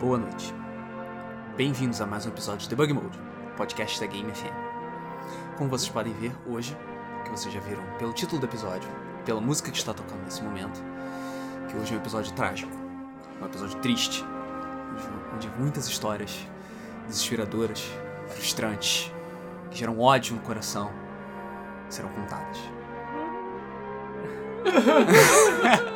[0.00, 0.54] Boa noite.
[1.56, 3.18] Bem-vindos a mais um episódio de Debug Mode,
[3.56, 5.56] podcast da Game FM.
[5.56, 6.76] Como vocês podem ver hoje,
[7.24, 8.88] que vocês já viram pelo título do episódio,
[9.24, 10.80] pela música que está tocando nesse momento,
[11.68, 12.70] que hoje é um episódio trágico,
[13.42, 14.24] um episódio triste,
[15.34, 16.46] onde muitas histórias
[17.08, 17.84] desesperadoras,
[18.28, 19.12] frustrantes,
[19.68, 20.92] que geram ódio no coração,
[21.88, 22.58] serão contadas.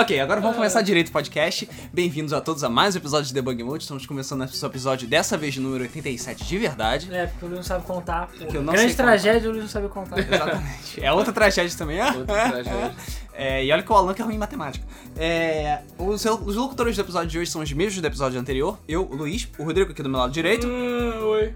[0.00, 1.68] ok, agora vamos começar direito o podcast.
[1.92, 3.82] Bem-vindos a todos a mais um episódio de Debug Mode.
[3.82, 7.14] Estamos começando esse episódio, dessa vez, número 87 de verdade.
[7.14, 8.28] É, porque o Luiz não sabe contar.
[8.28, 8.46] Pô.
[8.46, 10.18] Que eu não Grande sei tragédia, o Luiz não sabe contar.
[10.18, 11.04] Exatamente.
[11.04, 12.06] É outra tragédia também, é?
[12.12, 12.94] Outra tragédia.
[13.32, 14.84] É, e olha que o Alan que é ruim em matemática.
[15.16, 18.78] É, os, os locutores do episódio de hoje são os mesmos do episódio anterior.
[18.86, 21.54] Eu, o Luiz, o Rodrigo aqui do meu lado direito, Ah, oi.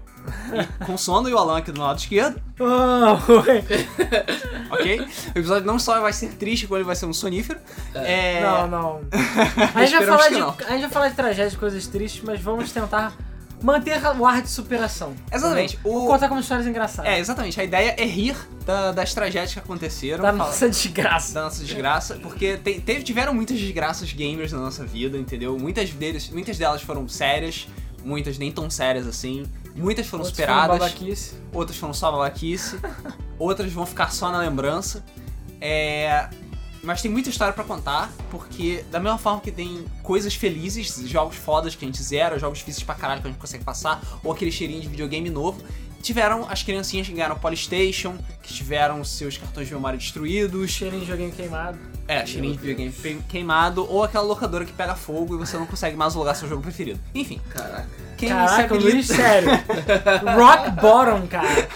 [0.85, 2.41] com sono, e o Alan aqui do meu lado esquerdo.
[2.59, 3.63] Ah, oi.
[4.71, 4.99] Ok?
[5.35, 7.59] O episódio não só vai ser triste, como ele vai ser um sonífero.
[7.93, 9.01] É, Não, não.
[9.75, 10.49] A gente, vai falar de, não.
[10.49, 13.13] a gente vai falar de tragédias, coisas tristes, mas vamos tentar
[13.65, 15.13] manter o ar de superação.
[15.31, 15.77] Exatamente.
[15.83, 17.11] Vou O, contar como histórias engraçadas.
[17.11, 17.59] é, exatamente.
[17.59, 18.35] A ideia é rir
[18.65, 20.21] da- das tragédias que aconteceram.
[20.23, 21.33] Da falar- nossa desgraça.
[21.33, 25.57] da nossa desgraça, porque te- teve- tiveram muitas desgraças gamers na nossa vida, entendeu?
[25.57, 27.67] Muitas, deles, muitas delas foram sérias,
[28.03, 31.15] muitas nem tão sérias assim, muitas foram Outros superadas, foram
[31.53, 32.77] outras foram só babaquice,
[33.39, 35.03] outras vão ficar só na lembrança.
[35.59, 36.29] É...
[36.85, 41.35] Mas tem muita história pra contar, porque da mesma forma que tem coisas felizes, jogos
[41.35, 44.31] fodas que a gente zera, jogos difíceis pra caralho que a gente consegue passar, ou
[44.31, 45.63] aquele cheirinho de videogame novo,
[46.01, 51.07] tiveram as criancinhas que ganharam Polystation, que tiveram seus cartões de memória destruídos, Cheirinho de
[51.07, 51.79] joguinho queimado.
[52.07, 55.97] é, cheirinho de videogame queimado, ou aquela locadora que pega fogo e você não consegue
[55.97, 56.99] mais alugar seu jogo preferido.
[57.15, 57.89] Enfim, Caraca.
[58.15, 59.07] quem Caraca, o Luiz, Luiz...
[59.07, 59.49] sério.
[60.37, 61.67] Rock bottom, cara.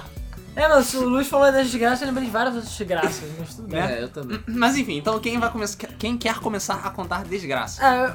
[0.56, 3.68] É, mas o Luiz falou das desgraças, eu lembrei de várias outras desgraças, mas tudo
[3.68, 3.80] bem.
[3.80, 4.02] É.
[4.02, 4.40] Eu também.
[4.46, 5.76] Mas enfim, então quem vai começar.
[5.98, 7.84] Quem quer começar a contar desgraça?
[7.84, 8.14] É,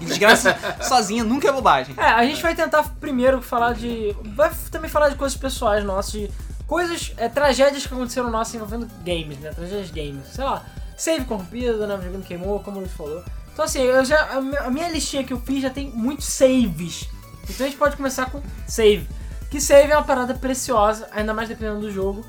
[0.00, 1.94] E desgraça sozinha nunca é bobagem.
[1.96, 4.14] É, a gente vai tentar primeiro falar de.
[4.34, 6.30] Vai também falar de coisas pessoais nossas, de
[6.66, 9.50] coisas, é, tragédias que aconteceram nossas envolvendo games, né?
[9.50, 10.26] Tragédias games.
[10.32, 10.62] Sei lá,
[10.96, 11.94] save corrompido, né?
[11.94, 13.24] O videogame queimou, como o Luiz falou.
[13.52, 14.28] Então assim, eu já.
[14.60, 17.08] A minha listinha que eu fiz já tem muitos saves.
[17.48, 19.08] Então a gente pode começar com save.
[19.50, 22.24] Que save é uma parada preciosa, ainda mais dependendo do jogo.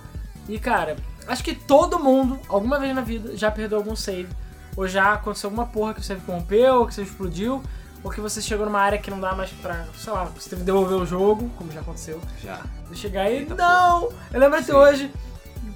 [0.48, 0.96] E cara,
[1.28, 4.30] acho que todo mundo, alguma vez na vida, já perdeu algum save.
[4.76, 7.64] Ou já aconteceu alguma porra que o save corrompeu, ou que o save explodiu,
[8.04, 10.62] ou que você chegou numa área que não dá mais pra, sei lá, você teve
[10.62, 12.22] que devolver o jogo, como já aconteceu.
[12.44, 12.62] Já.
[12.88, 14.10] Você chegar aí, não!
[14.32, 15.12] Eu lembro até hoje,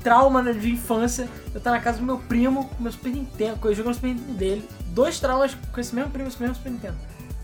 [0.03, 3.57] trauma né, de infância, eu tava na casa do meu primo, com meu Super Nintendo,
[3.57, 4.69] com- jogando o Super Nintendo dele.
[4.87, 6.97] Dois traumas com esse mesmo primo, esse mesmo Super Nintendo.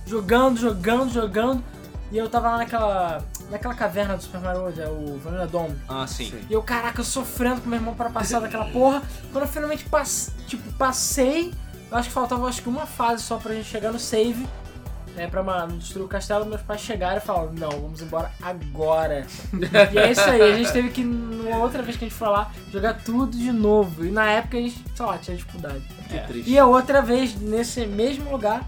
[0.05, 1.63] Jogando, jogando, jogando.
[2.11, 5.75] E eu tava lá naquela, naquela caverna do Super Mario World, é o Vanilla Dome.
[5.89, 6.29] Ah, sim.
[6.31, 6.41] Sim.
[6.49, 9.01] E eu, caraca, eu sofrendo com meu irmão pra passar daquela porra.
[9.31, 11.53] Quando eu finalmente passe, tipo, passei,
[11.91, 14.47] eu acho que faltava acho que uma fase só pra gente chegar no save.
[15.15, 19.25] Né, pra mano, destruir o castelo, meus pais chegaram e falaram, não, vamos embora agora.
[19.91, 22.27] e é isso aí, a gente teve que, numa outra vez que a gente foi
[22.27, 24.05] lá, jogar tudo de novo.
[24.05, 25.81] E na época a gente, sei lá, tinha dificuldade.
[26.07, 26.51] Que triste.
[26.51, 28.63] E a outra vez, nesse mesmo lugar,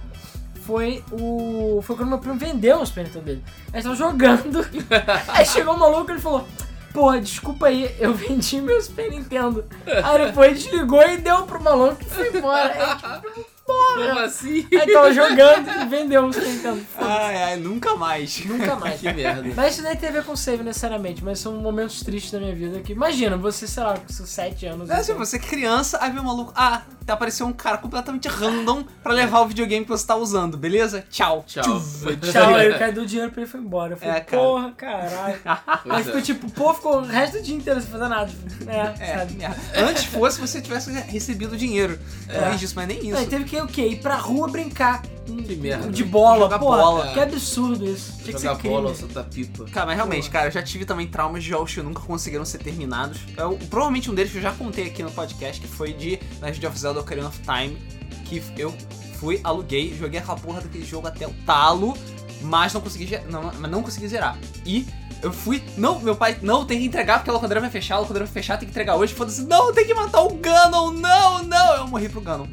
[0.69, 1.81] foi o.
[1.81, 3.43] Foi quando meu primo vendeu o Super Nintendo dele.
[3.73, 4.67] A gente tava jogando.
[5.27, 6.47] aí chegou um maluco e ele falou.
[6.93, 9.65] Porra, desculpa aí, eu vendi meu Super Nintendo.
[10.03, 12.73] Aí depois desligou e deu pro maluco e foi embora.
[12.73, 14.25] Aí, tipo, Como porra.
[14.25, 14.67] assim?
[14.71, 16.81] Aí tava jogando e vendeu o Nintendo.
[16.95, 17.11] Foda-se.
[17.11, 18.43] Ai, ai, nunca mais.
[18.45, 18.99] Nunca mais.
[18.99, 19.49] Que merda.
[19.55, 22.55] Mas isso nem tem a ver com save necessariamente, mas são momentos tristes da minha
[22.55, 22.93] vida que.
[22.93, 24.89] Imagina, você, sei lá, com seus 7 anos.
[24.89, 26.51] É, se então- você é criança, aí vê um maluco.
[26.55, 31.03] Ah, apareceu um cara completamente random pra levar o videogame que você tá usando, beleza?
[31.09, 31.43] Tchau.
[31.47, 31.79] Tchau.
[31.79, 33.93] Foi Tchau, aí caiu do dinheiro pra ele foi embora.
[33.93, 34.43] Eu falei, É, cara.
[34.43, 35.39] porra, caralho.
[35.45, 36.23] Aí Pois ficou é.
[36.23, 38.31] tipo, pô, ficou o resto do dia inteiro sem fazer nada.
[38.67, 39.33] É, É, sabe?
[39.33, 39.55] merda.
[39.75, 41.97] Antes fosse você tivesse recebido dinheiro.
[42.27, 42.37] É.
[42.37, 42.55] É.
[42.55, 43.25] disso, mas nem Aí isso.
[43.27, 43.87] teve que o quê?
[43.87, 45.01] Ir pra rua brincar.
[45.25, 45.91] Que merda.
[45.91, 46.77] De bola, Jogar porra.
[46.77, 47.13] bola.
[47.13, 48.13] Que absurdo isso.
[48.23, 48.75] Tinha que Jogar ser crime.
[48.75, 49.65] bola soltar pipa.
[49.65, 52.57] Cara, mas realmente, cara, eu já tive também traumas de jogos que nunca conseguiram ser
[52.57, 53.19] terminados.
[53.37, 56.65] Eu, provavelmente um deles que eu já contei aqui no podcast, que foi de Legend
[56.67, 57.77] of Zelda Ocarina of Time,
[58.25, 58.73] que eu
[59.19, 61.95] fui, aluguei, joguei aquela porra daquele jogo até o talo,
[62.41, 64.37] mas não consegui, não, mas não consegui zerar.
[64.65, 64.87] E
[65.21, 67.99] eu fui, não, meu pai, não, tem que entregar porque a locadora vai fechar, a
[67.99, 71.43] locadora vai fechar, tem que entregar hoje, foda-se, não, tem que matar o Ganon, não,
[71.43, 72.47] não, eu morri pro Ganon.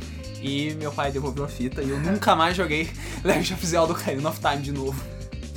[0.47, 2.89] E meu pai devolveu a fita e eu nunca mais joguei
[3.25, 4.95] Legend of Zelda Ocarina of Time de novo.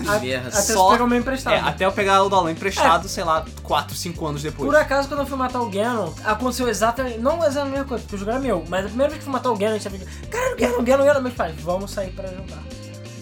[0.07, 0.47] A- merda.
[0.47, 1.53] Até Só- você pegar o meu emprestado.
[1.53, 4.69] É, até eu pegar o do Alan emprestado, sei lá, 4, 5 anos depois.
[4.69, 7.19] Por acaso, quando eu fui matar o Ganon, aconteceu exatamente.
[7.19, 8.63] Não exatamente a mesma coisa, porque o jogo era meu.
[8.69, 10.27] Mas a primeira vez que eu fui matar o Ganon, a gente tava.
[10.31, 11.21] Caralho, Ganon, Ganon, Ganon.
[11.21, 12.63] Meus pais, vamos sair para jantar.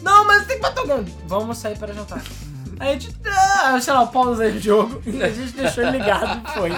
[0.03, 1.03] Não, mas tem que matar o Ganon.
[1.25, 2.21] Vamos sair para jantar.
[2.79, 6.47] Aí a gente, ah, sei lá, pausei o jogo e a gente deixou ele ligado
[6.47, 6.71] e foi.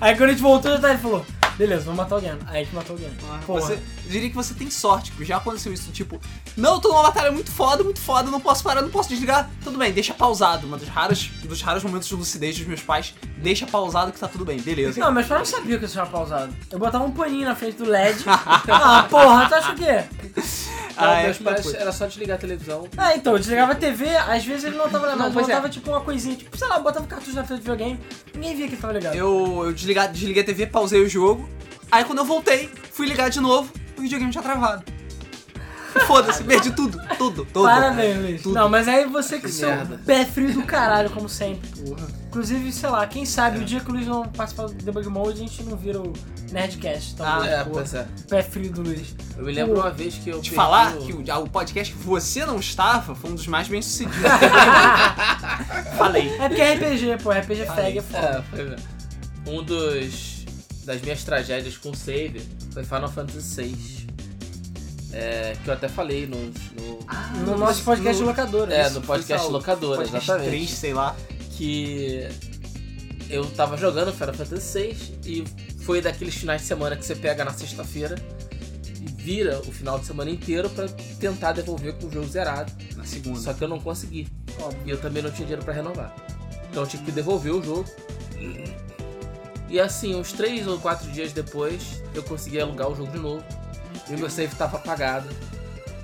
[0.00, 1.24] Aí quando a gente voltou, já tá, ele falou:
[1.56, 2.32] Beleza, vamos matar alguém.
[2.46, 3.10] Aí a gente matou alguém.
[3.46, 3.60] Porra.
[3.60, 6.20] Você, eu diria que você tem sorte, porque já aconteceu isso, tipo,
[6.56, 9.48] não, tô numa batalha muito foda, muito foda, não posso parar, não posso desligar.
[9.62, 10.66] Tudo bem, deixa pausado.
[10.66, 14.18] Uma dos raros, um dos raros momentos de lucidez dos meus pais, deixa pausado que
[14.18, 15.00] tá tudo bem, beleza.
[15.00, 16.54] Não, mas eu não sabia que isso era pausado.
[16.70, 18.24] Eu botava um paninho na frente do LED.
[18.26, 20.04] ah, porra, tu acha o quê?
[20.96, 22.86] Ah, é, meus pais era só desligar a televisão.
[22.96, 25.52] Ah, então, eu desligava a TV, às vezes ele não tava ligado, Não, mas é.
[25.52, 28.00] botava tipo uma coisinha, tipo, sei lá, botava um cartucho na frente do videogame,
[28.32, 29.14] ninguém via que ele tava ligado.
[29.16, 31.43] Eu, eu desliguei, desliguei a TV, pausei o jogo.
[31.90, 34.82] Aí quando eu voltei, fui ligar de novo, o videogame tinha travado.
[36.08, 37.66] Foda-se, perdi tudo, tudo, tudo.
[37.68, 38.42] Parabéns, Luiz.
[38.42, 38.54] Tudo.
[38.56, 40.00] Não, mas aí você que Que seu merda.
[40.04, 41.70] pé frio do caralho, como sempre.
[42.26, 45.34] Inclusive, sei lá, quem sabe o dia que o Luiz não participar do Debug Mode,
[45.34, 46.12] a gente não vira o
[46.50, 47.12] Nerdcast.
[47.12, 48.08] Então, Ah, é, pô, pois é.
[48.28, 49.14] pé frio do Luiz.
[49.38, 49.80] Eu me lembro Pô.
[49.82, 52.44] uma vez que eu Te perdi falar o- que o, ah, o podcast que você
[52.44, 54.18] não estava foi um dos mais bem sucedidos.
[55.96, 56.28] Falei.
[56.40, 58.18] É porque é RPG, pô, RPG fag é foda.
[58.26, 58.86] É, foi mesmo.
[59.46, 60.33] Um dos
[60.84, 62.40] das minhas tragédias com save
[62.72, 64.04] foi Final Fantasy VI.
[65.12, 68.74] É, que eu até falei no, no, No nosso podcast no- locadora.
[68.74, 70.50] é, no podcast locadora, podcast exatamente.
[70.50, 71.14] 3, sei lá.
[71.56, 72.26] que
[73.30, 75.44] eu tava jogando Final Fantasy VI e
[75.82, 78.16] foi daqueles finais de semana que você pega na sexta-feira
[79.00, 80.88] e vira o final de semana inteiro pra
[81.20, 82.72] tentar devolver com o jogo zerado.
[82.96, 83.38] Na segunda.
[83.38, 84.26] Só que eu não consegui.
[84.60, 84.80] Óbvio.
[84.84, 86.12] E eu também não tinha dinheiro pra renovar.
[86.70, 87.84] Então eu tive que devolver o jogo.
[89.74, 93.42] E assim, uns 3 ou 4 dias depois, eu consegui alugar o jogo de novo.
[94.08, 95.28] E o meu save tava apagado.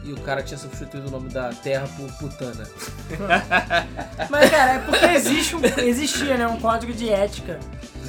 [0.03, 2.67] E o cara tinha substituído o nome da terra por Putana.
[4.29, 7.61] Mas, cara, é porque existe um, existia, né, um código de ética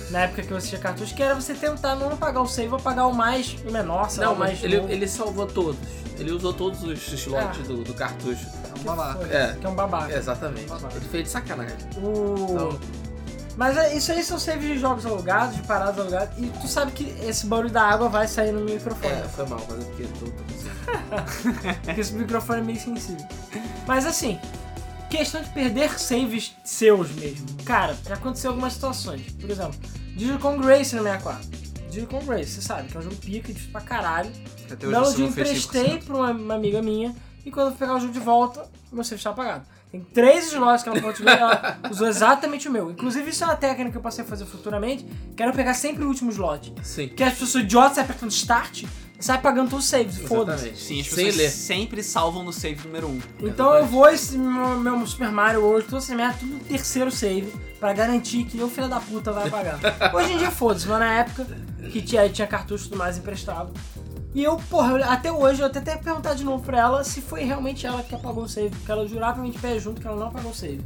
[0.10, 3.08] na época que você tinha cartucho, que era você tentar não apagar o save, apagar
[3.08, 4.92] o mais o menor, sei lá, Não, o mais mas ele, novo.
[4.92, 5.80] ele salvou todos.
[6.18, 7.68] Ele usou todos os slots Ah.
[7.68, 8.48] do, do cartucho.
[8.84, 9.14] Vamos lá.
[9.14, 9.56] Foda-se, É.
[9.60, 10.12] Que é um babaca.
[10.18, 10.72] Exatamente.
[10.96, 11.78] Ele fez de sacanagem.
[11.98, 12.36] O...
[12.50, 12.80] Então,
[13.62, 16.94] Mas é, isso aí são saves de jogos alugados, de paradas alugadas, e tu sabe
[16.94, 19.14] que esse barulho da água vai sair no microfone.
[19.14, 20.26] é, foi mal, mas é porque eu tô,
[21.86, 23.24] Porque esse microfone é meio sensível.
[23.86, 24.40] Mas assim,
[25.12, 27.46] questão de perder saves seus mesmo.
[27.64, 29.32] Cara, já aconteceu algumas situações.
[29.40, 29.80] Por exemplo,
[30.16, 31.48] Diddy Kong Race no 64.
[31.92, 34.32] Diddy Kong Race, você sabe, que é um jogo pica, difícil pra caralho.
[34.72, 36.06] Até hoje belo dia emprestei 100%.
[36.06, 37.16] pra uma, uma amiga minha,
[37.46, 39.66] e quando eu pegar o jogo de volta, meu save estava apagado.
[39.92, 42.92] Tem três slots que ela pode jogar, ela usou exatamente o meu.
[42.92, 45.06] Inclusive, isso é uma técnica que eu passei a fazer futuramente,
[45.36, 46.74] que era eu pegar sempre o último slot.
[46.82, 47.10] Sim.
[47.10, 50.74] Porque as pessoas idiotas saem apertando start e saem apagando todos os saves, foda-se.
[50.78, 53.22] Sim, as pessoas sempre salvam no save número 1.
[53.42, 57.12] Então eu vou esse meu, meu Super Mario World, toda essa merda, tudo no terceiro
[57.12, 59.78] save, pra garantir que o filho da puta vai apagar.
[60.16, 61.46] Hoje em dia foda-se, mas na época
[61.92, 63.74] que tinha, tinha cartucho e tudo mais emprestado.
[64.34, 67.44] E eu, porra, até hoje eu até que perguntar de novo pra ela se foi
[67.44, 70.28] realmente ela que apagou o save, porque ela jurava de pé junto que ela não
[70.28, 70.82] apagou o save.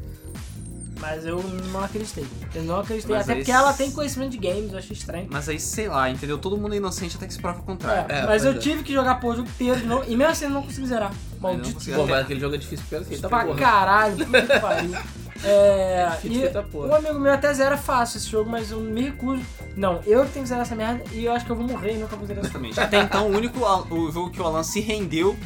[1.07, 1.39] Mas eu
[1.71, 2.25] não acreditei.
[2.55, 5.27] Eu não acreditei, Mas até aí porque ela tem conhecimento de games, eu achei estranho.
[5.29, 6.39] Mas aí, sei lá, entendeu?
[6.39, 8.11] Todo mundo é inocente até que se prova o contrário.
[8.11, 8.57] É, É, mas eu é.
[8.57, 10.87] tive que jogar porra, o jogo inteiro de novo, e mesmo assim eu não consegui
[10.87, 11.13] zerar.
[11.39, 11.75] Maldito.
[11.75, 11.95] consegui.
[11.95, 13.59] Pô, mas aquele jogo é difícil porque assim, tá pra porra.
[13.59, 14.91] caralho, puta que pariu.
[15.43, 16.87] É, e porra.
[16.87, 19.43] um amigo meu até zera fácil esse jogo, mas eu me recuso.
[19.75, 21.93] Não, eu que tenho que zerar essa merda e eu acho que eu vou morrer
[21.93, 22.43] e nunca vou zerar.
[22.43, 22.79] Exatamente.
[22.79, 25.37] Até então, o único o jogo que o Alan se rendeu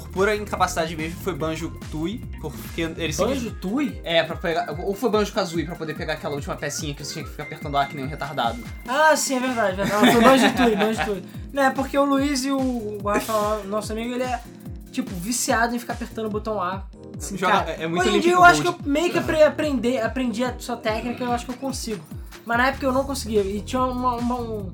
[0.00, 3.12] por pura incapacidade mesmo foi Banjo Tui, porque ele.
[3.12, 4.00] Banjo Tui?
[4.04, 4.74] É, pra pegar.
[4.80, 7.42] Ou foi Banjo Kazooie pra poder pegar aquela última pecinha que você tinha que ficar
[7.44, 8.58] apertando A que nem um retardado.
[8.86, 9.76] Ah, sim, é verdade.
[9.76, 10.12] verdade.
[10.12, 11.22] Foi Banjo Tui, Banjo Tui.
[11.52, 14.40] Não, é porque o Luiz e o, o Rafael, nosso amigo, ele é,
[14.92, 16.84] tipo, viciado em ficar apertando o botão A.
[17.16, 19.42] Assim, Joga- cara, é- muito Hoje em dia eu acho que eu meio que apre-
[19.42, 22.04] aprendi, aprendi a sua técnica, eu acho que eu consigo.
[22.46, 23.40] Mas na época eu não conseguia.
[23.42, 24.72] E tinha uma- uma- um,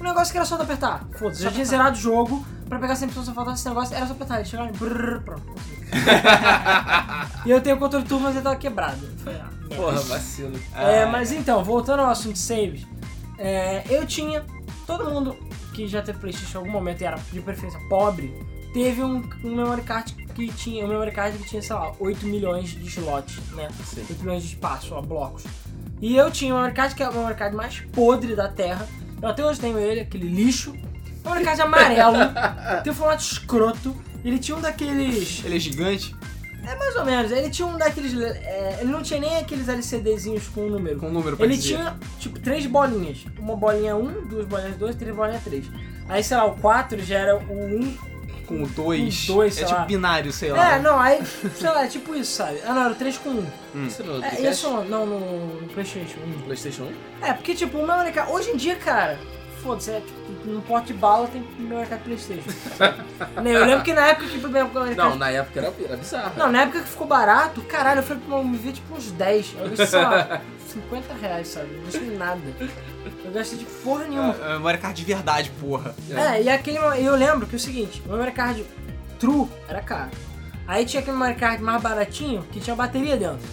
[0.00, 1.04] um negócio que era só de apertar.
[1.18, 2.44] Foda-se, já tinha zerado o jogo.
[2.68, 4.36] Pra pegar 100% só faltava esse negócio, era só apertar.
[4.36, 5.42] Ele chegava e brrr, pronto.
[5.42, 5.84] consegui.
[7.46, 9.06] e eu tenho o controle turbo, mas ele tava quebrado.
[9.22, 9.76] Falei, ah, merda.
[9.76, 10.58] Porra, vacilo.
[10.74, 12.86] É, mas então, voltando ao assunto de saves,
[13.38, 14.44] é, eu tinha.
[14.86, 15.36] Todo mundo
[15.72, 18.32] que já teve Playstation em algum momento e era de preferência pobre,
[18.72, 20.84] teve um, um memory card que tinha.
[20.84, 23.68] Um memory card que tinha, sei lá, 8 milhões de slots, né?
[23.84, 24.04] Sim.
[24.08, 25.44] 8 milhões de espaço, ó, blocos.
[26.00, 28.86] E eu tinha um memory card que é o memory card mais podre da Terra.
[29.24, 30.72] Eu até hoje tenho ele, aquele lixo.
[31.24, 32.18] Um memory card amarelo,
[32.84, 33.96] tem um formato escroto.
[34.22, 35.42] Ele tinha um daqueles.
[35.42, 36.14] Ele é gigante,
[36.62, 38.12] É mais ou menos, ele tinha um daqueles.
[38.20, 40.98] é, ele não tinha nem aqueles LCDzinhos com o número.
[41.00, 41.76] com um número pra Ele dizer.
[41.76, 43.24] tinha, tipo, três bolinhas.
[43.38, 45.64] Uma bolinha 1, duas bolinhas 2, três bolinhas 3.
[46.06, 47.96] Aí, sei lá, o 4 já era o 1.
[48.46, 49.26] Com o 2.
[49.26, 49.84] Com o dois, é tipo lá.
[49.84, 50.74] binário, sei lá.
[50.74, 51.20] É, não, aí,
[51.54, 52.58] sei lá, é tipo isso, sabe?
[52.66, 53.86] Ah, não, era o 3 com 1.
[53.86, 56.42] Isso no É, isso não, no, no PlayStation 1.
[56.42, 56.82] Playstation
[57.22, 57.26] 1?
[57.26, 58.32] É, porque, tipo, o memory card.
[58.32, 59.18] Hoje em dia, cara,
[59.62, 62.50] foda-se, é, tipo, num pote de bala tem memory card Playstation.
[63.42, 65.96] Né, eu lembro que na época que o memory card Não, na época era, era
[65.96, 66.32] bizarro.
[66.36, 69.54] Não, na época que ficou barato, caralho, eu fui pra me ver tipo uns 10.
[69.58, 71.74] Eu gastei, sei lá, 50 reais, sabe?
[71.76, 72.40] Não gastei nada.
[73.24, 74.34] Eu gastei de porra nenhuma.
[74.36, 75.94] É, Memory card de verdade, porra.
[76.10, 76.78] É, e aquele.
[76.78, 78.64] Eu lembro que é o seguinte, o memory card
[79.18, 80.10] True era caro.
[80.66, 83.46] Aí tinha aquele memory card mais baratinho que tinha bateria dentro.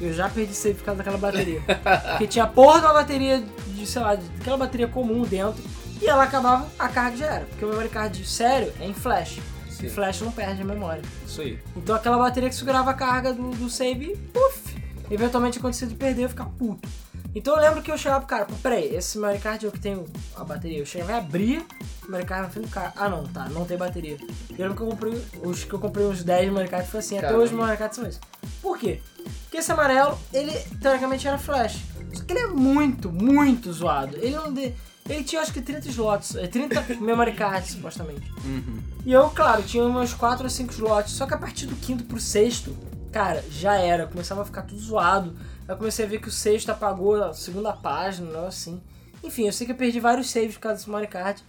[0.00, 1.60] Eu já perdi save por causa daquela bateria.
[2.10, 5.62] Porque tinha porra de uma bateria de, sei lá, de- aquela bateria comum dentro.
[6.02, 7.44] E ela acabava, a carga já era.
[7.46, 9.38] Porque o memory card sério é em flash.
[9.70, 9.86] Sim.
[9.86, 11.02] E flash não perde a memória.
[11.26, 11.58] Isso aí.
[11.76, 14.76] Então aquela bateria que segurava a carga do, do save, puf,
[15.10, 16.88] eventualmente acontecia de perder, eu ficava puto.
[17.34, 19.80] Então eu lembro que eu chegava pro cara, peraí, esse memory card é o que
[19.80, 20.04] tem
[20.36, 20.78] a bateria.
[20.78, 21.66] Eu chegava e abria
[22.02, 22.92] o memory card na frente do cara.
[22.96, 24.16] Ah não, tá, não tem bateria.
[24.50, 27.18] Eu lembro que eu comprei, os que eu comprei uns 10 memory cards foi assim,
[27.18, 27.42] até Caramba.
[27.42, 28.20] hoje os memory cards são esses.
[28.62, 29.00] Por quê?
[29.44, 31.80] Porque esse amarelo, ele teoricamente era flash.
[32.12, 34.16] Só que ele é muito, muito zoado.
[34.16, 34.72] Ele não de...
[35.08, 38.30] Ele tinha acho que 30 slots, é, 30 memory cards supostamente.
[38.44, 38.78] Uhum.
[39.04, 42.04] E eu, claro, tinha umas 4 ou 5 slots, só que a partir do quinto
[42.04, 42.74] pro sexto,
[43.12, 45.36] cara, já era, começava a ficar tudo zoado.
[45.66, 48.82] Eu comecei a ver que o sexto apagou a segunda página, negócio assim.
[49.22, 51.40] Enfim, eu sei que eu perdi vários saves por causa desse Mario Kart.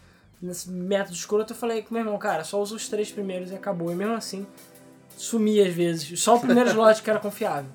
[0.42, 3.56] Nesse método escroto, eu falei com meu irmão, cara, só usa os três primeiros e
[3.56, 3.92] acabou.
[3.92, 4.48] E mesmo assim,
[5.18, 6.20] sumi às vezes.
[6.22, 7.70] Só o primeiro slot que era confiável.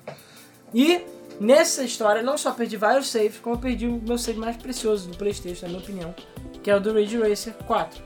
[0.73, 1.05] E
[1.39, 5.09] nessa história, não só perdi vários saves, como eu perdi o meu save mais precioso
[5.09, 6.15] do Playstation, na minha opinião,
[6.63, 8.01] que é o do Ridge Racer 4.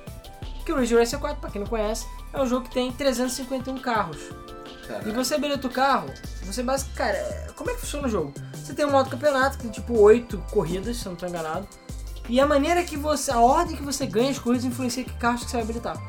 [0.66, 3.78] Que o Ridge Racer 4, pra quem não conhece, é um jogo que tem 351
[3.78, 4.30] carros.
[5.06, 6.10] E você habilita o carro,
[6.44, 6.98] você basicamente.
[6.98, 8.34] Cara, é- como é que funciona o jogo?
[8.56, 11.68] Você tem um modo campeonato que tem tipo 8 corridas, se eu não tô enganado.
[12.28, 13.32] E a maneira que você.
[13.32, 16.02] A ordem que você ganha as corridas influencia que carros que você vai habilitar.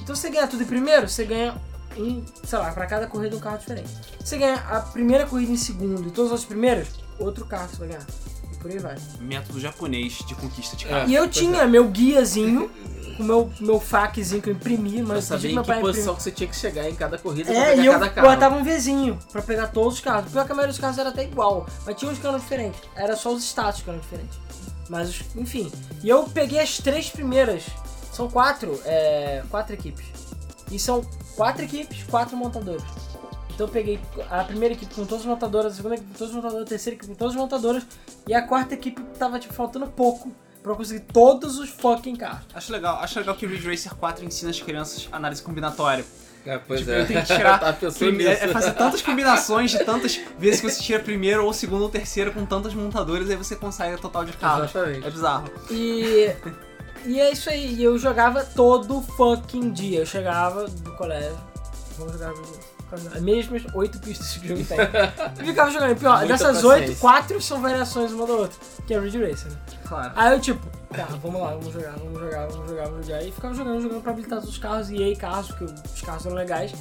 [0.00, 1.60] Então você ganha tudo em primeiro, você ganha
[1.96, 3.90] um, sei lá, pra cada corrida um carro diferente.
[4.22, 6.88] Você ganha a primeira corrida em segundo e todos os primeiros,
[7.18, 8.06] outro carro que você vai ganhar.
[8.52, 8.96] E por aí vai.
[9.20, 10.88] Método japonês de conquista de É.
[10.88, 11.08] carro.
[11.10, 12.70] E eu pois tinha meu guiazinho,
[13.14, 16.14] com meu, meu faquezinho que eu imprimi, mas saber pedi em meu que pai posição
[16.14, 18.28] que você tinha que chegar em cada corrida É, e eu cada carro.
[18.28, 20.30] botava um Vzinho pra pegar todos os carros.
[20.30, 22.80] Pior que a maioria dos carros era até igual, mas tinha uns que eram diferentes.
[22.96, 24.38] Era só os status que eram diferentes.
[24.88, 25.72] Mas, os- enfim.
[26.02, 27.64] E eu peguei as três primeiras.
[28.12, 30.04] São quatro, é, quatro equipes.
[30.70, 31.02] E são
[31.36, 32.84] quatro equipes, quatro montadores.
[33.54, 36.30] Então eu peguei a primeira equipe com todas as montadoras, a segunda equipe com todas
[36.30, 37.82] as montadoras, a terceira equipe com todas as montadoras.
[38.26, 40.32] E a quarta equipe tava, tipo, faltando pouco
[40.64, 42.46] pra eu conseguir todos os fucking carros.
[42.54, 46.04] Acho legal, acho legal que o Ridge Racer 4 ensina as crianças análise combinatória.
[46.46, 47.00] É, pois Tipo, é.
[47.02, 47.58] eu tenho que tirar.
[47.98, 48.30] Prime- nisso.
[48.44, 52.32] é fazer tantas combinações de tantas vezes que você tira primeiro ou segundo ou terceiro
[52.32, 54.70] com tantas montadoras, aí você consegue o total de carros.
[54.70, 55.06] Exatamente.
[55.06, 55.50] É bizarro.
[55.70, 56.34] E.
[57.06, 60.00] E é isso aí, e eu jogava todo fucking dia.
[60.00, 61.38] Eu chegava do colégio,
[61.98, 62.32] vamos jogar
[62.94, 64.78] as mesmas oito pistas que o jogo tem.
[65.38, 65.92] Eu ficava jogando.
[65.92, 66.88] E pior, Muita dessas paciência.
[66.88, 69.58] oito, quatro são variações uma da outra, que é Ridge Racer, né?
[69.86, 70.12] Claro.
[70.16, 73.22] Aí eu tipo, tá, vamos lá, vamos jogar, vamos jogar, vamos jogar, vamos jogar.
[73.22, 76.24] E ficava jogando, jogando pra habilitar todos os carros, e aí carros, porque os carros
[76.26, 76.72] eram legais.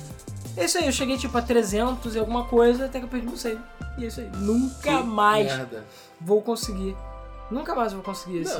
[0.55, 3.25] É isso aí, eu cheguei tipo a 300 e alguma coisa, até que eu perdi
[3.27, 3.59] meu save.
[3.97, 4.29] E é isso aí.
[4.37, 5.83] Nunca Que mais Merda.
[6.21, 6.95] vou conseguir.
[7.51, 8.59] Nunca mais vou conseguir esse.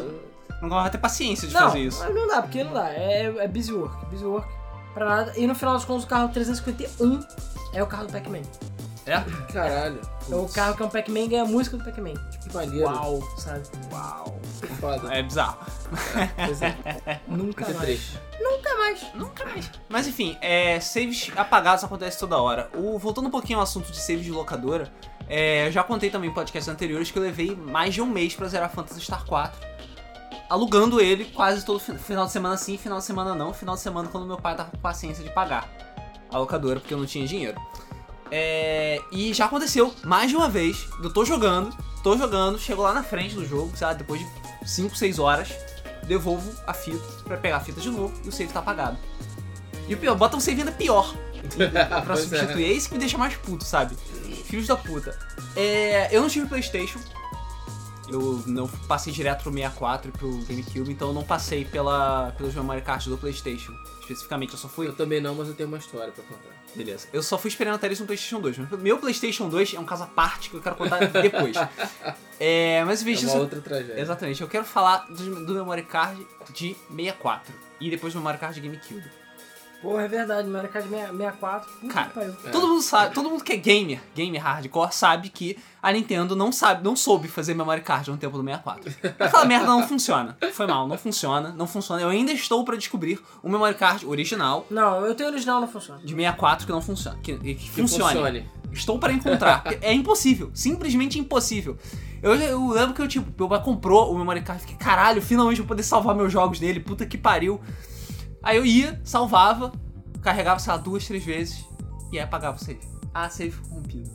[0.61, 1.99] Não, Não vai ter paciência de Não, fazer isso.
[1.99, 2.89] mas não dá, porque não dá.
[2.89, 4.47] É, é busy work, busy work
[4.93, 5.33] pra nada.
[5.37, 7.19] E no final dos contos, o carro 351
[7.73, 8.41] é o carro do Pac-Man.
[9.05, 9.19] É?
[9.51, 9.99] caralho.
[10.31, 12.13] É o carro que é um Pac-Man e ganha a música do Pac-Man.
[12.31, 12.85] Tipo, Que maneiro.
[12.85, 13.63] uau, sabe?
[13.91, 14.39] Uau.
[14.79, 15.13] Foda.
[15.13, 15.57] É bizarro.
[16.45, 16.73] Pois é.
[17.27, 17.77] Nunca Muito mais.
[17.79, 18.19] triste.
[18.39, 19.13] Nunca mais.
[19.13, 19.71] Nunca mais.
[19.89, 22.69] Mas enfim, é, saves apagados acontece toda hora.
[22.75, 24.89] O, voltando um pouquinho ao assunto de saves de locadora,
[25.27, 28.33] é, eu já contei também em podcasts anteriores que eu levei mais de um mês
[28.35, 29.72] pra zerar Phantasy Star 4.
[30.49, 33.53] Alugando ele quase todo fin- final de semana sim, final de semana não.
[33.53, 35.67] Final de semana quando meu pai tava com paciência de pagar
[36.31, 37.59] a locadora porque eu não tinha dinheiro.
[38.31, 40.87] É, e já aconteceu mais de uma vez.
[41.03, 44.27] Eu tô jogando, tô jogando, chego lá na frente do jogo, sei lá, depois de
[44.69, 45.49] 5, 6 horas,
[46.07, 48.97] devolvo a fita pra pegar a fita de novo e o save tá apagado.
[49.87, 51.13] E o pior, bota um save ainda pior
[52.05, 52.17] pra é.
[52.17, 52.65] substituir.
[52.65, 52.73] É.
[52.73, 53.95] isso que me deixa mais puto, sabe?
[54.45, 55.17] Filhos da puta.
[55.55, 56.99] É, eu não tive Playstation.
[58.13, 62.53] Eu não passei direto pro 64 e pro GameCube, então eu não passei pela, pelos
[62.53, 63.73] memory cards do Playstation.
[64.01, 66.49] Especificamente, eu só fui Eu também não, mas eu tenho uma história pra contar.
[66.75, 67.07] Beleza.
[67.13, 68.57] Eu só fui experimentar isso no PlayStation 2.
[68.57, 71.55] mas Meu PlayStation 2 é um caso à parte que eu quero contar depois.
[72.39, 73.37] é, mas É veja uma isso.
[73.37, 73.99] outra tragédia.
[73.99, 74.41] Exatamente.
[74.41, 78.67] Eu quero falar do, do memory card de 64 e depois do memory card de
[78.67, 79.03] GameCube.
[79.83, 81.69] Porra, é verdade, Mario Kart 64.
[81.81, 82.35] Puta Cara, que pariu.
[82.45, 82.49] É.
[82.49, 86.53] Todo mundo sabe, todo mundo que é gamer, gamer hardcore, sabe que a Nintendo não
[86.53, 88.93] sabe, não soube fazer memory card no tempo do 64.
[89.19, 90.37] Aquela merda não funciona.
[90.53, 92.01] Foi mal, não funciona, não funciona.
[92.01, 95.99] Eu ainda estou pra descobrir um memory card original Não, eu tenho original, não funciona.
[95.99, 98.13] de 64 que não funciona, que, que Que funcione.
[98.13, 98.49] funcione.
[98.71, 99.63] Estou para encontrar.
[99.81, 100.49] é impossível.
[100.53, 101.77] Simplesmente impossível.
[102.23, 104.61] Eu, eu lembro que eu, tipo, meu pai comprou o memory card.
[104.61, 106.79] Fiquei, caralho, finalmente eu vou poder salvar meus jogos nele.
[106.79, 107.59] Puta que pariu.
[108.43, 109.71] Aí eu ia, salvava,
[110.21, 111.65] carregava, sei lá, duas, três vezes.
[112.11, 112.81] E aí apagava o save.
[113.13, 114.11] Ah, save ficou corrompido.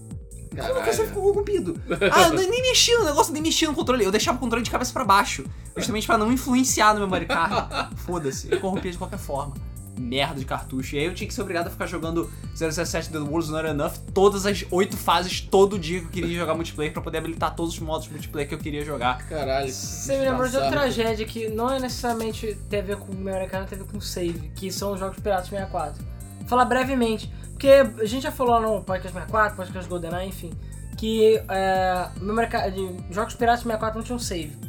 [0.51, 1.81] Como que o save ficou corrompido?
[2.13, 4.05] Ah, eu nem mexia no negócio, nem mexia no controle.
[4.05, 5.45] Eu deixava o controle de cabeça pra baixo.
[5.77, 7.97] Justamente pra não influenciar no memory card.
[7.97, 9.55] Foda-se, eu corrompia de qualquer forma.
[9.99, 10.97] Merda de cartucho.
[10.97, 13.93] E aí eu tinha que ser obrigado a ficar jogando 017 The World's Not Enough
[14.13, 17.75] todas as oito fases, todo dia que eu queria jogar multiplayer pra poder habilitar todos
[17.75, 19.19] os modos multiplayer que eu queria jogar.
[19.29, 19.71] Caralho.
[19.71, 23.17] Você me lembrou de outra tragédia que não é necessariamente tem a ver com o
[23.17, 26.03] memory card, tem a ver com save, que são os jogos piratas 64.
[26.41, 30.53] Vou falar brevemente, porque a gente já falou no podcast 64, podcast GoldenEye, enfim,
[30.97, 34.69] que é, memory card, de jogos piratas 64 não tinham save.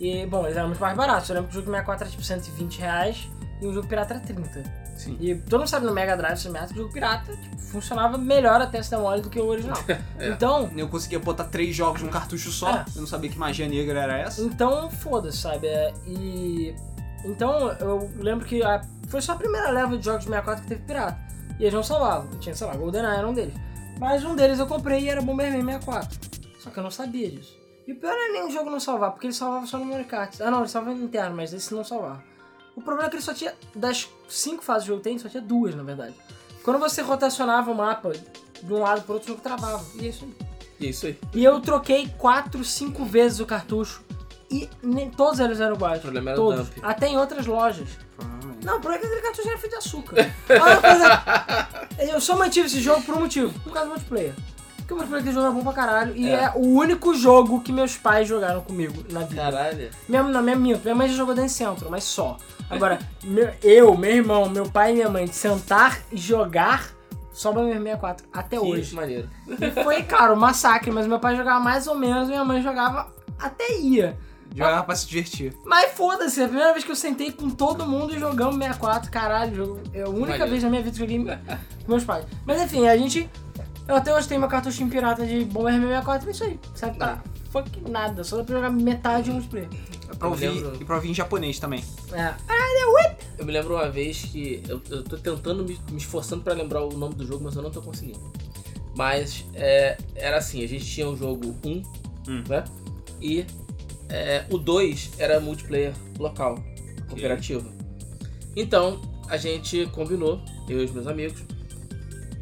[0.00, 1.28] E, bom, eles eram muito mais baratos.
[1.28, 3.28] Eu lembro que o jogo 64 era tipo 120 reais
[3.60, 4.62] e o jogo pirata era 30.
[4.96, 5.16] Sim.
[5.20, 8.78] E todo mundo sabe no Mega Drive, esse o jogo pirata tipo, funcionava melhor até
[8.78, 9.76] essa mole do que o original.
[10.18, 10.28] É.
[10.28, 12.70] Então, Eu conseguia botar três jogos num cartucho só.
[12.70, 12.84] É.
[12.94, 14.40] Eu não sabia que magia negra era essa.
[14.42, 15.66] Então, foda-se, sabe?
[15.66, 16.74] É, e.
[17.24, 20.68] Então, eu lembro que a- foi só a primeira leva de jogos de 64 que
[20.68, 21.18] teve pirata.
[21.58, 22.38] E eles não salvavam.
[22.38, 23.54] Tinha, sei lá, GoldenEye era um deles.
[23.98, 26.18] Mas um deles eu comprei e era Bomberman 64.
[26.60, 27.56] Só que eu não sabia disso.
[27.86, 29.84] E o pior não é nem o jogo não salvar, porque ele salvava só no
[29.86, 30.42] memory card.
[30.42, 32.22] Ah, não, ele salvava no interno, mas esse não salvava.
[32.76, 33.54] O problema é que ele só tinha.
[33.74, 36.14] Das cinco fases que o jogo tem, só tinha duas, na verdade.
[36.62, 38.12] Quando você rotacionava o mapa
[38.62, 39.84] de um lado pro outro, o jogo travava.
[39.94, 40.34] E é isso aí.
[40.78, 41.18] E é isso aí.
[41.34, 44.04] E eu troquei 4, 5 vezes o cartucho.
[44.50, 45.98] E nem todos eles eram iguais.
[45.98, 46.68] O problema era o todos.
[46.68, 46.78] dump.
[46.84, 47.88] Até em outras lojas.
[48.62, 50.16] Não, por aquele cartucho era feito de açúcar.
[51.98, 53.58] Eu só mantive esse jogo por um motivo.
[53.60, 54.34] Por causa do multiplayer.
[54.86, 56.16] Porque o multiplayer daquele jogo era bom pra caralho.
[56.16, 56.44] E é.
[56.44, 56.52] É.
[56.54, 59.42] o único jogo que meus pais jogaram comigo na vida.
[59.42, 59.90] Caralho.
[60.08, 62.36] Minha, não, minha, minha, minha mãe já jogou Dance Central, mas só.
[62.70, 66.90] Agora, meu- eu, meu irmão, meu pai e minha mãe sentar e jogar
[67.32, 68.94] só Bomberman 64 até Que hoje.
[68.94, 69.28] maneiro.
[69.48, 73.12] E foi, cara, um massacre, mas meu pai jogava mais ou menos, minha mãe jogava
[73.38, 74.16] até ia.
[74.54, 75.52] Jogava pra se divertir.
[75.64, 79.10] Mas foda-se, é a primeira vez que eu sentei com todo mundo e jogamos 64,
[79.10, 80.50] caralho, é a única Maneiro.
[80.50, 81.24] vez na minha vida que eu joguei
[81.84, 82.24] com meus pais.
[82.46, 83.28] Mas enfim, a gente.
[83.88, 86.60] Eu até hoje tenho meu cartuchinho pirata de Bomberman 64, é isso aí.
[86.74, 89.68] Sabe pra fuck nada, só dá pra jogar metade de multiplayer.
[90.10, 90.76] É pra ouvir, lembro.
[90.80, 91.84] e pra ouvir em japonês também.
[92.12, 92.34] É.
[93.38, 96.82] Eu me lembro uma vez que eu, eu tô tentando me, me esforçando pra lembrar
[96.82, 98.20] o nome do jogo, mas eu não tô conseguindo.
[98.96, 101.82] Mas é, era assim, a gente tinha o jogo 1,
[102.28, 102.42] Hum.
[102.48, 102.64] né?
[103.20, 103.46] E
[104.08, 106.58] é, o 2 era multiplayer local,
[107.08, 107.70] cooperativo.
[108.56, 111.42] Então, a gente combinou, eu e os meus amigos,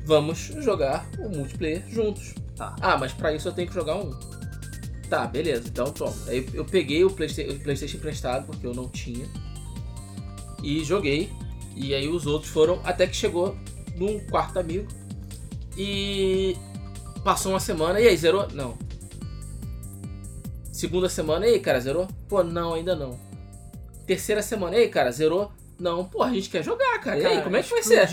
[0.05, 2.35] vamos jogar o multiplayer juntos.
[2.57, 2.75] Tá.
[2.81, 4.11] Ah, mas pra isso eu tenho que jogar um.
[5.09, 5.64] Tá, beleza.
[5.69, 6.17] Então, pronto.
[6.29, 9.27] Aí eu peguei o Playsta- o PlayStation emprestado, porque eu não tinha.
[10.62, 11.31] E joguei.
[11.77, 13.57] E aí os outros foram até que chegou
[13.97, 14.87] num quarto amigo.
[15.77, 16.57] E
[17.25, 18.01] passou uma semana.
[18.01, 18.49] E aí, zerou?
[18.53, 18.79] Não.
[20.73, 22.09] Segunda semana, e aí, cara, zerou?
[22.29, 23.19] Pô, não, ainda não.
[24.07, 25.53] Terceira semana, e aí, cara, zerou?
[25.78, 27.18] Não, pô, a gente quer jogar, cara.
[27.18, 28.08] E aí, como é que vai ser?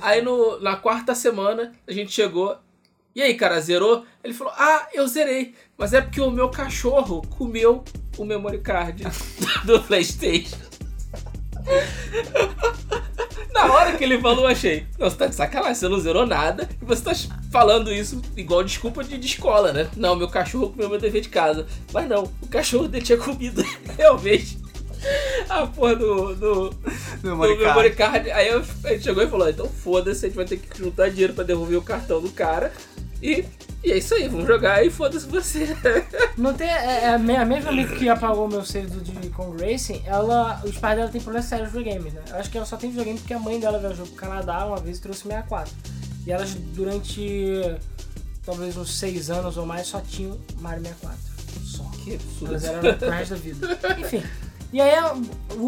[0.00, 2.56] Aí no, na quarta semana a gente chegou.
[3.14, 4.04] E aí, cara, zerou?
[4.22, 5.54] Ele falou: Ah, eu zerei.
[5.78, 7.84] Mas é porque o meu cachorro comeu
[8.18, 9.04] o memory card
[9.64, 10.56] do PlayStation.
[13.52, 14.86] Na hora que ele falou, eu achei.
[14.98, 16.68] Não, você tá de sacanagem, você não zerou nada.
[16.82, 17.12] E você tá
[17.52, 19.88] falando isso igual desculpa de, de escola, né?
[19.96, 21.66] Não, meu cachorro comeu meu dever de casa.
[21.92, 23.62] Mas não, o cachorro dele tinha comido
[23.96, 24.63] realmente
[25.48, 26.74] a porra do, do,
[27.22, 28.26] No no memory memory card.
[28.26, 28.30] card.
[28.30, 31.10] Aí eu- a gente chegou e falou: então foda-se, a gente vai ter que juntar
[31.10, 32.72] dinheiro pra devolver o cartão do cara.
[33.22, 33.44] E,
[33.82, 35.74] e é isso aí, vamos jogar e foda-se você.
[36.36, 36.68] Não tem.
[36.68, 40.60] É, é a me- a mesma amiga que apagou meu save do Kong Racing, ela.
[40.64, 42.22] Os pais dela têm problemas sérios de videogames, né?
[42.28, 44.76] Eu acho que ela só tem videogame porque a mãe dela viajou pro Canadá uma
[44.76, 45.72] vez e trouxe 64.
[46.26, 47.76] E elas durante
[48.44, 51.18] talvez uns 6 anos ou mais só tinham Mario 64.
[51.64, 51.84] Só.
[52.04, 52.46] Que absurdo.
[52.52, 53.78] Elas eram pro resto da vida.
[53.98, 54.22] Enfim.
[54.74, 55.14] E aí a,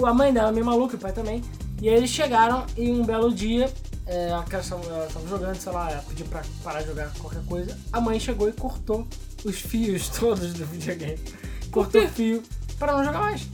[0.05, 1.40] a mãe dela, meio maluca, e o pai também.
[1.81, 3.73] E aí eles chegaram e um belo dia,
[4.05, 7.79] é, a criança ela tava jogando, sei lá, pediu pra parar de jogar qualquer coisa.
[7.92, 9.07] A mãe chegou e cortou
[9.45, 11.21] os fios todos do videogame.
[11.71, 12.42] Cortou o fio
[12.81, 13.47] para não jogar mais.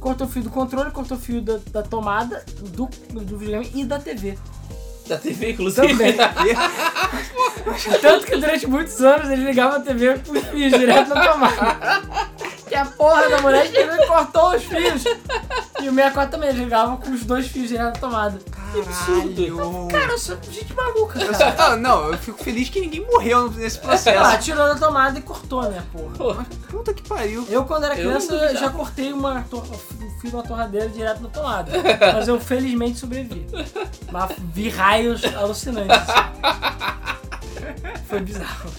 [0.00, 2.86] Cortou o fio do controle, cortou o fio da, da tomada, do,
[3.24, 4.36] do videogame e da TV.
[5.08, 5.88] Da TV, inclusive.
[5.88, 6.14] Também.
[8.02, 12.30] Tanto que durante muitos anos ele ligava a TV com os fios direto na tomada.
[12.70, 15.02] Que a porra da mulher chegou e cortou os fios.
[15.82, 18.38] E o 64 também, ele ligava com os dois fios direto na tomada.
[18.48, 19.88] Caralho.
[19.90, 21.56] Cara, eu sou gente maluca, Eu cara.
[21.56, 24.38] só- ah, não, eu fico feliz que ninguém morreu nesse Ah, processo.
[24.42, 25.82] tirou da tomada e cortou, né,
[26.16, 26.46] porra.
[26.68, 27.44] Puta que pariu.
[27.50, 28.54] Eu, quando era Eu criança, duvidava.
[28.58, 31.72] já cortei uma o fio da torradeira direto na tomada.
[32.14, 33.44] Mas eu felizmente sobrevivi.
[34.12, 35.96] Mas vi raios alucinantes.
[38.08, 38.70] Foi bizarro.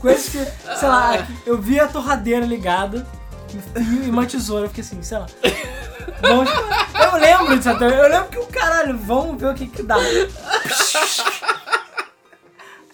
[0.00, 0.38] Coisas que,
[0.78, 3.06] sei lá, eu vi a torradeira ligada
[3.76, 5.26] e uma tesoura, eu fiquei assim, sei lá.
[6.20, 9.82] Vamos, eu lembro disso até, eu lembro que o caralho, vamos ver o que que
[9.82, 9.96] dá.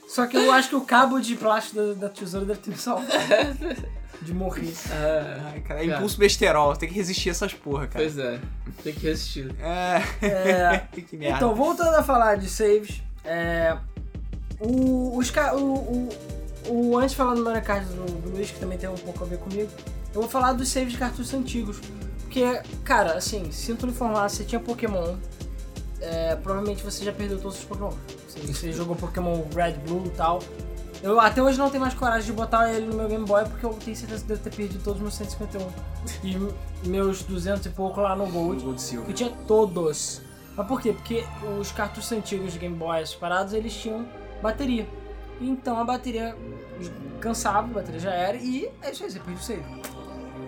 [0.08, 2.76] Só que eu acho que o cabo de plástico da, da tesoura deve ter me
[2.76, 3.12] salvado
[4.22, 4.72] de morrer.
[4.90, 5.98] Ai, cara, é Cara.
[5.98, 8.04] impulso besterol, tem que resistir a essas porra, cara.
[8.04, 8.38] Pois é,
[8.82, 9.54] tem que resistir.
[9.60, 10.26] É.
[10.26, 11.36] É, que merda.
[11.36, 13.76] Então, voltando a falar de saves, é,
[14.60, 16.08] o, os, o,
[16.68, 19.24] o- antes de falar do Mario Kart do, do Luiz, que também tem um pouco
[19.24, 19.70] a ver comigo,
[20.14, 21.80] eu vou falar dos saves de cartuchos antigos.
[22.20, 22.44] Porque,
[22.84, 25.16] cara, assim, sinto lhe informar, você tinha Pokémon,
[26.00, 27.92] é, provavelmente você já perdeu todos os Pokémon.
[28.28, 30.40] Você, você jogou Pokémon Red, Blue e tal.
[31.02, 33.64] Eu até hoje não tenho mais coragem de botar ele no meu Game Boy porque
[33.66, 35.68] eu tenho certeza que devo ter perdido todos os meus 151
[36.82, 38.64] e meus 200 e pouco lá no Gold.
[38.64, 39.10] Gold Silver.
[39.10, 40.22] Eu tinha todos.
[40.56, 40.92] Mas por quê?
[40.94, 41.24] Porque
[41.60, 44.06] os cartuchos antigos de Game Boy separados, eles tinham
[44.42, 44.88] bateria.
[45.40, 46.34] Então a bateria
[47.20, 49.64] cansava, a bateria já era, e é isso aí, você perde o save.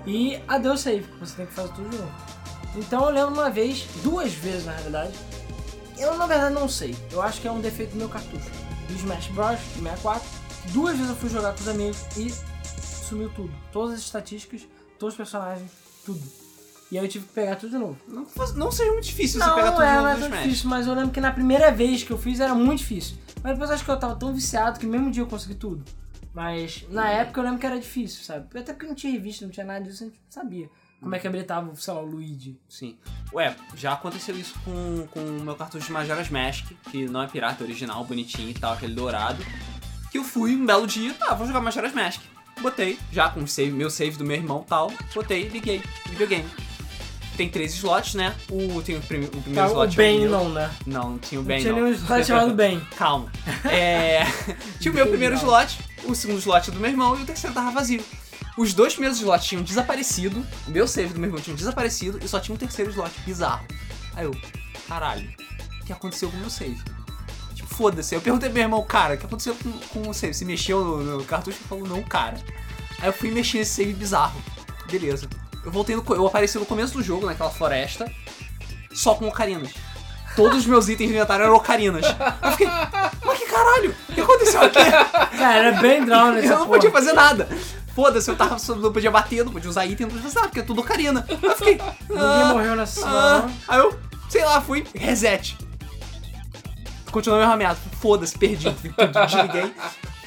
[0.07, 2.13] E adeus save, você tem que fazer tudo de novo.
[2.77, 5.13] Então eu lembro uma vez, duas vezes na realidade,
[5.99, 8.51] eu na verdade não sei, eu acho que é um defeito do meu cartucho,
[8.89, 9.59] do Smash Bros.
[9.77, 10.29] do 64.
[10.73, 12.33] Duas vezes eu fui jogar com os amigos e
[13.09, 13.53] sumiu tudo.
[13.73, 14.63] Todas as estatísticas,
[14.99, 15.71] todos os personagens,
[16.05, 16.21] tudo.
[16.91, 17.97] E aí eu tive que pegar tudo de novo.
[18.07, 20.25] Não, não seja muito difícil você Não, pegar não tudo é, no não é tão
[20.27, 20.43] Smash.
[20.43, 23.17] difícil, mas eu lembro que na primeira vez que eu fiz era muito difícil.
[23.43, 25.85] Mas depois acho que eu tava tão viciado que no mesmo dia eu consegui tudo.
[26.37, 28.47] Mas na época eu lembro que era difícil, sabe?
[28.59, 30.69] Até porque não tinha revista, não tinha nada disso, a gente não sabia
[31.01, 32.61] como é que habilitava, sei lá, o Luigi.
[32.69, 32.99] Sim.
[33.33, 37.27] Ué, já aconteceu isso com, com o meu cartucho de Majora's Mask, que não é
[37.27, 39.43] pirata, é original, bonitinho e tal, aquele dourado.
[40.11, 42.21] Que eu fui um belo dia, tá, vou jogar Majora's Mask.
[42.61, 46.49] Botei, já com o save, meu save do meu irmão e tal, botei, liguei, videogame.
[47.37, 48.35] Tem três slots, né?
[48.51, 50.31] O, tem o, prime- o primeiro Tá, o slot é Ben meu.
[50.31, 50.71] não, né?
[50.87, 51.83] Não, não tinha o Não Ben tinha não.
[51.83, 52.81] nenhum slot chamado Ben.
[52.97, 53.31] Calma.
[53.65, 54.23] É...
[54.81, 57.71] tinha o meu primeiro slot, o segundo slot do meu irmão e o terceiro tava
[57.71, 58.03] vazio.
[58.57, 62.27] Os dois primeiros slots tinham desaparecido, o meu save do meu irmão tinha desaparecido e
[62.29, 63.67] só tinha um terceiro slot bizarro.
[64.15, 64.35] Aí eu,
[64.89, 65.29] caralho,
[65.83, 66.81] o que aconteceu com o meu save?
[67.55, 68.15] Tipo, foda-se.
[68.15, 70.33] Eu perguntei pro meu irmão, cara, o que aconteceu com, com o save?
[70.33, 71.59] Você mexeu no, no cartucho?
[71.59, 72.39] Ele falou, não, cara.
[72.99, 74.41] Aí eu fui mexer nesse save bizarro.
[74.91, 75.29] Beleza.
[75.67, 76.05] Eu voltei no.
[76.11, 78.11] Eu apareci no começo do jogo, naquela floresta,
[78.93, 79.75] só com ocarinas.
[80.37, 82.05] Todos os meus itens do inventário eram ocarinas.
[82.07, 82.69] Eu fiquei,
[83.25, 83.95] mas que caralho?
[84.09, 84.85] O que aconteceu aqui?
[85.37, 86.15] Cara, era bem nessa
[86.47, 86.69] Eu não porra.
[86.69, 87.49] podia fazer nada.
[87.97, 90.61] Foda-se, eu tava, não podia bater, não podia usar item, não podia fazer nada, porque
[90.61, 91.27] é tudo ocarina.
[91.29, 91.81] Eu fiquei.
[92.09, 93.51] Ninguém ah, morreu nessa ah.
[93.67, 93.99] Aí eu,
[94.29, 95.57] sei lá, fui, reset.
[97.11, 97.79] Continuou meu rameado.
[98.01, 98.71] Foda-se, perdi.
[98.71, 99.75] Desliguei.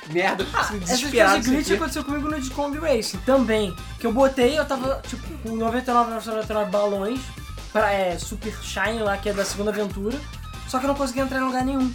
[0.10, 1.34] Merda, coisas desesperado.
[1.36, 3.76] de isso glitch aconteceu comigo no Discombi Racing também.
[4.00, 7.20] Que eu botei, eu tava tipo com 99, 99 balões
[7.72, 10.20] pra é, Super Shine lá, que é da segunda aventura.
[10.68, 11.92] Só que eu não consegui entrar em lugar nenhum.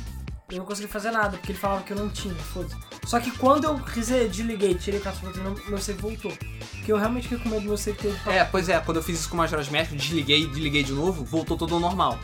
[0.51, 2.77] Eu não consegui fazer nada, porque ele falava que eu não tinha, foda-se.
[3.07, 3.81] Só que quando eu
[4.29, 6.33] desliguei, tirei o cartucho, meu, meu save voltou.
[6.77, 9.03] Porque eu realmente fiquei com medo do meu save ter É, pois é, quando eu
[9.03, 12.19] fiz isso com o Majora's Mask, desliguei e desliguei de novo, voltou tudo ao normal.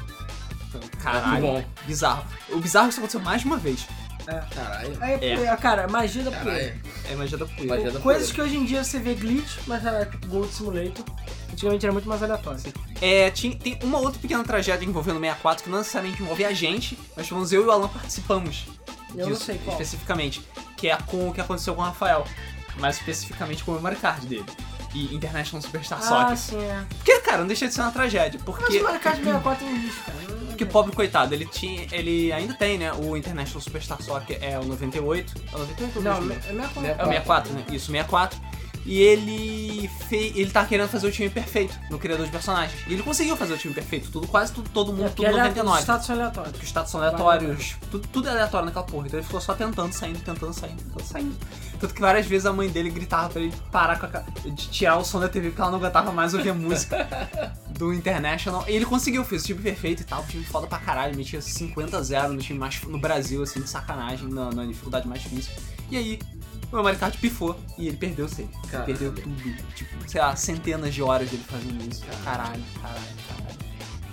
[0.68, 2.24] Então, Caralho, bizarro.
[2.50, 3.87] O bizarro é que isso aconteceu mais de uma vez.
[4.24, 4.96] Caralho.
[5.00, 5.56] Aí, É.
[5.56, 6.76] cara, magia da poeira.
[7.11, 7.66] É magia da poeira.
[7.74, 8.35] Magia da Coisas poeira.
[8.35, 11.04] que hoje em dia você vê glitch, mas era tipo Gold Simulator.
[11.52, 12.61] Antigamente era muito mais aleatório.
[13.00, 16.52] É, tinha, tem uma outra pequena tragédia envolvendo o 64 que não necessariamente envolve a
[16.52, 18.66] gente, mas pelo menos eu e o Alan participamos
[19.14, 19.72] Eu não disso sei qual.
[19.72, 20.40] especificamente.
[20.76, 22.24] Que é com o que aconteceu com o Rafael.
[22.78, 24.46] Mais especificamente com o memory card dele.
[24.94, 26.37] E International Superstar Ah, Soccer.
[26.37, 26.85] sim, é.
[26.96, 28.40] Porque, cara, não deixa de ser uma tragédia.
[28.44, 28.79] Mas Porque.
[28.79, 30.18] o Mario Kart 64 é um lixo, cara.
[30.48, 31.87] Porque pobre coitado, ele tinha.
[31.92, 32.92] Ele ainda tem, né?
[32.92, 35.35] O International Superstar Soccer é o 98.
[35.53, 36.38] É o 98 ou Não, 2000?
[36.48, 36.87] é minha conta.
[36.88, 37.64] É o 64, né?
[37.70, 38.38] Isso, 64.
[38.87, 40.35] E ele fez.
[40.37, 42.81] Ele tá querendo fazer o time perfeito no criador de personagens.
[42.87, 44.11] E ele conseguiu fazer o time perfeito.
[44.11, 45.77] Tudo, quase tudo, todo mundo, É, tudo ele é- 99.
[45.77, 46.55] os status são aleatórios.
[46.59, 49.07] Os status são aleatórios, tudo, tudo é aleatório naquela porra.
[49.07, 51.37] Então ele ficou só tentando, saindo, tentando, saindo, tentando, saindo.
[51.79, 54.97] Tanto que várias vezes a mãe dele gritava pra ele parar com a de tirar
[54.97, 58.64] o som da TV porque ela não aguentava mais ouvir a música do International.
[58.69, 61.40] E ele conseguiu, fez o time perfeito e tal, o time foda pra caralho, metia
[61.40, 65.23] 50 a 0 no time mais no Brasil, assim, de sacanagem, na, na dificuldade mais
[65.23, 65.53] difícil.
[65.90, 66.19] E aí,
[66.70, 68.42] o meu Mario Kart pifou e ele perdeu o save.
[68.52, 68.87] Ele Caralho.
[68.87, 69.56] perdeu tudo.
[69.74, 72.02] Tipo, sei lá, centenas de horas dele fazendo isso.
[72.24, 73.61] Caralho, caralho, caralho.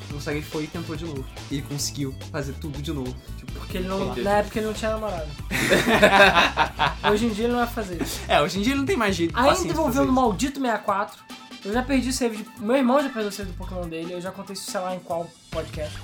[0.10, 1.26] Não sei, ele foi e tentou de novo.
[1.52, 3.14] E ele conseguiu fazer tudo de novo.
[3.38, 4.22] Tipo, Porque ele não, Entendi.
[4.22, 5.28] na época ele não tinha namorado.
[7.12, 8.20] Hoje em dia ele não vai fazer isso.
[8.28, 9.36] É, hoje em dia ele não tem mais jeito.
[9.36, 11.24] Ainda paciência pra envolvendo o fazer maldito 64.
[11.66, 12.46] Eu já perdi o save de.
[12.60, 14.14] Meu irmão já perdeu o save do Pokémon dele.
[14.14, 15.98] Eu já contei isso, sei lá, em qual podcast.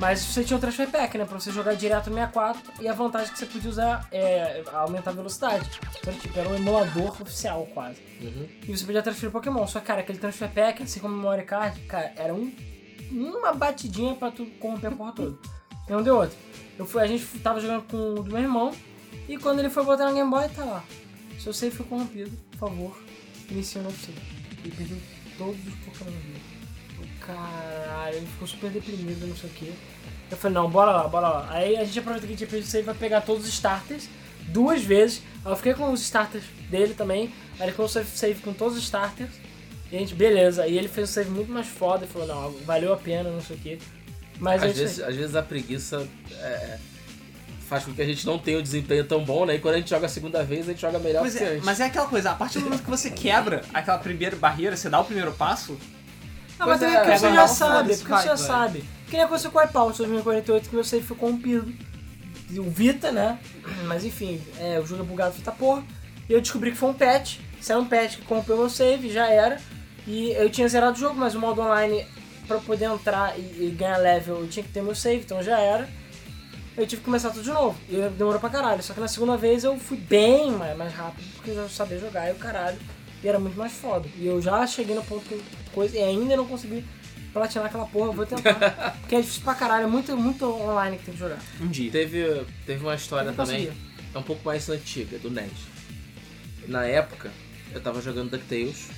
[0.00, 1.26] Mas você tinha o Transfer Pack, né?
[1.26, 2.72] Pra você jogar direto no 64.
[2.80, 5.68] E a vantagem que você podia usar é aumentar a velocidade.
[6.00, 8.00] Então, tipo, era um emulador oficial quase.
[8.22, 8.48] Uhum.
[8.66, 9.66] E você podia transferir Pokémon.
[9.66, 12.50] Só que, cara, aquele Transfer Pack, assim como o Memory Card, cara, era um,
[13.12, 15.38] uma batidinha pra tu corromper a porra toda.
[15.86, 16.38] E não deu outra.
[16.78, 18.72] Eu fui, a gente tava jogando com o do meu irmão.
[19.28, 20.82] E quando ele foi botar no Game Boy, tá lá.
[21.38, 22.98] Seu save foi corrompido, por favor,
[23.50, 24.18] inicie um novo save.
[24.64, 24.98] Ele perdeu
[25.36, 26.10] todos os Pokémon.
[26.10, 26.29] O
[27.34, 29.72] Caralho, ele ficou super deprimido, não sei o que.
[30.30, 31.48] Eu falei, não, bora lá, bora lá.
[31.50, 33.48] Aí a gente aproveita que a gente tinha perdido o save vai pegar todos os
[33.52, 34.08] starters
[34.48, 35.22] duas vezes.
[35.44, 37.32] Aí eu fiquei com os starters dele também.
[37.58, 39.30] Aí ele o save com todos os starters.
[39.90, 40.66] E a gente, beleza.
[40.66, 43.40] E ele fez um save muito mais foda e falou, não, valeu a pena, não
[43.40, 43.78] sei o que.
[44.38, 44.86] Mas é Às isso aí.
[44.86, 46.78] vezes, às vezes a preguiça é,
[47.68, 49.56] faz com que a gente não tenha um desempenho tão bom, né?
[49.56, 51.48] E quando a gente joga a segunda vez, a gente joga melhor Pois que é,
[51.48, 51.64] antes.
[51.64, 54.88] mas é aquela coisa, a partir do momento que você quebra aquela primeira barreira, você
[54.88, 55.76] dá o primeiro passo,
[56.60, 58.84] Ah, mas é é, porque você já sabe, porque você já sabe.
[59.06, 61.72] Que nem aconteceu com o Wipeout 2048, que meu save foi corrompido.
[62.50, 63.38] E o Vita, né?
[63.86, 65.82] Mas enfim, é, o jogo é bugado Vita porra.
[66.28, 67.38] E eu descobri que foi um patch.
[67.60, 69.58] Saiu um patch que corrompeu meu save, já era.
[70.06, 72.06] E eu tinha zerado o jogo, mas o modo online,
[72.46, 75.58] pra poder entrar e, e ganhar level, eu tinha que ter meu save, então já
[75.58, 75.88] era.
[76.76, 77.78] Eu tive que começar tudo de novo.
[77.88, 78.82] E demorou pra caralho.
[78.82, 81.98] Só que na segunda vez eu fui bem mais, mais rápido, porque eu já sabia
[81.98, 82.78] jogar e o caralho.
[83.22, 84.08] E era muito mais foda.
[84.16, 85.42] E eu já cheguei no ponto que eu-
[85.74, 86.84] coisa e ainda não consegui
[87.32, 88.54] platinar aquela porra, eu vou tentar.
[89.00, 91.38] porque é difícil pra caralho, é muito, muito online que tem que jogar.
[91.60, 91.90] um dia.
[91.90, 93.72] Teve, teve uma história também, conseguia.
[94.14, 95.50] é um pouco mais antiga, do NES.
[96.66, 97.30] Na época,
[97.72, 98.88] eu tava jogando DuckTales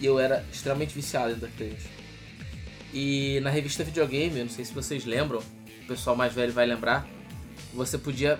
[0.00, 1.84] e eu era extremamente viciado em DuckTales.
[2.92, 6.66] E na revista videogame, eu não sei se vocês lembram, o pessoal mais velho vai
[6.66, 7.06] lembrar,
[7.72, 8.38] você podia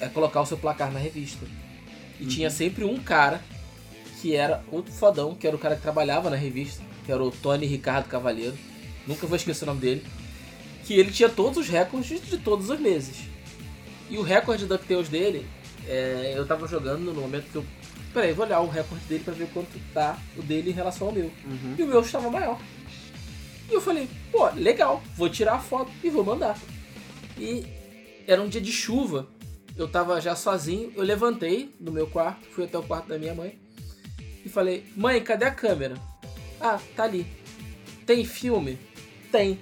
[0.00, 1.44] é, colocar o seu placar na revista.
[2.18, 3.40] E tinha sempre um cara
[4.22, 7.32] que era o fodão, que era o cara que trabalhava na revista, que era o
[7.32, 8.56] Tony Ricardo Cavalheiro.
[9.04, 10.06] Nunca vou esquecer o nome dele.
[10.84, 13.24] Que ele tinha todos os recordes de, de todos os meses.
[14.08, 15.44] E o recorde da DuckTales dele,
[15.88, 17.64] é, eu tava jogando no momento que eu.
[18.14, 21.12] Peraí, vou olhar o recorde dele pra ver quanto tá o dele em relação ao
[21.12, 21.24] meu.
[21.44, 21.74] Uhum.
[21.76, 22.60] E o meu estava maior.
[23.68, 26.56] E eu falei, pô, legal, vou tirar a foto e vou mandar.
[27.36, 27.66] E
[28.28, 29.26] era um dia de chuva,
[29.76, 33.34] eu tava já sozinho, eu levantei do meu quarto, fui até o quarto da minha
[33.34, 33.61] mãe
[34.44, 35.94] e falei, mãe, cadê a câmera?
[36.60, 37.26] Ah, tá ali.
[38.06, 38.78] Tem filme?
[39.30, 39.58] Tem.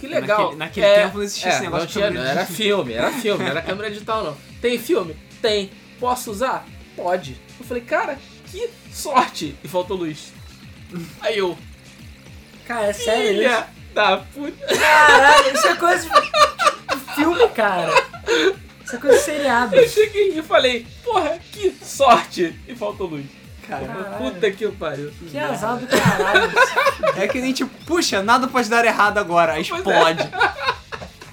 [0.00, 0.38] Que É, legal.
[0.42, 2.46] naquele- naquele É, tempo não existia esse é, negócio não de tinha, câmera não, era
[2.46, 4.36] filme, era filme, não era câmera digital não.
[4.60, 5.16] Tem filme?
[5.40, 5.70] Tem.
[6.00, 6.66] Posso usar?
[6.96, 7.36] Pode.
[7.58, 8.18] Eu falei, cara,
[8.50, 9.56] que sorte!
[9.64, 10.32] E faltou luz.
[11.20, 11.56] Aí eu,
[12.66, 13.34] Cara, é sério isso?
[13.36, 14.66] filha da puta.
[14.76, 17.90] Caralho, isso é coisa de, de filme, cara.
[18.84, 19.76] Isso é coisa de seriado.
[19.76, 22.54] Eu cheguei e falei, porra, que sorte!
[22.68, 23.26] E faltou luz.
[23.66, 24.18] Caralho.
[24.18, 25.10] Puta que pariu.
[25.30, 26.52] Que azar do caralho.
[27.16, 30.28] É que nem tipo, puxa, nada pode dar errado agora, Pois explode.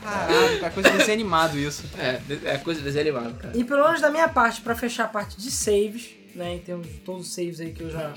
[0.03, 1.83] Caralho, é coisa de desenho animado isso.
[1.97, 3.57] É, é coisa de desenho animado, cara.
[3.57, 6.87] E pelo menos da minha parte, pra fechar a parte de saves, né, em termos
[6.87, 8.13] de todos os saves aí que eu já,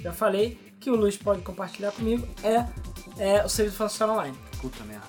[0.00, 2.64] já falei, que o Luiz pode compartilhar comigo, é,
[3.18, 4.36] é o save do Function Online.
[4.60, 5.06] Puta merda.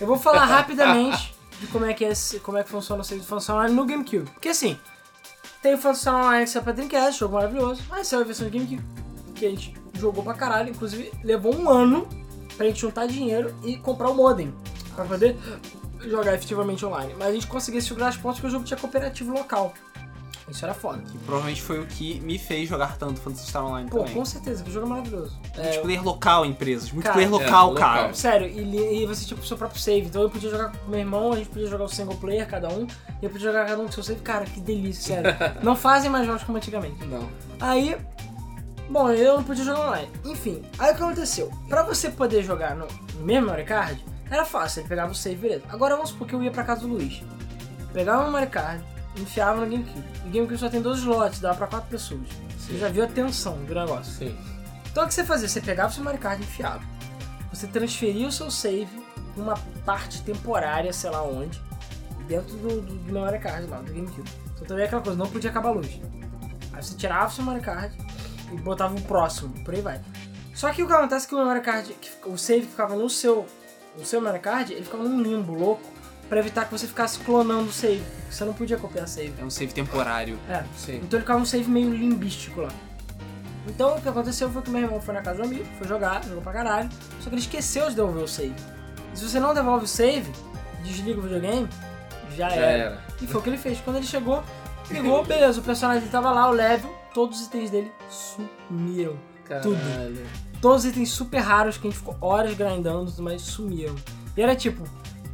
[0.00, 3.20] Eu vou falar rapidamente de como é que, é como é que funciona o save
[3.20, 4.30] do Function Online no GameCube.
[4.30, 4.78] Porque assim,
[5.62, 8.58] tem o Function Online que saiu pra Dreamcast, jogo maravilhoso, mas saiu a versão de
[8.58, 8.84] GameCube,
[9.34, 12.08] que a gente jogou pra caralho, inclusive levou um ano
[12.56, 14.52] pra gente juntar dinheiro e comprar o modem,
[14.94, 15.36] pra poder
[16.00, 17.14] jogar efetivamente online.
[17.16, 19.72] Mas a gente conseguia segurar as pontas porque o jogo tinha cooperativo local.
[20.52, 21.02] Isso era foda.
[21.10, 24.14] Que provavelmente foi o que me fez jogar tanto Phantasy Star Online Pô, também.
[24.14, 25.38] com certeza, que jogo maravilhoso.
[25.56, 26.84] É, Multiplayer local, empresas.
[26.90, 28.00] Cara, Multiplayer local, é, cara.
[28.00, 28.14] local.
[28.14, 30.06] Sério, e, e você tinha o seu próprio save.
[30.06, 32.68] Então eu podia jogar com meu irmão, a gente podia jogar o single player, cada
[32.68, 32.86] um,
[33.20, 34.20] e eu podia jogar cada um com seu save.
[34.20, 35.34] Cara, que delícia, sério.
[35.64, 37.02] não fazem mais jogos como antigamente.
[37.06, 37.26] Não.
[37.58, 37.96] Aí,
[38.90, 40.08] bom, eu não podia jogar online.
[40.26, 41.50] Enfim, aí o que aconteceu?
[41.66, 45.36] Pra você poder jogar no, no mesmo memory card, era fácil, ele pegava o save,
[45.36, 45.62] beleza.
[45.70, 47.22] Agora vamos supor que eu ia pra casa do Luiz.
[47.94, 48.84] Pegava o memory card,
[49.16, 50.04] enfiava no GameCube.
[50.24, 52.28] E o GameCube só tem dois slots, dava pra quatro pessoas.
[52.58, 54.12] Você já viu a tensão do negócio.
[54.12, 54.38] Sim.
[54.90, 55.48] Então o que você fazia?
[55.48, 56.82] Você pegava o seu Mario Kart e enfiava.
[57.52, 58.88] Você transferia o seu save
[59.34, 61.60] pra uma parte temporária, sei lá onde,
[62.26, 64.30] dentro do, do, do Mario Kart lá, do GameCube.
[64.54, 66.00] Então também é aquela coisa, não podia acabar a luz.
[66.72, 67.92] Aí você tirava o seu Mario Kart
[68.52, 70.00] e botava o próximo, por aí vai.
[70.54, 72.94] Só que o que acontece é que o Mario Kart, que o save que ficava
[72.94, 73.46] no seu,
[73.98, 75.82] no seu Mario Kart, ele ficava num limbo louco
[76.32, 78.00] pra evitar que você ficasse clonando o save.
[78.00, 79.34] porque Você não podia copiar save.
[79.38, 80.38] É um save temporário.
[80.48, 80.64] É.
[80.74, 80.94] Sim.
[80.96, 82.70] Então ele ficava um save meio limbístico lá.
[83.68, 86.24] Então o que aconteceu foi que meu irmão foi na casa do amigo, foi jogar,
[86.24, 86.88] jogou pra caralho,
[87.20, 88.54] só que ele esqueceu de devolver o save.
[89.12, 90.32] E se você não devolve o save,
[90.82, 91.68] desliga o videogame,
[92.34, 92.82] já, Já era.
[92.84, 93.04] era.
[93.20, 93.78] E foi o que ele fez.
[93.82, 94.42] Quando ele chegou,
[94.90, 99.18] ligou, beleza, o personagem tava lá, o level, todos os itens dele sumiram.
[99.62, 99.76] Tudo.
[99.78, 100.26] Caralho.
[100.62, 103.94] Todos os itens super raros que a gente ficou horas grindando, mas sumiram.
[104.34, 104.82] E era tipo,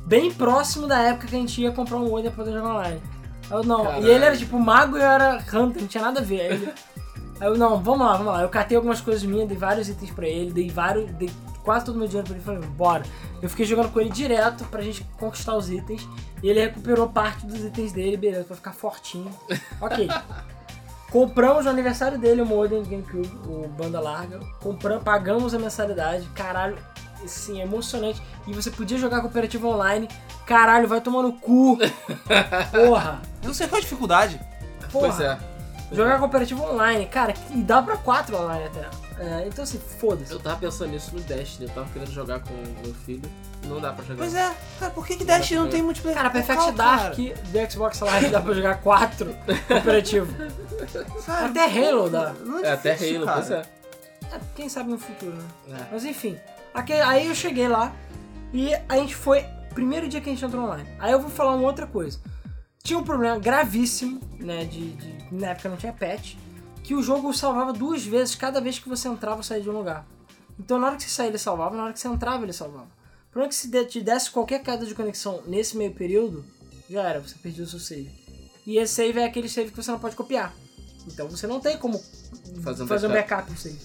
[0.08, 3.02] bem próximo da época que a gente ia comprar um Wonder pra poder jogar online.
[3.50, 4.06] Eu não, Caralho.
[4.06, 6.40] e ele era tipo mago e eu era hunter, não tinha nada a ver.
[6.40, 6.72] Aí, ele-
[7.40, 8.42] aí eu, não, vamos lá, vamos lá.
[8.42, 11.30] Eu catei algumas coisas minhas, dei vários itens pra ele, dei vários, dei
[11.62, 13.02] quase todo o meu dinheiro pra ele e falei, bora.
[13.42, 16.06] Eu fiquei jogando com ele direto pra gente conquistar os itens.
[16.42, 19.30] E ele recuperou parte dos itens dele, beleza, pra ficar fortinho.
[19.80, 20.08] Ok.
[21.10, 24.40] Compramos no aniversário dele o modem GameCube, o banda larga.
[24.60, 26.26] Compramos, pagamos a mensalidade.
[26.34, 26.76] Caralho,
[27.24, 28.22] assim, é emocionante.
[28.46, 30.08] E você podia jogar cooperativo online.
[30.46, 31.78] Caralho, vai tomar no cu.
[32.72, 33.20] Porra.
[33.42, 34.40] Eu não sei qual a dificuldade.
[34.92, 35.08] Porra.
[35.08, 35.38] Pois é.
[35.90, 38.86] Jogar cooperativo online, cara, e dá pra quatro online até.
[39.18, 40.30] É, então assim, foda-se.
[40.30, 43.22] Eu tava pensando nisso no Destiny, eu tava querendo jogar com o meu filho,
[43.64, 44.18] não dá pra jogar.
[44.18, 46.16] Pois é, cara, por que, que Dash não tem multiplayer?
[46.18, 47.64] Cara, Perfect local, Dark cara?
[47.66, 49.34] do Xbox Live dá pra jogar quatro
[49.66, 50.32] cooperativo.
[51.24, 52.34] Cara, Até Halo dá.
[52.44, 53.38] Não É, até difícil, Halo, cara.
[53.38, 53.62] pois é.
[54.36, 55.32] É, quem sabe no futuro,
[55.66, 55.78] né?
[55.80, 55.86] É.
[55.90, 56.38] Mas enfim,
[57.04, 57.94] aí eu cheguei lá
[58.52, 59.44] e a gente foi.
[59.74, 60.88] Primeiro dia que a gente entrou online.
[60.98, 62.18] Aí eu vou falar uma outra coisa.
[62.82, 64.64] Tinha um problema gravíssimo, né?
[64.64, 66.34] De, de- na época não tinha patch,
[66.82, 69.72] que o jogo salvava duas vezes cada vez que você entrava ou saía de um
[69.76, 70.06] lugar.
[70.58, 72.86] Então na hora que você saía ele salvava, na hora que você entrava ele salvava.
[73.28, 76.44] O problema é que se te desse qualquer queda de conexão nesse meio período,
[76.88, 78.10] já era, você perdeu o seu save.
[78.66, 80.52] E esse save é aquele save que você não pode copiar.
[81.06, 82.02] Então você não tem como
[82.62, 83.42] Fazer um fazer um backup.
[83.42, 83.78] backup do save.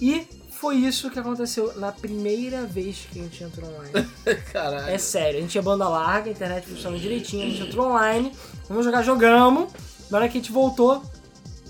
[0.00, 0.26] E
[0.60, 4.08] foi isso que aconteceu na primeira vez que a gente entrou online.
[4.52, 4.88] Caralho.
[4.90, 8.32] É sério, a gente tinha banda larga, a internet funcionando direitinho, a gente entrou online,
[8.68, 9.70] vamos jogar, jogamos.
[10.10, 11.02] Na hora que a gente voltou,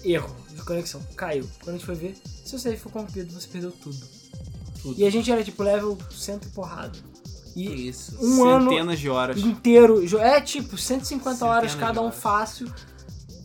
[0.04, 1.48] erro de conexão, caiu.
[1.62, 3.98] Quando a gente foi ver, seu save foi corrompido, você perdeu tudo.
[4.82, 5.00] Tudo.
[5.00, 6.98] E a gente era tipo level cento e porrada.
[7.56, 8.16] E isso.
[8.20, 9.38] um ano Centenas de horas.
[9.38, 12.18] inteiro, é tipo 150 horas Centenas cada de um horas.
[12.18, 12.72] fácil.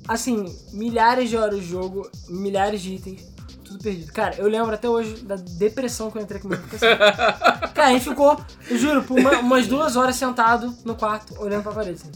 [0.07, 3.21] Assim, milhares de horas de jogo, milhares de itens,
[3.69, 4.11] tudo perdido.
[4.11, 6.61] Cara, eu lembro até hoje da depressão que eu entrei comigo.
[6.61, 6.95] porque, assim,
[7.73, 11.63] Cara, a gente ficou, eu juro, por uma- umas duas horas sentado no quarto, olhando
[11.63, 12.01] pra parede.
[12.01, 12.11] Assim.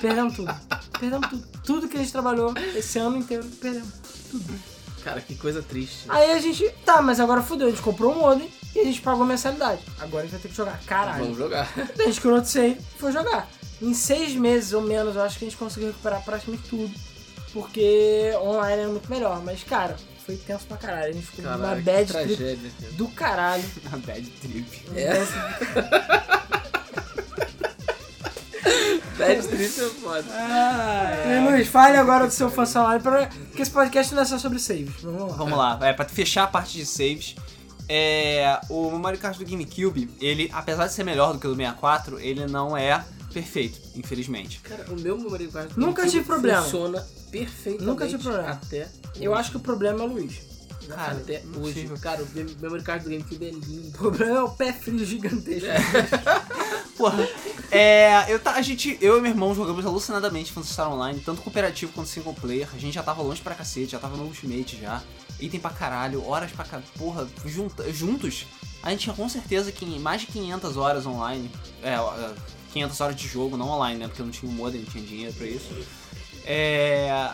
[0.00, 0.54] Perdemos tudo.
[0.98, 1.48] Perdemos tudo.
[1.64, 3.88] Tudo que a gente trabalhou esse ano inteiro, perdemos.
[5.04, 6.04] Cara, que coisa triste.
[6.08, 9.00] Aí a gente, tá, mas agora fudeu, a gente comprou um modem e a gente
[9.00, 9.80] pagou a mensalidade.
[10.00, 10.78] Agora a gente vai ter que jogar.
[10.86, 11.22] Caralho.
[11.24, 11.68] Vamos jogar.
[11.98, 13.48] A gente criou outro save e foi jogar.
[13.80, 16.92] Em seis meses ou menos, eu acho que a gente conseguiu recuperar praticamente tudo.
[17.52, 19.42] Porque online era muito melhor.
[19.44, 21.10] Mas, cara, foi tenso pra caralho.
[21.10, 22.70] A gente ficou numa Caralho, que bad trip tragédia.
[22.92, 23.64] do caralho.
[23.92, 24.82] A bad trip.
[24.94, 26.38] É.
[29.18, 30.24] Bad trip é foda.
[31.26, 33.26] E, Luiz, fale agora do seu fã online, pra...
[33.26, 35.02] porque esse podcast não é só sobre saves.
[35.02, 35.36] Vamos lá.
[35.36, 37.34] Vamos lá, é, pra fechar a parte de saves.
[37.88, 41.56] É, o Mario Kart do GameCube, ele, apesar de ser melhor do que o do
[41.56, 43.04] 64, ele não é
[43.40, 44.60] perfeito, infelizmente.
[44.60, 46.62] Cara, o meu Mario Kart Nunca tive problema.
[46.62, 47.84] Funciona perfeitamente.
[47.84, 48.48] Nunca tive problema.
[48.50, 50.48] Até, Eu acho que o problema é o Luiz.
[50.88, 51.74] Cara, até não hoje.
[51.74, 51.98] possível.
[52.00, 53.88] Cara, o meu Mario Kart do GameCube é lindo.
[53.88, 55.66] O problema é o pé frio gigantesco.
[56.96, 57.28] Porra,
[57.70, 61.42] é, eu, tá, a gente, eu e meu irmão jogamos alucinadamente Phantasy Star Online, tanto
[61.42, 62.68] cooperativo quanto single player.
[62.74, 65.02] A gente já tava longe pra cacete, já tava no Ultimate já.
[65.38, 66.88] Item pra caralho, horas pra caralho.
[66.98, 68.46] Porra, junta- juntos,
[68.82, 71.50] a gente tinha com certeza que mais de 500 horas online.
[71.82, 72.34] É, é,
[72.72, 74.06] 500 horas de jogo, não online, né?
[74.08, 75.68] Porque eu não tinha um modem, não tinha dinheiro pra isso.
[76.44, 77.30] É.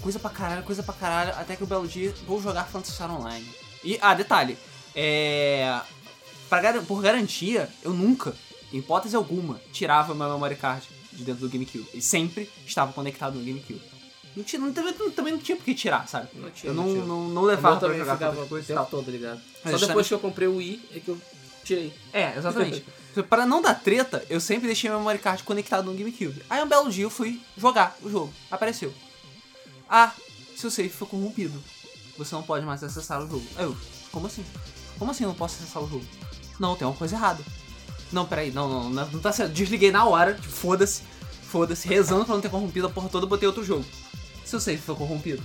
[0.00, 3.10] Coisa pra caralho, coisa pra caralho, até que o belo dia vou jogar Phantasy Star
[3.10, 3.46] Online.
[3.82, 4.56] E, ah, detalhe,
[4.94, 5.80] é.
[6.48, 8.34] Pra, por garantia, eu nunca,
[8.72, 11.86] em hipótese alguma, tirava meu memory card de dentro do GameCube.
[11.92, 13.80] Ele sempre estava conectado no GameCube.
[14.36, 16.28] Não tinha, não, também, não- também não tinha por que tirar, sabe?
[16.34, 18.72] Não tinha, Eu não não, não, não O levava pra jogar ficava qualquer o coisa
[18.72, 19.40] e tempo todo ligado.
[19.40, 21.18] Mas Só depois justamente- que eu comprei o Wii é que eu
[22.12, 22.84] É, exatamente.
[23.28, 26.42] Para não dar treta, eu sempre deixei meu memory card conectado no GameCube.
[26.50, 28.32] Aí um belo dia eu fui jogar o jogo.
[28.50, 28.92] Apareceu.
[29.88, 30.12] Ah,
[30.56, 31.62] seu save foi corrompido.
[32.18, 33.46] Você não pode mais acessar o jogo.
[33.56, 33.76] Aí eu,
[34.12, 34.44] como assim?
[34.98, 36.04] Como assim eu não posso acessar o jogo?
[36.58, 37.42] Não, tem uma coisa errada.
[38.12, 39.52] Não, peraí, não, não, não, não tá certo.
[39.52, 41.02] Desliguei na hora, tipo, foda-se,
[41.42, 43.84] foda-se, rezando pra não ter corrompido a porra toda, botei outro jogo.
[44.44, 45.42] Seu save foi corrompido.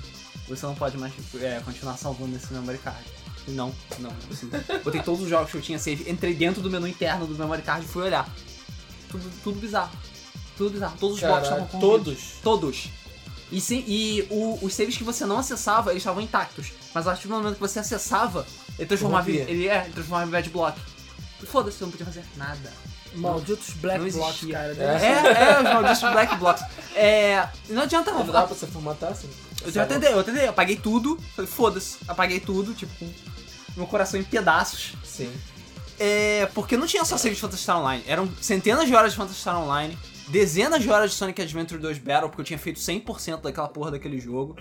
[0.47, 3.03] Você não pode mais é, continuar salvando esse memory card.
[3.47, 4.60] Não, não, não é possível.
[4.84, 7.62] Botei todos os jogos que eu tinha save, entrei dentro do menu interno do memory
[7.62, 8.30] card e fui olhar.
[9.10, 9.91] Tudo, tudo bizarro.
[10.58, 10.97] Tudo bizarro.
[10.99, 12.17] Todos os blocos estavam todos.
[12.43, 12.89] Todos.
[13.51, 16.71] E, sim, e o- os saves que você não acessava, eles estavam intactos.
[16.93, 18.45] Mas a partir do momento que você acessava,
[18.77, 19.54] ele transformava, em- Corrompia.
[19.54, 20.80] ele, é, ele transformava em bad block.
[21.41, 22.71] E Foda-se, você não podia fazer nada.
[23.15, 24.74] Malditos Black Blocks, cara.
[24.74, 26.63] É, é, os malditos black blocks.
[26.95, 29.30] É, não adianta Não dá pra você formatar assim?
[29.65, 33.06] eu já tentei, eu tentei, eu apaguei tudo, falei, foda-se, apaguei tudo, tipo,
[33.76, 34.93] meu coração em pedaços.
[35.04, 35.32] Sim.
[36.00, 39.17] É, porque não tinha só save de Phantasy Star Online, eram centenas de horas de
[39.17, 39.95] Phantasy Star Online,
[40.30, 43.91] dezenas de horas de Sonic Adventure 2 Battle, porque eu tinha feito 100% daquela porra
[43.91, 44.56] daquele jogo,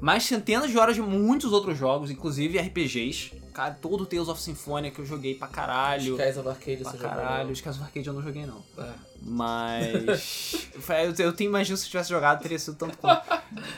[0.00, 3.32] mais centenas de horas de muitos outros jogos, inclusive RPGs.
[3.56, 6.14] Cara, todo o Tales of Symphonia que eu joguei pra caralho.
[6.20, 8.62] Skies of Arcade Pra você caralho, casos do arcade eu não joguei não.
[8.76, 8.92] É.
[9.22, 10.68] Mas.
[11.18, 13.22] eu, eu tenho imagino se eu tivesse jogado, teria sido tanto quanto.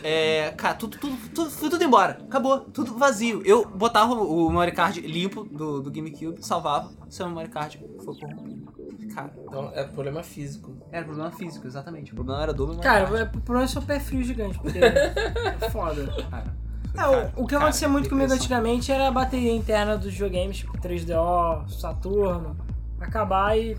[0.02, 0.52] É.
[0.56, 2.18] Cara, tudo, tudo, tudo, foi tudo embora.
[2.24, 2.58] Acabou.
[2.58, 3.40] Tudo vazio.
[3.44, 8.72] Eu botava o memory card limpo do, do GameCube, salvava, seu memory card foi corrompido.
[9.14, 9.32] cara.
[9.46, 10.76] Então é problema físico.
[10.90, 12.10] Era problema físico, exatamente.
[12.10, 12.84] O problema era dobro, mas.
[12.84, 16.04] Cara, é, o problema é seu pé frio gigante, porque é foda.
[16.28, 16.52] cara,
[16.98, 20.12] É, cara, o, o que cara, acontecia muito comigo antigamente era a bateria interna dos
[20.12, 22.56] videogames, tipo 3DO, Saturno,
[23.00, 23.76] acabar e.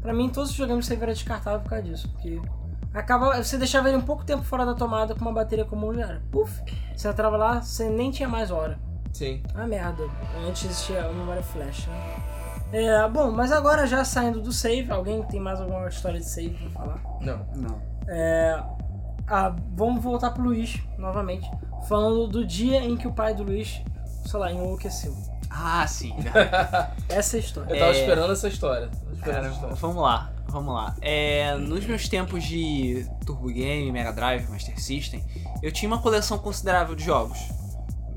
[0.00, 2.40] Pra mim, todos os videogames sempre era descartável por causa disso, porque.
[2.92, 6.02] Acaba, você deixava ele um pouco tempo fora da tomada com uma bateria comum já
[6.02, 6.22] era.
[6.30, 6.62] Puf!
[6.94, 8.78] Você entrava lá, você nem tinha mais hora.
[9.12, 9.42] Sim.
[9.54, 10.04] Ah, merda.
[10.46, 12.34] Antes existia a memória flash, né?
[12.72, 16.54] É, bom, mas agora já saindo do save, alguém tem mais alguma história de save
[16.54, 17.00] pra falar?
[17.20, 17.46] Não.
[17.56, 17.82] Não.
[18.08, 18.62] É,
[19.28, 21.48] ah, vamos voltar pro Luiz, novamente.
[21.88, 23.80] Falando do dia em que o pai do Luiz,
[24.26, 25.14] sei lá, enlouqueceu.
[25.50, 26.12] Ah, sim.
[27.08, 27.72] Essa é a história.
[27.74, 28.00] Eu tava É.
[28.00, 28.90] esperando essa história.
[29.12, 29.74] Esperando Cara, essa história.
[29.76, 30.96] vamos lá, vamos lá.
[31.00, 35.22] É, nos meus tempos de Turbo Game, Mega Drive, Master System,
[35.62, 37.38] eu tinha uma coleção considerável de jogos.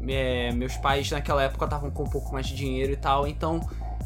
[0.08, 3.60] É, meus pais naquela época estavam com um pouco mais de dinheiro e tal, então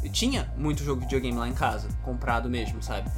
[0.03, 3.09] eu tinha muito jogo de videogame lá em casa, comprado mesmo, sabe?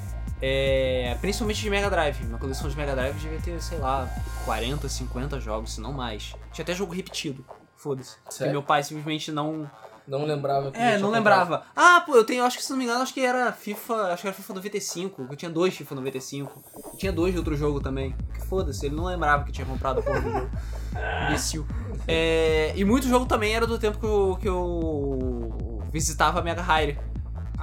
[0.45, 2.21] É, principalmente de Mega Drive.
[2.25, 4.09] Minha coleção de Mega Drive devia ter, sei lá,
[4.43, 6.35] 40, 50 jogos, se não mais.
[6.51, 7.45] Tinha até jogo repetido.
[7.77, 8.17] Foda-se.
[8.25, 9.71] Porque meu pai simplesmente não,
[10.05, 11.13] Não lembrava que é, não comprado.
[11.13, 11.63] lembrava.
[11.73, 14.21] Ah, pô, eu tenho, acho que se não me engano, acho que era FIFA, acho
[14.21, 16.63] que era FIFA 95, eu tinha dois FIFA 95.
[16.91, 18.13] Eu tinha dois de outro jogo também.
[18.33, 20.49] Que foda-se, ele não lembrava que tinha comprado porra do jogo.
[21.29, 21.65] Imbecil.
[22.05, 26.61] É, e muito jogo também era do tempo que eu, que eu visitava a Mega
[26.81, 26.99] Hire,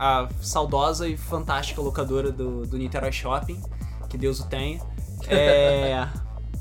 [0.01, 3.63] a saudosa e fantástica locadora do, do Niterói Shopping,
[4.09, 4.81] que Deus o tenha.
[5.29, 6.09] É,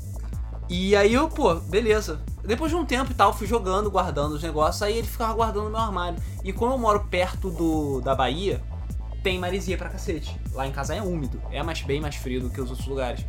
[0.68, 2.20] e aí eu, pô, beleza.
[2.44, 5.64] Depois de um tempo e tal, fui jogando, guardando os negócios, aí ele ficava guardando
[5.64, 6.22] no meu armário.
[6.44, 8.62] E como eu moro perto do, da Bahia,
[9.22, 10.38] tem maresia pra cacete.
[10.52, 13.24] Lá em casa é úmido, é mais, bem mais frio do que os outros lugares.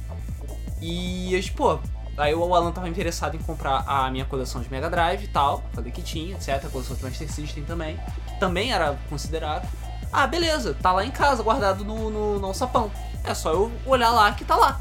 [0.81, 1.79] E, eu, pô,
[2.17, 5.63] aí o Alan tava interessado em comprar a minha coleção de Mega Drive e tal.
[5.71, 6.65] Falei que tinha, etc.
[6.65, 7.97] A coleção de Master System também.
[8.27, 9.69] Que também era considerável.
[10.11, 12.91] Ah, beleza, tá lá em casa, guardado no, no, no alçapão.
[13.23, 14.79] É só eu olhar lá que tá lá.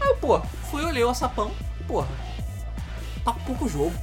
[0.00, 0.40] Aí pô,
[0.70, 1.50] fui olhei o alçapão,
[1.86, 2.08] porra,
[3.24, 3.94] tá pouco jogo.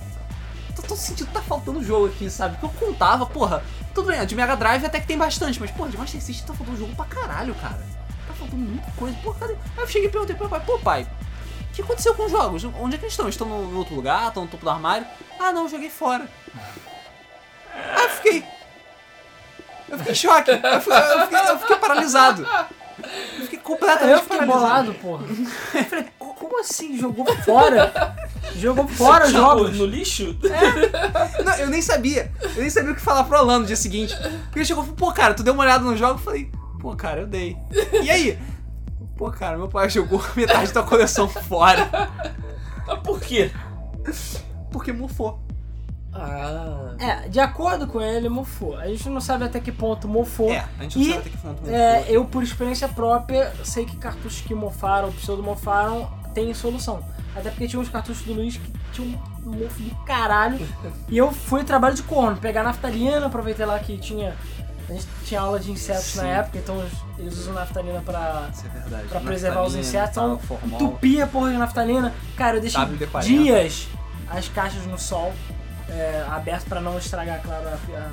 [0.76, 2.58] Tô, tô sentindo que tá faltando jogo aqui, sabe?
[2.58, 3.64] Porque eu contava, porra,
[3.94, 6.54] tudo bem, de Mega Drive até que tem bastante, mas, porra, de Master System tá
[6.54, 7.86] faltando jogo pra caralho, cara.
[8.28, 9.54] Tá faltando muita coisa, porra, cadê?
[9.54, 11.08] Aí eu cheguei e perguntei pro meu pai, pô, pai,
[11.70, 12.64] o que aconteceu com os jogos?
[12.64, 13.30] Onde é que eles estão?
[13.30, 14.28] Estão no, outro lugar?
[14.28, 15.08] Estão no topo do armário?
[15.40, 16.28] Ah, não, joguei fora.
[17.74, 18.44] Aí eu fiquei.
[19.90, 20.52] Eu fiquei em choque.
[20.52, 22.48] Eu fiquei, eu fiquei- eu fiquei paralisado.
[23.38, 24.94] Eu fiquei completamente Eu fiquei paralisado.
[24.94, 25.26] bolado, porra.
[25.76, 26.98] Eu falei, "Co- como assim?
[26.98, 28.16] Jogou fora?
[28.56, 29.76] Jogou fora os jogos?
[29.78, 30.38] No lixo?
[31.44, 32.32] Não, eu nem sabia.
[32.42, 34.16] Eu nem sabia o que falar pro Alan no dia seguinte.
[34.16, 36.14] Porque ele chegou e falou, pô, cara, tu deu uma olhada no jogo?
[36.14, 37.58] Eu falei, pô, cara, eu dei.
[38.02, 38.40] E aí?
[39.18, 41.90] Pô, cara, meu pai jogou metade da coleção fora.
[42.88, 43.52] Mas por quê?
[44.72, 45.40] Porque mofou.
[46.16, 46.96] Ah.
[46.98, 48.78] É, de acordo com ele, mofou.
[48.78, 50.50] A gente não sabe até que ponto mofou.
[50.52, 51.76] É, a gente não E, sabe até que ponto mofou.
[51.76, 57.04] É, eu, por experiência própria, sei que cartuchos que mofaram, pseudo-mofaram, tem solução.
[57.36, 60.58] Até porque tinha uns cartuchos do Luiz que tinham um mofo do caralho.
[61.10, 64.34] e eu fui trabalho de corno, pegar naftalina, aproveitei lá que tinha.
[64.88, 66.20] A gente tinha aula de insetos Sim.
[66.20, 66.80] na época, então
[67.18, 68.50] eles- usam naftalina pra,
[68.92, 70.12] é pra preservar os insetos.
[70.12, 70.80] Então, tal, formol.
[70.80, 72.14] entupia a porra de naftalina.
[72.38, 73.22] Cara, eu deixei WD-40.
[73.24, 73.88] dias
[74.30, 75.34] as caixas no sol,
[75.90, 78.12] é, abertas pra não estragar, claro, a, a,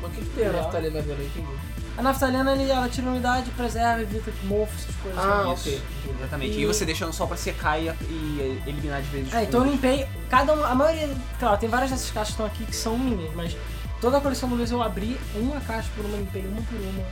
[0.00, 0.62] Mas o que, que tem a Legal.
[0.64, 1.16] naftalina a ver?
[1.18, 1.76] Não entendi.
[1.98, 5.18] A naftalina ele, ela tira umidade, preserva, evita mofo, essas coisas.
[5.18, 5.68] Ah, Isso.
[5.68, 5.82] ok.
[6.18, 6.58] Exatamente.
[6.58, 6.62] E...
[6.62, 9.60] E- você deixa no sol pra secar e, e eliminar de vez os É, então
[9.60, 9.82] eu fungos.
[9.82, 10.66] limpei cada uma.
[10.68, 11.08] A maioria.
[11.38, 13.56] Claro, tem várias dessas caixas que estão aqui que são minhas, mas
[14.00, 17.04] toda a coleção do Luiz eu abri uma caixa por uma, limpei uma por uma.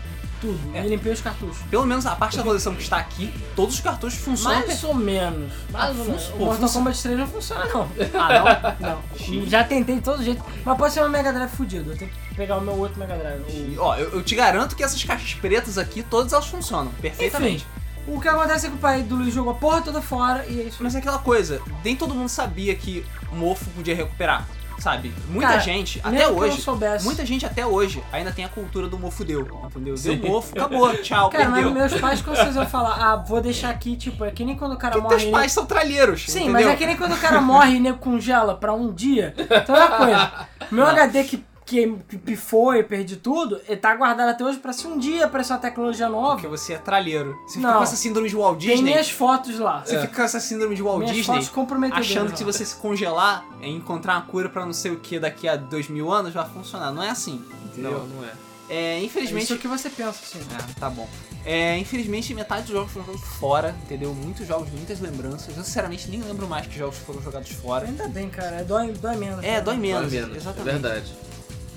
[0.44, 0.76] Tudo.
[0.76, 0.84] É.
[0.84, 1.56] E limpei os cartuchos.
[1.70, 4.58] Pelo menos a parte da coleção que está aqui, todos os cartuchos funcionam.
[4.66, 5.52] Mais ou menos.
[5.70, 6.28] Mais Ah, ou menos.
[6.28, 6.72] O Mortal funciona.
[6.72, 7.88] Kombat 3 não funciona, não.
[8.14, 8.98] Ah, Não.
[9.16, 9.48] Chique.
[9.48, 10.44] Já tentei de todo jeito.
[10.64, 11.92] Mas pode ser uma Mega Drive fudido.
[11.92, 13.40] Eu tenho que pegar o meu outro Mega Drive.
[13.74, 13.82] não.
[13.82, 17.66] Ó, eu, eu te garanto que essas caixas pretas aqui, todas elas funcionam perfeitamente.
[18.06, 20.60] O que acontece é que o pai do Luiz jogou a porra toda fora e
[20.60, 20.76] é isso.
[20.82, 24.46] Mas é aquela coisa, nem todo mundo sabia que o mofo podia recuperar,
[24.78, 25.12] sabe?
[25.28, 26.62] Muita Cara, gente, até não hoje,
[27.02, 29.96] muita gente até hoje ainda tem a cultura do mofo deu, entendeu?
[29.96, 30.16] Sim.
[30.16, 31.72] Deu mofo, acabou, tchau, Cara, mas perdeu.
[31.72, 34.72] meus pais, quando vocês vão falar, ah, vou deixar aqui, tipo, é que nem quando
[34.72, 35.16] o cara Porque morre.
[35.16, 36.52] teus e pais são tralheiros, Sim, entendeu?
[36.52, 39.34] mas é que nem quando o cara morre e nego congela pra um dia.
[39.38, 40.32] Então é uma coisa.
[40.70, 44.72] Meu HD que, que, que pifou e perdi tudo, ele tá guardado até hoje pra
[44.72, 46.34] se um dia aparecer uma tecnologia nova.
[46.34, 47.34] Porque você é tralheiro.
[47.46, 47.78] Você fica Não.
[47.78, 48.82] com essa síndrome de Walt Tem Disney.
[48.90, 49.82] minhas fotos lá.
[49.84, 51.34] Você fica com essa síndrome de Walt minhas Disney.
[51.34, 52.06] fotos comprometedoras.
[52.10, 52.52] Achando que se lá.
[52.52, 55.88] você se congelar e encontrar uma cura pra não sei o que daqui a dois
[55.88, 56.92] mil anos vai funcionar.
[56.92, 57.92] Não é assim, entendeu?
[57.92, 58.32] Não, não é.
[58.68, 59.44] É, infelizmente.
[59.44, 60.38] Isso é o que você pensa, assim.
[60.38, 61.06] É, tá bom.
[61.44, 64.14] É, infelizmente, metade dos jogos foram jogados fora, entendeu?
[64.14, 65.54] Muitos jogos, muitas lembranças.
[65.54, 67.86] Eu, sinceramente, nem lembro mais que jogos foram jogados fora.
[67.86, 68.64] Ainda bem, cara.
[68.64, 69.44] Dói, dói menos.
[69.44, 70.10] É, dói menos.
[70.10, 70.68] Dói menos, exatamente.
[70.68, 71.12] É verdade.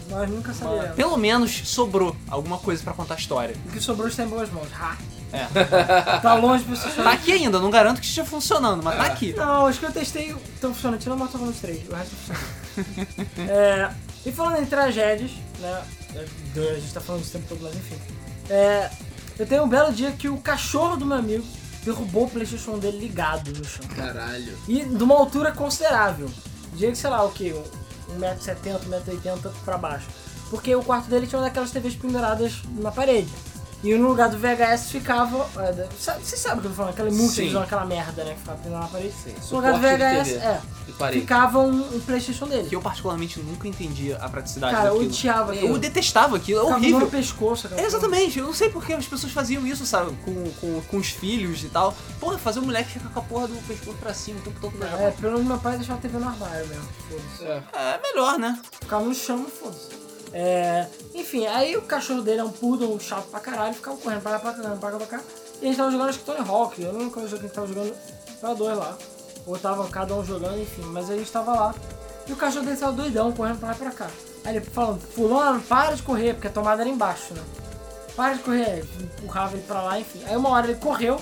[0.09, 0.95] Nós nunca saberemos.
[0.95, 3.55] Pelo menos sobrou alguma coisa pra contar a história.
[3.65, 4.67] O que sobrou está em boas mãos.
[4.79, 4.97] Ha.
[5.33, 5.47] É.
[6.21, 9.33] Tá longe de pessoas Tá aqui ainda, não garanto que esteja funcionando, mas tá aqui.
[9.33, 13.07] Não, os que eu testei estão funcionando, tirando o Mortal Kombat 3, o resto funciona.
[13.51, 13.91] é,
[14.25, 15.83] e falando em tragédias, né?
[16.15, 17.95] A gente tá falando isso o tempo todo, mas enfim.
[18.49, 18.89] É,
[19.37, 21.45] eu tenho um belo dia que o cachorro do meu amigo
[21.83, 23.85] derrubou o Playstation dele ligado no chão.
[23.95, 24.57] Caralho.
[24.67, 26.29] E de uma altura considerável.
[26.73, 27.53] Dia que, sei lá, o que?
[28.19, 30.07] 1,70m, 1,80m pra baixo.
[30.49, 33.29] Porque o quarto dele tinha uma daquelas TVs penduradas na parede.
[33.83, 35.47] E no lugar do VHS ficava.
[35.63, 36.93] é, da- sabe- Vocês sabem o que eu tô falando?
[36.93, 37.63] Aquela multidão, Sim.
[37.65, 38.33] aquela merda, né?
[38.33, 39.13] Que ficava pendurada na parede.
[39.23, 40.61] Sim, No lugar do VHS, é.
[41.11, 42.67] Ficava um, um Playstation dele.
[42.69, 45.11] Que eu particularmente nunca entendia a praticidade Cara, eu daquilo.
[45.11, 45.67] odiava aquilo.
[45.67, 46.99] Eu detestava aquilo, é Ficava horrível.
[47.01, 50.49] no pescoço, aquela É, exatamente, eu não sei porque as pessoas faziam isso, sabe, com,
[50.59, 51.95] com, com os filhos e tal.
[52.19, 54.73] Porra, fazer o moleque ficar com a porra do pescoço pra cima o tempo todo.
[54.83, 56.83] É, pelo menos meu pai deixava a TV no armário mesmo.
[57.09, 57.43] Foda-se.
[57.45, 57.61] É.
[57.79, 58.59] É melhor, né?
[58.81, 60.06] Ficava no chão, foda-se.
[60.33, 64.31] É, enfim, aí o cachorro dele é um poodle chato pra caralho, ficava correndo pra
[64.31, 65.21] lá, pra cá, pra cá, pra cá.
[65.61, 67.37] E a gente tava jogando acho que Tony Hawk, eu não lembro qual que a
[67.37, 67.95] gente tava jogando,
[68.41, 68.97] tava dois lá.
[69.45, 71.75] Ou tava cada um jogando, enfim, mas a gente tava lá.
[72.27, 74.09] E o cachorro dele tava doidão, correndo pra lá e pra cá.
[74.43, 77.41] Aí ele falando, fulano, para de correr, porque a tomada era embaixo, né?
[78.15, 80.21] Para de correr, empurrava ele pra lá, enfim.
[80.25, 81.19] Aí uma hora ele correu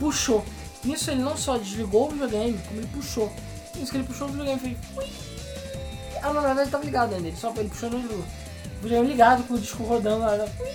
[0.00, 0.42] puxou.
[0.82, 3.30] Nisso ele não só desligou o videogame, como ele puxou.
[3.76, 4.78] Nisso que ele puxou o videogame, fez...
[4.96, 5.29] "Ui".
[6.22, 8.24] Ah, na verdade ele tava ligado ainda, ele só ele puxou no
[8.82, 10.32] videogame ligado com o disco rodando lá.
[10.32, 10.70] ui,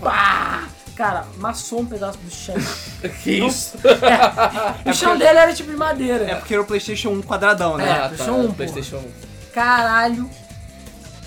[0.00, 0.68] Pá!
[0.96, 2.54] Cara, amassou um pedaço do chão.
[3.22, 3.78] Que isso?
[4.84, 6.24] o chão dele era tipo de madeira.
[6.30, 7.88] É porque era o PlayStation 1 quadradão, né?
[7.88, 8.54] É, Ah, PlayStation 1, porra.
[8.54, 9.10] PlayStation 1.
[9.54, 10.30] Caralho,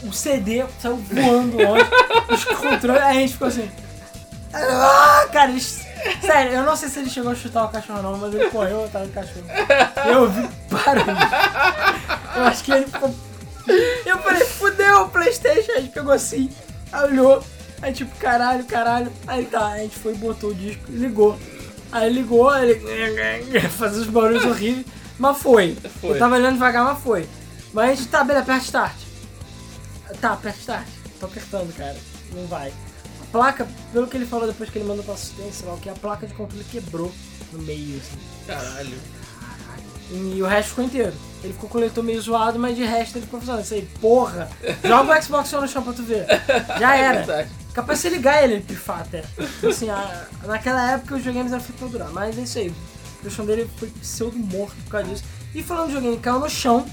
[0.04, 1.86] o CD saiu voando longe,
[2.30, 3.70] os controles, aí a gente ficou assim.
[4.54, 5.83] Ah, cara, eles-
[6.22, 8.86] sério, eu não sei se ele chegou a chutar o cachorro não, mas ele correu
[8.86, 9.46] atrás do cachorro.
[10.06, 11.18] Eu ouvi barulho.
[12.36, 13.14] Eu acho que ele ficou.
[14.06, 16.50] Eu falei, fudeu o Playstation, a gente pegou assim,
[17.04, 17.44] olhou,
[17.82, 19.12] aí tipo, caralho, caralho.
[19.26, 21.38] Aí tá, a gente foi, botou o disco e ligou.
[21.92, 24.86] Aí ligou, aí ele fazia os barulhos horríveis,
[25.18, 25.78] mas foi.
[26.02, 26.12] Foi.
[26.12, 27.28] Eu tava olhando devagar, mas foi.
[27.72, 28.96] Mas a gente tá, beleza, aperta start.
[30.20, 30.88] Tá, aperta start.
[31.20, 31.96] Tô apertando, cara.
[32.34, 32.74] Não vai.
[33.34, 35.94] A placa, pelo que ele falou depois que ele mandou pra assistência, lá que, a
[35.94, 37.12] placa de controle quebrou
[37.52, 38.18] no meio, assim.
[38.46, 38.96] Caralho.
[40.12, 41.14] E o resto ficou inteiro.
[41.44, 43.64] Ele ficou com o leitor meio zoado, mas de resto ele ficou funcionando.
[43.66, 44.48] Isso aí, porra!
[44.84, 46.28] Joga o Xbox One no chão pra tu ver.
[46.80, 47.18] Já É era.
[47.24, 47.50] verdade.
[47.74, 49.24] Capaz de ligar ele, ele pifar até.
[49.68, 52.12] Assim, a- naquela época os videogames eram feitos pra durar.
[52.12, 52.72] Mas é isso aí.
[53.26, 55.24] O chão dele foi pseudo morto por causa disso.
[55.56, 56.86] E falando de videogame, caiu no chão.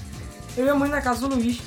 [0.57, 1.59] Eu ia muito na casa do Luiz.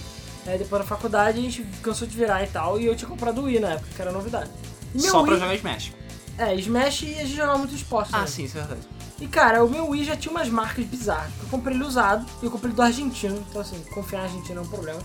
[0.46, 2.80] Aí depois da faculdade a gente cansou de virar e tal.
[2.80, 4.50] E eu tinha comprado o Wii na época, que era novidade.
[4.94, 5.92] E meu Só pra Wii, jogar Smash.
[6.36, 8.10] É, Smash e a gente jogava muito esporte.
[8.12, 8.26] Ah, né?
[8.26, 8.86] sim, isso é verdade.
[9.20, 11.30] E cara, o meu Wii já tinha umas marcas bizarras.
[11.40, 13.44] Eu comprei ele usado e eu comprei ele do argentino.
[13.48, 15.00] Então assim, confiar na Argentina é um problema.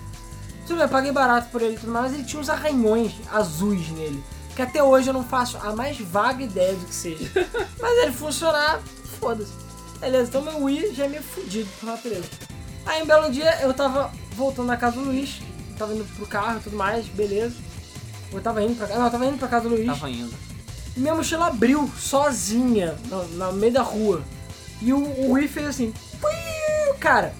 [0.65, 3.13] Tudo bem, eu paguei barato por ele e tudo mais, mas ele tinha uns arranhões
[3.31, 4.23] azuis nele.
[4.55, 7.31] Que até hoje eu não faço a mais vaga ideia do que seja.
[7.79, 8.81] mas ele funcionar,
[9.19, 9.53] foda-se.
[9.99, 12.29] Beleza, então meu Wii já é meio fudido por natureza.
[12.85, 15.41] Aí um belo dia eu tava voltando na casa do Luiz,
[15.77, 17.55] tava indo pro carro e tudo mais, beleza.
[18.31, 18.99] Eu tava indo pra casa.
[18.99, 19.85] Não, eu tava indo pra casa do Luiz.
[19.85, 20.33] Tava indo.
[20.95, 24.23] E minha mochila abriu sozinha no, no meio da rua.
[24.81, 25.93] E o, o Wii fez assim.
[26.99, 27.33] Cara,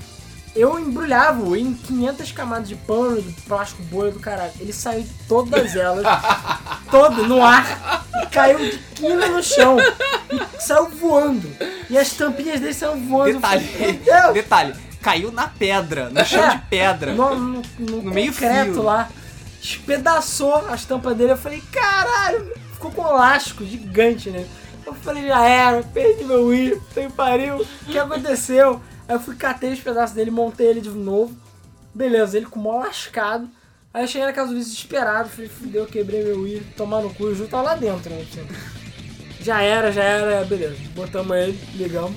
[0.56, 4.52] eu embrulhava em 500 camadas de pano, de plástico bolha do caralho.
[4.60, 6.06] Ele saiu de todas elas,
[6.90, 9.78] todo no ar, e caiu de quina no chão.
[9.80, 11.50] E saiu voando.
[11.90, 13.34] E as tampinhas dele saíram voando.
[13.34, 17.14] Detalhe, falei, detalhe, caiu na pedra, no chão É, de pedra.
[17.14, 18.82] No, no, no No meio fio.
[18.82, 19.10] lá.
[19.62, 21.32] Espedaçou as tampas dele.
[21.34, 24.46] Eu falei, caralho, ficou com um elástico gigante, né?
[24.86, 28.82] Eu falei, já era, perdi meu Wii, tem pariu, o que aconteceu?
[29.08, 31.36] Aí eu fui, catei os pedaços dele, montei ele de novo.
[31.94, 33.48] Beleza, ele com o mó lascado.
[33.94, 37.14] Aí eu cheguei na casa do Luiz desesperado, falei, fudeu, quebrei meu Wii, tomar no
[37.14, 38.26] cu, o Ju tá lá dentro, né?
[39.42, 40.76] Já era, já era, beleza.
[40.96, 42.16] Botamos ele, ligamos.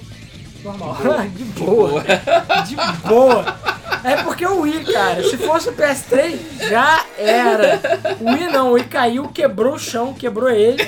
[0.63, 0.97] Normal.
[1.35, 2.05] De boa.
[2.67, 2.77] De
[3.09, 3.57] boa.
[4.05, 6.39] É porque o Wii, cara, se fosse o PS3,
[6.69, 7.81] já era.
[8.21, 10.85] O Wii não, o Wii caiu, quebrou o chão, quebrou ele.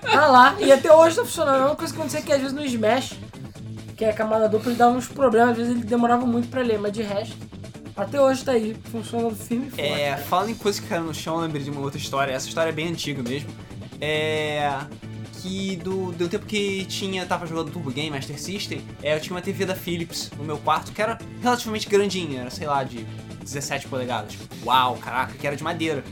[0.00, 0.54] Tá lá.
[0.58, 1.62] E até hoje tá funcionando.
[1.62, 3.14] A única coisa que aconteceu é que às vezes no Smash,
[3.96, 6.60] que é a camada dupla, ele dava uns problemas, às vezes ele demorava muito pra
[6.60, 7.36] ler, mas de resto,
[7.96, 9.82] até hoje tá aí, funcionando firme e forte.
[9.82, 12.32] É, falando em coisa que caiu no chão, eu lembrei de uma outra história.
[12.32, 13.48] Essa história é bem antiga mesmo.
[14.00, 14.70] É.
[15.48, 19.34] Que do, do tempo que tinha, tava jogando Turbo Game, Master System, é, eu tinha
[19.34, 23.06] uma TV da Philips no meu quarto que era relativamente grandinha, era sei lá, de
[23.40, 24.36] 17 polegadas.
[24.62, 26.04] Uau, caraca, que era de madeira.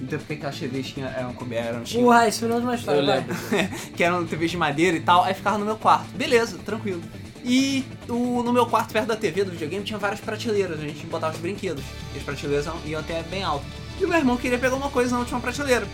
[0.00, 3.00] No tempo que aquelas TVs tinha, eram cobertas, tinha, Porra, isso virou de uma história.
[3.00, 3.34] Eu lembro.
[3.96, 6.06] que eram TVs de madeira e tal, aí ficava no meu quarto.
[6.14, 7.02] Beleza, tranquilo.
[7.44, 10.78] E o, no meu quarto, perto da TV do videogame, tinha várias prateleiras.
[10.78, 11.82] A gente botava os brinquedos.
[12.14, 13.64] E as prateleiras iam até bem alto.
[14.00, 15.86] E o meu irmão queria pegar uma coisa na última prateleira.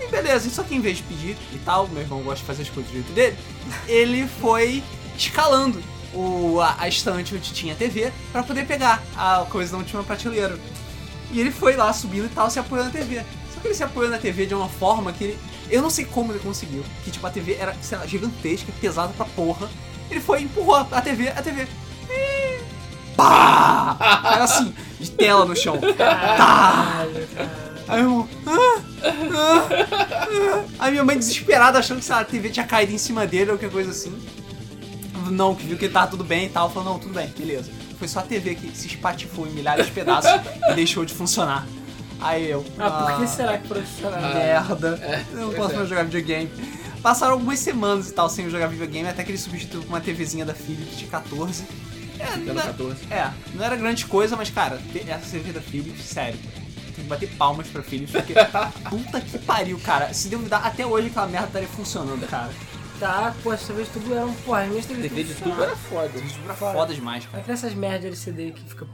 [0.00, 2.62] E beleza, só que em vez de pedir e tal, meu irmão gosta de fazer
[2.62, 3.36] as coisas do jeito dele,
[3.88, 4.82] ele foi
[5.16, 5.82] escalando
[6.14, 10.02] o, a, a estante onde tinha a TV pra poder pegar a coisa da última
[10.02, 10.58] prateleira.
[11.30, 13.24] E ele foi lá subindo e tal, se apoiando na TV.
[13.52, 15.38] Só que ele se apoiou na TV de uma forma que ele.
[15.68, 16.84] Eu não sei como ele conseguiu.
[17.04, 19.68] Que tipo, a TV era, sei lá, gigantesca, pesada pra porra.
[20.10, 21.66] Ele foi e empurrou a TV, a TV.
[22.08, 22.60] E...
[23.16, 23.96] Pá!
[24.22, 25.78] Caiu assim, de tela no chão.
[25.96, 26.36] Tá!
[26.36, 27.75] Caralho, cara.
[27.88, 28.28] Aí meu irmão.
[28.46, 30.64] Ah, ah, ah.
[30.78, 33.52] Aí minha mãe desesperada achando que sei lá, a TV tinha caído em cima dele
[33.52, 34.16] ou qualquer coisa assim.
[35.30, 36.70] Não, que viu que tava tudo bem e tal.
[36.70, 37.70] Falou, não, tudo bem, beleza.
[37.98, 40.30] Foi só a TV que se espatifou em milhares de pedaços
[40.68, 41.66] e deixou de funcionar.
[42.20, 42.64] Aí eu.
[42.78, 44.20] Ah, por que será que profissional?
[44.20, 44.98] Merda.
[45.02, 45.76] É, eu não posso é.
[45.76, 46.50] mais jogar videogame.
[47.02, 50.00] Passaram algumas semanas e tal sem eu jogar videogame, até que ele substituiu com uma
[50.00, 51.64] TVzinha da Philips de 14.
[52.18, 52.96] É, não, 14.
[53.10, 56.38] é, não era grande coisa, mas cara, essa TV da Philips, sério.
[56.96, 58.32] Tem que bater palmas pra Philips, porque
[58.88, 60.12] puta que pariu, cara.
[60.14, 62.50] Se duvidar, até hoje aquela merda estaria funcionando, cara.
[62.98, 65.62] Tá, pô, essa vez tudo era um porra, as minhas TV TV de tudo tubo
[65.62, 66.18] era foda.
[66.18, 67.38] Isso era foda demais, cara.
[67.38, 68.86] Aqui essas merdas de LCD que fica.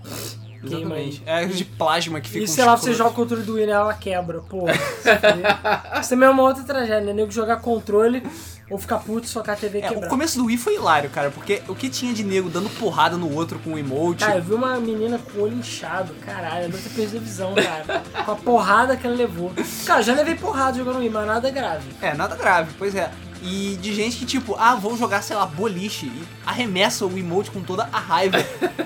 [0.66, 1.22] Queima aí.
[1.24, 3.70] É de plasma que fica E sei lá, você joga o controle do Wii e
[3.70, 4.66] ela quebra, pô.
[6.00, 7.12] Isso também é uma outra tragédia, né?
[7.12, 8.22] Nego jogar controle
[8.70, 11.30] ou ficar puto e socar a TV É, o começo do Wii foi hilário, cara,
[11.30, 14.24] porque o que tinha de nego dando porrada no outro com o emote.
[14.24, 17.20] Cara, eu vi uma menina com o olho inchado, caralho, eu não ter perdido a
[17.20, 18.02] visão, cara.
[18.24, 19.52] Com a porrada que ela levou.
[19.86, 21.88] Cara, já levei porrada jogando Wii, mas nada grave.
[22.00, 23.10] É, nada grave, pois é.
[23.44, 27.50] E de gente que, tipo, ah, vou jogar, sei lá, boliche e arremessa o emote
[27.50, 28.38] com toda a raiva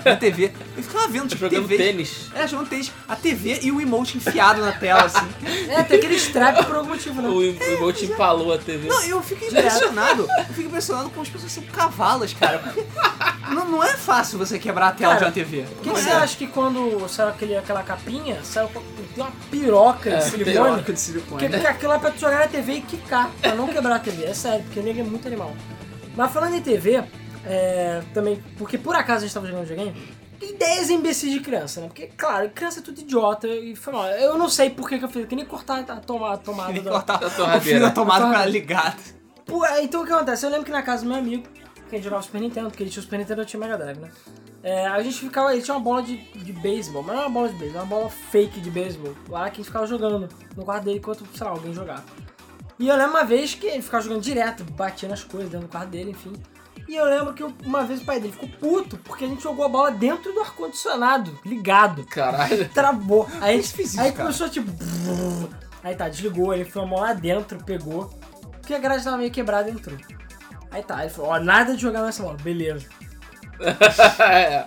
[0.05, 0.51] na TV.
[0.77, 1.77] Eu ficava vendo, tipo, Jogando TV.
[1.77, 2.31] tênis.
[2.35, 2.91] É, jogando tênis.
[3.07, 5.27] A TV e o emote enfiado na tela, assim.
[5.69, 7.29] É, tem aquele strap por algum motivo, né?
[7.29, 8.89] O emote empalou a TV.
[8.89, 10.27] Não, eu fico impressionado.
[10.39, 12.59] Eu fico impressionado com as pessoas são cavalas, cara.
[12.59, 12.85] Porque
[13.51, 15.63] não, não é fácil você quebrar a tela Cara, de uma TV.
[15.63, 16.13] Por que você é.
[16.15, 18.69] acha que quando saiu aquele, aquela capinha, saiu
[19.15, 20.53] tem uma piroca de É, silicone?
[20.53, 21.31] Piroca de silicone.
[21.31, 23.99] Porque, porque aquilo é pra tu jogar na TV e quicar, pra não quebrar a
[23.99, 24.25] TV.
[24.25, 25.53] É sério, porque o nego é muito animal.
[26.17, 27.03] Mas falando em TV,
[27.45, 29.95] é, também, porque por acaso a gente tava jogando videogame,
[30.41, 31.87] ideias imbecis de criança, né?
[31.89, 34.07] Porque, claro, criança é tudo idiota e foi mal.
[34.11, 36.73] Eu não sei por que, que eu fiz, que nem cortar a tomada, a tomada
[36.73, 37.81] que da- cortar o torradeira.
[37.81, 38.51] da tomada torradeira.
[38.51, 38.97] ligada.
[39.45, 40.45] Pô, então o que acontece?
[40.45, 41.45] Eu lembro que na casa do meu amigo,
[41.89, 43.63] que a jogava Super Nintendo, porque ele tinha o Super Nintendo e eu tinha o
[43.63, 44.11] Mega Drive, né?
[44.63, 47.35] É, a gente ficava, ele tinha uma bola de, de beisebol, mas não era uma
[47.41, 50.29] bola de beisebol, era uma bola fake de beisebol, lá que a gente ficava jogando
[50.57, 52.03] no quarto dele enquanto, sei lá, alguém jogava.
[52.79, 55.71] E eu lembro uma vez que ele ficava jogando direto, batia nas coisas dentro do
[55.71, 56.33] quarto dele, enfim.
[56.89, 59.65] E eu lembro que uma vez o pai dele ficou puto, porque a gente jogou
[59.65, 62.05] a bola dentro do ar-condicionado, ligado.
[62.07, 62.69] Caralho.
[62.69, 63.27] Travou.
[63.41, 64.25] Aí, fiz isso, aí cara?
[64.25, 64.71] começou tipo.
[65.83, 68.11] Aí tá, desligou, ele foi a mão lá dentro, pegou.
[68.61, 69.97] Porque a grade tava meio quebrada e entrou.
[70.71, 72.87] Aí tá, ele falou, ó, nada de jogar nessa bola, beleza.
[74.21, 74.67] É.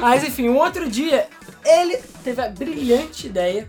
[0.00, 1.28] Mas enfim, um outro dia,
[1.64, 3.68] ele teve a brilhante ideia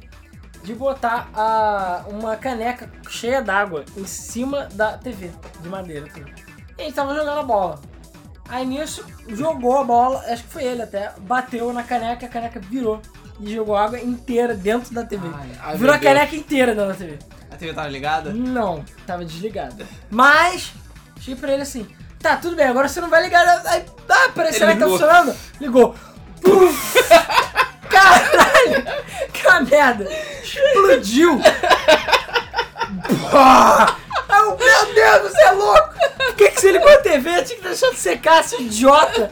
[0.64, 5.30] de botar a, uma caneca cheia d'água em cima da TV
[5.62, 6.08] de madeira.
[6.08, 6.24] Assim.
[6.78, 7.82] E a gente tava jogando a bola.
[8.48, 12.60] Aí nisso, jogou a bola, acho que foi ele até, bateu na caneca, a caneca
[12.60, 13.02] virou.
[13.40, 15.28] E jogou água inteira dentro da TV.
[15.34, 17.20] Ai, ai, virou a caneca inteira dentro da TV.
[17.52, 18.32] A TV tava ligada?
[18.32, 19.86] Não, tava desligada.
[20.10, 20.72] Mas,
[21.20, 21.88] cheguei pra ele assim,
[22.20, 23.46] tá, tudo bem, agora você não vai ligar.
[23.66, 25.36] Aí, ah, peraí, será que tá funcionando?
[25.60, 25.96] Ligou.
[26.42, 26.94] Puf!
[28.64, 29.04] Caralho!
[29.34, 30.08] Que merda!
[30.44, 31.42] Explodiu!
[33.32, 33.98] Pá!
[34.30, 35.90] Meu Deus, você é louco!
[36.18, 37.44] Por que, que você ligou a TV?
[37.44, 39.32] Tinha que deixar de secar, seu idiota!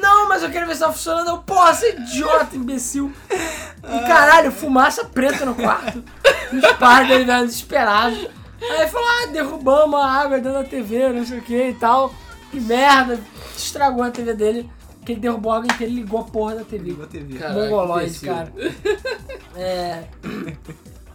[0.00, 1.28] Não, mas eu quero ver se tá funcionando.
[1.28, 3.12] Eu, porra, você é idiota, imbecil!
[3.38, 6.04] E caralho, fumaça preta no quarto.
[6.52, 8.28] Os pais dele vieram desesperados.
[8.60, 12.14] Aí falou, ah, derrubamos a água dentro da TV, não sei o que e tal.
[12.50, 13.20] Que merda,
[13.56, 14.70] estragou a TV dele.
[15.04, 16.84] Que ele derrubou a água inteira e ligou a porra da TV.
[16.84, 17.38] Ligou a TV.
[17.38, 18.52] Caraca, Mongoloide, cara.
[19.56, 20.08] É.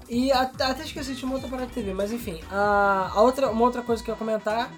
[0.08, 2.40] E até, até esqueci de uma outra parada de TV, mas enfim.
[2.50, 4.72] A, a outra, uma outra coisa que eu ia comentar.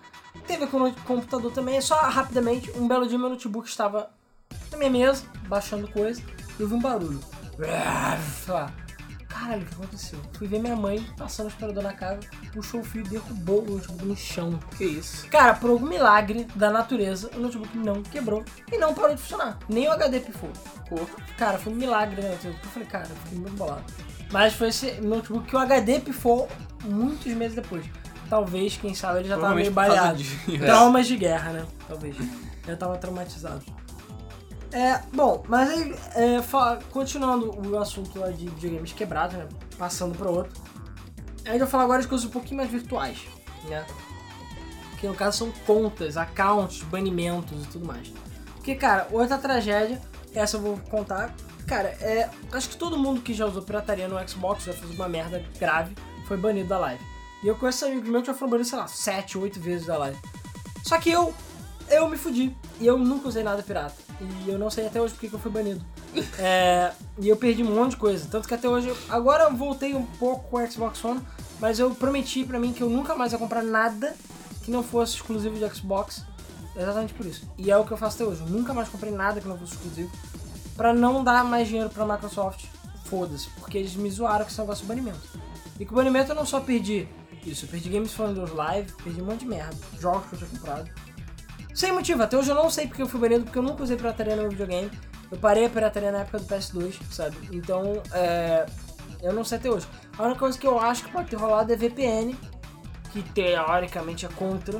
[0.47, 2.71] Teve com o computador também, é só rapidamente.
[2.71, 4.09] Um belo dia meu notebook estava
[4.71, 6.21] na minha mesa, baixando coisa,
[6.57, 7.19] e eu vi um barulho.
[8.43, 8.73] Sei lá.
[9.31, 10.19] Caralho, o que aconteceu?
[10.33, 12.19] Fui ver minha mãe passando o aspirador na casa,
[12.53, 14.59] puxou o fio e derrubou o notebook no chão.
[14.77, 15.27] Que isso?
[15.29, 19.57] Cara, por algum milagre da natureza, o notebook não quebrou e não parou de funcionar.
[19.69, 20.49] Nem o HD pifou.
[21.37, 22.37] Cara, foi um milagre, né?
[22.43, 23.83] Eu falei, cara, eu fiquei muito bolado.
[24.31, 26.47] Mas foi esse notebook que o HD pifou
[26.83, 27.85] muitos meses depois.
[28.29, 30.17] Talvez, quem sabe, ele já tava meio baleado.
[30.17, 30.37] disso.
[30.57, 31.65] Traumas de guerra, né?
[31.87, 32.15] Talvez.
[32.67, 33.61] Eu tava traumatizado.
[34.71, 36.41] É, bom, mas aí, é,
[36.91, 39.47] continuando o assunto lá de videogames quebrados, né?
[39.77, 40.61] Passando para outro.
[41.45, 43.19] Aí eu vou falar agora de coisas um pouquinho mais virtuais,
[43.67, 43.85] né?
[45.01, 48.13] que no caso são contas, accounts, banimentos e tudo mais.
[48.53, 49.99] Porque, cara, outra tragédia,
[50.33, 51.33] essa eu vou contar.
[51.65, 55.09] Cara, é, acho que todo mundo que já usou pirataria no Xbox, já fez uma
[55.09, 55.95] merda grave,
[56.27, 57.03] foi banido da live.
[57.43, 59.97] E eu conheço amigos meus que já foram banidos, sei lá, 7, 8 vezes da
[59.97, 60.17] live.
[60.83, 61.33] Só que eu,
[61.91, 62.55] eu me fudi.
[62.79, 63.95] E eu nunca usei nada pirata.
[64.45, 65.83] E eu não sei até hoje porque que eu fui banido.
[66.37, 68.27] É, e eu perdi um monte de coisa.
[68.29, 68.87] Tanto que até hoje.
[68.89, 71.21] eu- Agora eu voltei um pouco com o Xbox One.
[71.59, 74.15] Mas eu prometi pra mim que eu nunca mais ia comprar nada
[74.63, 76.23] que não fosse exclusivo de Xbox.
[76.75, 77.47] Exatamente por isso.
[77.57, 78.41] E é o que eu faço até hoje.
[78.41, 80.11] Eu nunca mais comprei nada que não fosse exclusivo.
[80.75, 82.65] Pra não dar mais dinheiro pra Microsoft.
[83.05, 83.49] Foda-se.
[83.59, 85.19] Porque eles me zoaram com esse negócio de banimento.
[85.79, 87.07] E com o banimento eu não só perdi
[87.45, 87.65] isso.
[87.65, 88.91] Eu perdi Games Windows Live.
[89.03, 89.75] Perdi um monte de merda.
[89.99, 90.89] Jogos que eu tinha comprado.
[91.81, 93.97] Sem motivo, até hoje eu não sei porque eu fui banido, porque eu nunca usei
[93.97, 94.91] pirataria no meu videogame.
[95.31, 97.35] Eu parei a pirataria na época do PS2, sabe?
[97.51, 98.67] Então, é,
[99.19, 99.87] eu não sei até hoje.
[100.15, 102.37] A única coisa que eu acho que pode ter rolado é VPN,
[103.11, 104.79] que teoricamente é contra,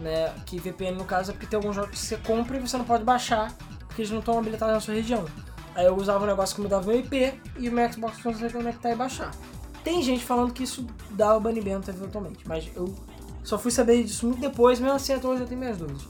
[0.00, 0.34] né?
[0.44, 2.84] Que VPN no caso é porque tem alguns jogos que você compra e você não
[2.84, 5.24] pode baixar, porque eles não estão habilitados na sua região.
[5.76, 8.90] Aí eu usava um negócio que mudava meu IP e o meu Xbox consegue conectar
[8.90, 9.30] e baixar.
[9.84, 12.92] Tem gente falando que isso dá o banimento eventualmente, mas eu
[13.44, 16.02] só fui saber disso muito depois, mesmo assim até hoje eu tenho minhas dúvidas.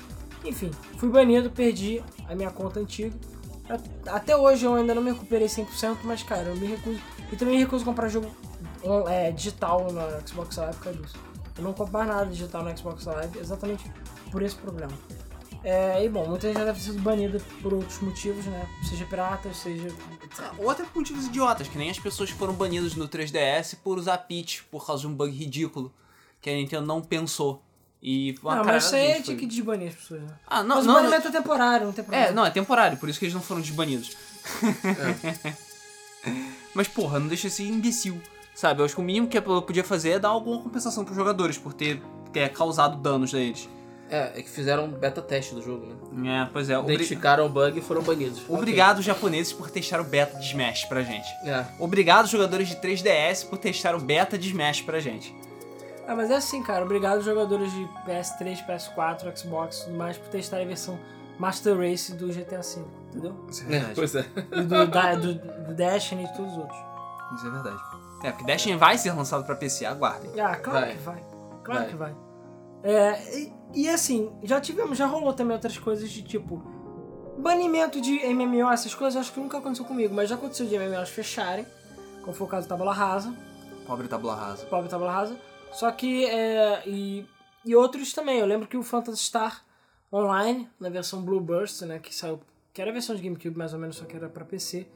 [0.44, 3.14] Enfim, fui banido, perdi a minha conta antiga.
[4.06, 7.00] Até hoje eu ainda não me recuperei 100%, mas cara, eu me recuso.
[7.30, 8.30] E também recuso comprar jogo
[9.08, 11.18] é, digital no Xbox Live por causa disso.
[11.56, 13.90] Eu não compro mais nada digital no Xbox Live exatamente
[14.30, 14.92] por esse problema.
[15.64, 18.68] É, e bom, muita gente já deve ter sido banida por outros motivos, né?
[18.88, 19.86] Seja pirata, seja.
[19.86, 20.52] etc.
[20.58, 24.18] Ou até por motivos idiotas, que nem as pessoas foram banidas no 3DS por usar
[24.18, 25.92] Peach por causa de um bug ridículo
[26.40, 27.62] que a Nintendo não pensou.
[28.02, 30.28] E uma Não, mas isso aí é tinha que desbanir as pessoas, né?
[30.46, 32.26] Ah, não, mas não, o banimento é temporário, não tem problema.
[32.26, 34.16] É, não, é temporário, por isso que eles não foram desbanidos.
[36.74, 38.20] Mas, porra, não deixa esse imbecil,
[38.54, 38.80] sabe?
[38.80, 41.58] Eu acho que o mínimo que eu podia fazer é dar alguma compensação pros jogadores
[41.58, 42.00] por ter,
[42.32, 43.68] ter causado danos a eles.
[44.10, 46.42] É, é que fizeram um beta teste do jogo, né?
[46.42, 46.78] É, pois é.
[46.78, 48.42] Obri- Identificaram o bug e foram banidos.
[48.48, 51.26] Obrigado, japoneses, por testar o beta de Smash pra gente.
[51.44, 51.64] É.
[51.78, 55.34] Obrigado, jogadores de 3DS, por testar o beta de Smash pra gente.
[56.06, 56.84] Ah, mas é assim, cara.
[56.84, 60.98] Obrigado, jogadores de PS3, PS4, Xbox e tudo mais, por testarem a versão
[61.38, 63.46] Master Race do GTA V, entendeu?
[63.48, 64.24] Isso É, pois é.
[64.52, 66.78] E do, da, do, do Destiny e todos os outros.
[67.36, 67.80] Isso é verdade.
[68.24, 70.30] É, porque Destiny vai ser lançado pra PC, aguardem.
[70.40, 70.90] Ah, claro Vai.
[70.96, 71.24] que vai.
[71.64, 71.88] Claro Vai.
[71.88, 72.14] que vai.
[72.84, 76.62] É, e, e assim, já tivemos, já rolou também outras coisas de tipo.
[77.38, 81.08] Banimento de MMO, essas coisas, acho que nunca aconteceu comigo, mas já aconteceu de MMOs
[81.08, 81.66] fecharem,
[82.20, 83.34] como foi o caso do Tabula Rasa,
[83.86, 84.64] Pobre tabula rasa.
[84.66, 85.36] pobre Tabula Rasa.
[85.72, 87.26] Só que, é, e,
[87.64, 88.38] e outros também.
[88.38, 89.64] Eu lembro que o Phantasy Star
[90.12, 92.40] Online, na versão Blue Burst, né, que saiu,
[92.72, 94.86] que era a versão de GameCube mais ou menos, só que era pra PC.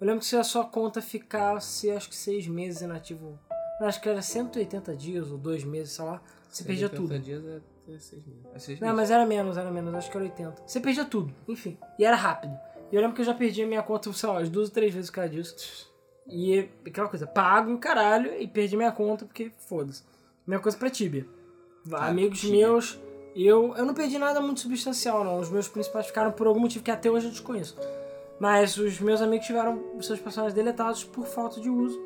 [0.00, 3.38] Eu lembro que se a sua conta ficasse, acho que seis meses inativo,
[3.80, 7.18] acho que era 180 dias ou dois meses, sei lá, você perdia 80 tudo.
[7.18, 7.60] dias é
[7.94, 8.80] é seis meses.
[8.80, 10.62] Não, mas era menos, era menos, acho que era 80.
[10.66, 11.76] Você perdia tudo, enfim.
[11.98, 12.56] E era rápido.
[12.90, 14.74] E eu lembro que eu já perdi a minha conta, sei lá, umas duas ou
[14.74, 15.90] três vezes por causa disso.
[16.26, 20.04] E aquela coisa, pago o caralho e perdi minha conta porque foda-se.
[20.46, 21.26] Minha coisa pra Tibia.
[21.92, 22.66] Amigos Tibia.
[22.68, 22.98] meus,
[23.34, 25.38] eu, eu não perdi nada muito substancial, não.
[25.38, 27.76] Os meus principais ficaram por algum motivo que até hoje eu desconheço.
[28.38, 32.00] Mas os meus amigos tiveram os seus personagens deletados por falta de uso.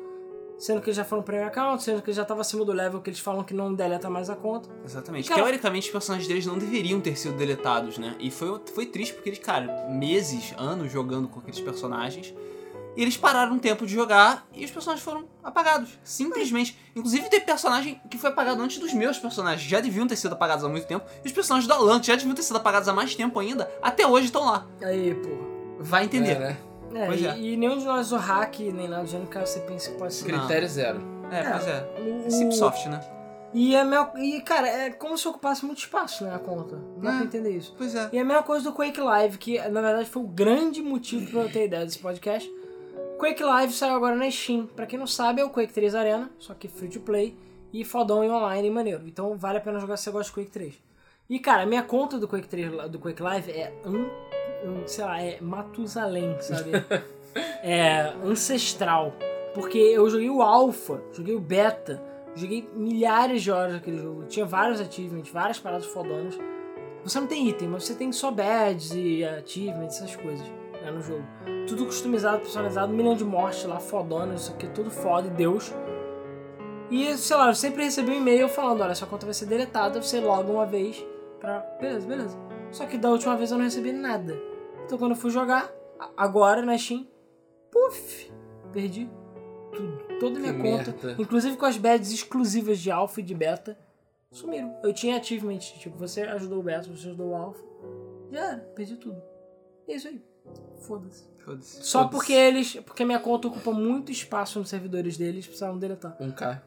[0.57, 3.01] Sendo que eles já foram premium account, sendo que eles já estavam acima do level
[3.01, 4.69] que eles falam que não deleta mais a conta.
[4.85, 5.27] Exatamente.
[5.27, 8.15] Cara- Teoricamente, os personagens deles não deveriam ter sido deletados, né?
[8.19, 12.33] E foi, foi triste porque eles, cara, meses, anos jogando com aqueles personagens.
[12.95, 15.99] E eles pararam um tempo de jogar e os personagens foram apagados.
[16.03, 16.77] Simplesmente.
[16.95, 19.61] Inclusive, tem personagem que foi apagado antes dos meus personagens.
[19.67, 21.05] Já deviam ter sido apagados há muito tempo.
[21.23, 24.07] E os personagens do Alan, já deviam ter sido apagados há mais tempo ainda, até
[24.07, 24.65] hoje estão lá.
[24.81, 25.45] Aí, porra.
[25.79, 26.31] Vai entender.
[26.31, 26.57] É, né?
[26.93, 27.37] É, Pois e, é.
[27.37, 30.13] e nenhum de nós usou hack, nem nada do gênero, caso você pense que pode
[30.13, 30.31] ser.
[30.31, 30.39] Não.
[30.39, 31.01] Critério zero.
[31.29, 31.87] É, pois é.
[31.99, 33.01] O- É Cipsoft, né?
[33.53, 36.77] E, é meu, e, cara, é como se ocupasse muito espaço, né, a conta.
[36.97, 37.15] Dá É.
[37.17, 37.73] pra entender isso.
[37.77, 38.09] Pois é.
[38.13, 41.41] E a mesma coisa do Quake Live, que na verdade foi o grande motivo pra
[41.41, 42.49] eu ter ideia desse podcast.
[43.17, 44.67] Quake Live saiu agora na Steam.
[44.67, 47.35] Pra quem não sabe, é o Quake 3 Arena, só que free to play
[47.73, 49.03] e fodão e online e maneiro.
[49.07, 50.75] Então vale a pena jogar se você gosta de Quake 3.
[51.29, 54.87] E cara, a minha conta do Quake 3 lá- do Quake Live é um, um
[54.87, 56.71] sei lá, é Matusalém, sabe?
[57.63, 59.13] é ancestral.
[59.53, 62.01] Porque eu joguei o Alpha, joguei o Beta,
[62.35, 64.25] joguei milhares de horas naquele jogo.
[64.25, 66.37] Tinha vários achievements, várias paradas fodonas.
[67.03, 70.45] Você não tem item, mas você tem só badges e achievements, essas coisas
[70.85, 71.23] né, no jogo.
[71.67, 75.73] Tudo customizado, personalizado, um milhão de mortes lá, fodonas, isso aqui, tudo foda, e Deus.
[76.89, 80.01] E, sei lá, eu sempre recebi um e-mail falando, olha, sua conta vai ser deletada,
[80.01, 81.03] você loga uma vez
[81.39, 81.59] pra...
[81.81, 82.37] Beleza, beleza.
[82.71, 84.39] Só que da última vez eu não recebi nada.
[84.85, 85.73] Então quando eu fui jogar,
[86.15, 87.07] agora na Steam,
[87.71, 88.31] puf,
[88.71, 89.09] perdi
[89.73, 89.97] tudo.
[90.19, 91.21] Toda a minha Que conta, merda.
[91.21, 93.77] inclusive com as badges exclusivas de alpha e de beta,
[94.31, 94.77] sumiram.
[94.83, 97.63] Eu tinha achievement, tipo, você ajudou o Beto, você ajudou o Alpha.
[98.31, 99.21] Já era, perdi tudo.
[99.87, 100.21] E é isso aí.
[100.81, 101.25] Foda-se.
[101.43, 101.83] Foda-se.
[101.83, 102.11] Só Foda-se.
[102.17, 102.75] porque eles.
[102.85, 106.15] Porque minha conta ocupa muito espaço nos servidores deles, precisavam deletar.
[106.19, 106.61] Um K.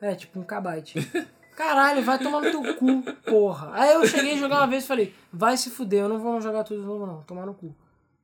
[0.00, 0.98] É, tipo um kbyte.
[1.56, 3.70] Caralho, vai tomar no teu cu, porra.
[3.72, 6.38] Aí eu cheguei a jogar uma vez e falei, vai se fuder, eu não vou
[6.38, 7.22] jogar tudo de novo, não.
[7.22, 7.74] Tomar no cu.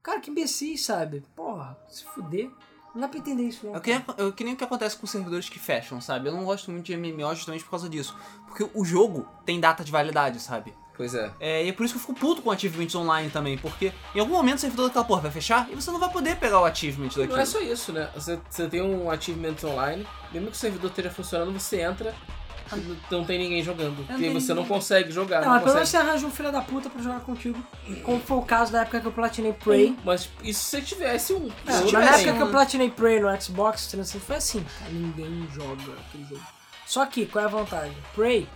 [0.02, 1.22] Cara, que imbecil, sabe?
[1.34, 2.50] Porra, se fuder.
[2.94, 3.74] Não dá pra entender isso, não.
[3.74, 6.28] É que, nem- é que nem o que acontece com servidores que fecham, sabe?
[6.28, 8.14] Eu não gosto muito de MMO justamente por causa disso.
[8.46, 10.74] Porque o jogo tem data de validade, sabe?
[10.96, 11.30] Pois é.
[11.40, 14.20] É, e é por isso que eu fico puto com achievements online também, porque em
[14.20, 16.64] algum momento o servidor daquela porra vai fechar e você não vai poder pegar o
[16.64, 17.28] achievement daquilo.
[17.28, 18.10] Não é só isso, né?
[18.14, 22.14] Você, você tem um achievement online, mesmo que o servidor esteja funcionando, você entra
[23.10, 23.98] não- tem ninguém jogando.
[23.98, 25.40] Não Porque tem você não consegue jogar.
[25.40, 26.04] Não, Não, mas pelo menos consegue...
[26.04, 27.62] você arranja um filho da puta pra jogar contigo.
[28.02, 29.96] Como foi o caso da época que eu platinei Prey.
[30.04, 31.50] Mas isso se você tivesse um.
[31.66, 34.64] É, Se tivesse na época um- que eu platinei Prey no Xbox 360 foi assim,
[34.78, 36.42] cara, ninguém joga aquele jogo.
[36.86, 37.96] Só que, qual é a vantagem?
[38.14, 38.46] Prey,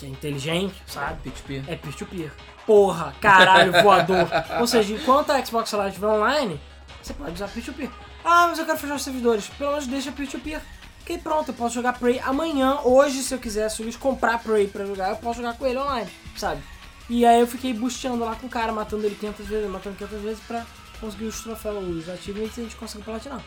[0.00, 1.30] que é inteligente, sabe?
[1.30, 1.64] P2P.
[1.68, 2.32] É peer-to-peer.
[2.66, 4.28] Porra, caralho, voador.
[4.58, 6.60] Ou seja, enquanto a Xbox Live estiver online,
[7.02, 7.90] você pode usar peer-to-peer.
[8.24, 9.48] Ah, mas eu quero fechar os servidores.
[9.48, 10.60] Pelo menos deixa peer-to-peer.
[11.02, 14.38] Ok, pronto, eu posso jogar Prey amanhã, hoje, se eu quiser, se o Luiz comprar
[14.38, 16.62] Prey pra jogar, eu posso jogar com ele online, sabe?
[17.08, 20.20] E aí eu fiquei busteando lá com o cara, matando ele 500 vezes, matando 500
[20.20, 20.64] vezes pra
[21.00, 23.42] conseguir os troféus, os achievements e a gente conseguiu platinar.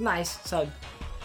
[0.00, 0.72] Nice, sabe?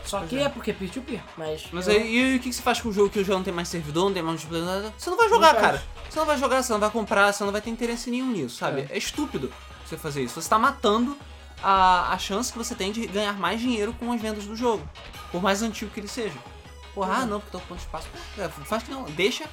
[0.06, 0.44] Só que é.
[0.44, 0.50] é.
[0.50, 1.68] porque é peer-to-peer, mas.
[1.72, 1.94] Mas eu...
[1.94, 3.68] aí, e o que você faz com o jogo que o jogo não tem mais
[3.68, 4.94] servidor, não tem mais multiplayer, nada?
[4.98, 5.84] Você não vai jogar, não cara.
[6.10, 8.58] Você não vai jogar, você não vai comprar, você não vai ter interesse nenhum nisso,
[8.58, 8.82] sabe?
[8.82, 9.52] É, é estúpido
[9.86, 10.42] você fazer isso.
[10.42, 11.18] Você tá matando
[11.64, 14.88] a, a chance que você tem de ganhar mais dinheiro com as vendas do jogo,
[15.32, 16.38] por mais antigo que ele seja.
[16.94, 17.20] Porra, uhum.
[17.20, 17.26] ah, é.
[17.26, 18.08] não, porque eu tô com espaço.
[18.38, 19.46] É, faz que não, deixa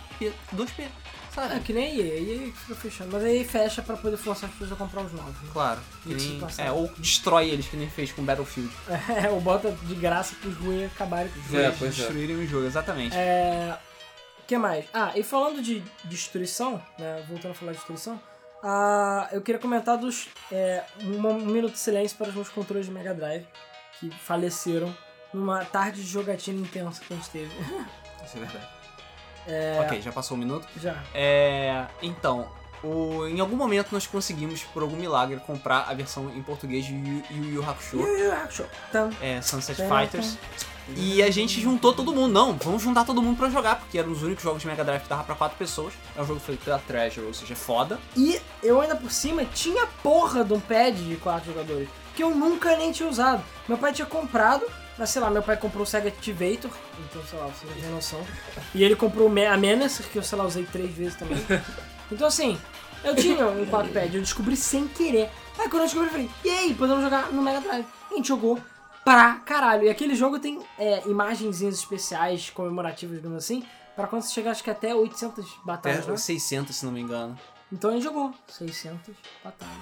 [0.55, 0.89] 2P.
[1.37, 3.11] É, que nem EA, EA fica fechando.
[3.13, 5.35] Mas aí fecha pra poder forçar as pessoas a comprar os novos.
[5.43, 5.49] Né?
[5.53, 5.81] Claro.
[6.03, 8.73] Que nem, é, ou destrói eles, que nem fez com Battlefield.
[9.17, 12.03] É, ou bota de graça pros ruins acabarem com os é, pois é.
[12.03, 12.39] destruírem é.
[12.39, 13.17] o jogo, exatamente.
[13.17, 13.79] É.
[14.43, 14.85] O que mais?
[14.93, 17.25] Ah, e falando de destruição, né?
[17.29, 18.21] Voltando a falar de destruição.
[18.63, 20.29] Ah, eu queria comentar dos.
[20.51, 23.47] É, um, um minuto de silêncio para os meus controles de Mega Drive
[23.99, 24.95] que faleceram
[25.33, 27.51] numa tarde de jogatina intensa que a gente teve.
[28.25, 28.76] Isso é verdade.
[29.47, 30.67] É, Ok, já passou um minuto.
[30.81, 30.97] Já.
[31.15, 32.49] É, então,
[32.83, 36.95] o- em algum momento nós conseguimos, por algum milagre, comprar a versão em português de
[36.95, 38.65] Yu Yu, Yu Hakusho, Yu Yu Hakusho.
[38.89, 40.37] Então, é, Sunset Fighters.
[40.97, 42.33] E a gente juntou todo mundo.
[42.33, 45.03] Não, vamos juntar todo mundo pra jogar, porque eram os únicos jogos de Mega Drive
[45.03, 45.93] que dava pra quatro pessoas.
[46.17, 47.99] É um jogo feito pela Treasure, ou seja, é foda.
[48.17, 52.31] E eu ainda por cima tinha porra de um pad de quatro jogadores, que eu
[52.31, 53.43] nunca nem tinha usado.
[53.67, 54.65] Meu pai tinha comprado,
[54.99, 57.91] mas sei lá, meu pai comprou o Sega Activator, então sei lá, você não tem
[57.91, 58.25] noção.
[58.75, 61.39] E ele comprou a Menace, que eu sei lá, usei três vezes também.
[62.09, 62.57] Então assim,
[63.03, 65.29] eu tinha um 4 pad, eu descobri sem querer.
[65.59, 67.85] Aí quando eu descobri, eu falei, e aí, podemos jogar no Mega Drive.
[68.11, 68.61] E a gente jogou
[69.05, 69.85] pra caralho.
[69.85, 74.63] E aquele jogo tem é, imagenzinhas especiais, comemorativas, digamos assim, pra quando você chegar, acho
[74.63, 76.17] que até 800 batalhas, Até né?
[76.17, 77.39] 600, se não me engano.
[77.73, 79.77] Então a gente jogou 600 batalhas.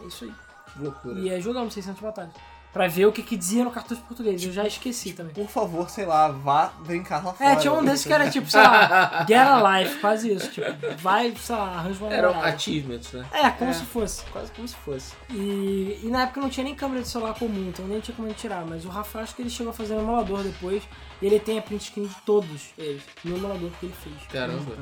[0.00, 0.34] É isso aí.
[0.72, 1.18] Que loucura.
[1.18, 2.32] E aí jogamos 600 batalhas.
[2.72, 4.44] Pra ver o que, que dizia no cartucho português.
[4.44, 5.34] Eu já esqueci também.
[5.34, 7.50] Por favor, sei lá, vá brincar lá fora.
[7.50, 10.48] É, tinha um desses que era tipo, sei lá, Get a Life, quase isso.
[10.52, 10.66] Tipo,
[10.98, 13.26] vai, sei lá, arranja uma Eram achievements, né?
[13.32, 13.74] É, como É.
[13.74, 14.24] se fosse.
[14.26, 15.14] Quase como se fosse.
[15.30, 18.32] E, e na época não tinha nem câmera de celular comum, então nem tinha como
[18.34, 18.64] tirar.
[18.64, 20.84] Mas o Rafa, acho que ele chegou a fazer um emulador depois.
[21.20, 23.02] E ele tem a print screen de todos eles.
[23.24, 24.16] No emulador que ele fez.
[24.32, 24.72] Caramba.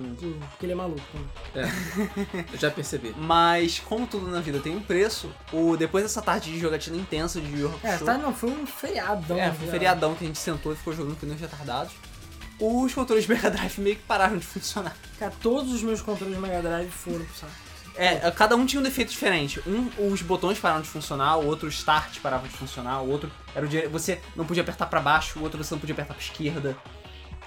[0.51, 1.69] Porque ele é maluco também.
[2.53, 3.15] Eu já percebi.
[3.17, 7.41] Mas, como tudo na vida tem um preço, o, depois dessa tarde de jogatina intensa
[7.41, 9.39] de Yu É, tá, não, foi um feriadão.
[9.39, 11.93] É, foi um feriadão que a gente sentou e ficou jogando que nem os retardados.
[12.61, 14.97] Os controles de Mega Drive meio que pararam de funcionar.
[15.19, 17.68] Cara, todos os meus controles de Mega Drive foram pro saco.
[17.99, 19.61] É, cada um tinha um defeito diferente.
[19.67, 23.31] Um, os botões pararam de funcionar, o outro, o start parava de funcionar, o outro
[23.55, 23.89] era o dire...
[23.89, 26.77] você não podia apertar pra baixo, o outro você não podia apertar pra esquerda.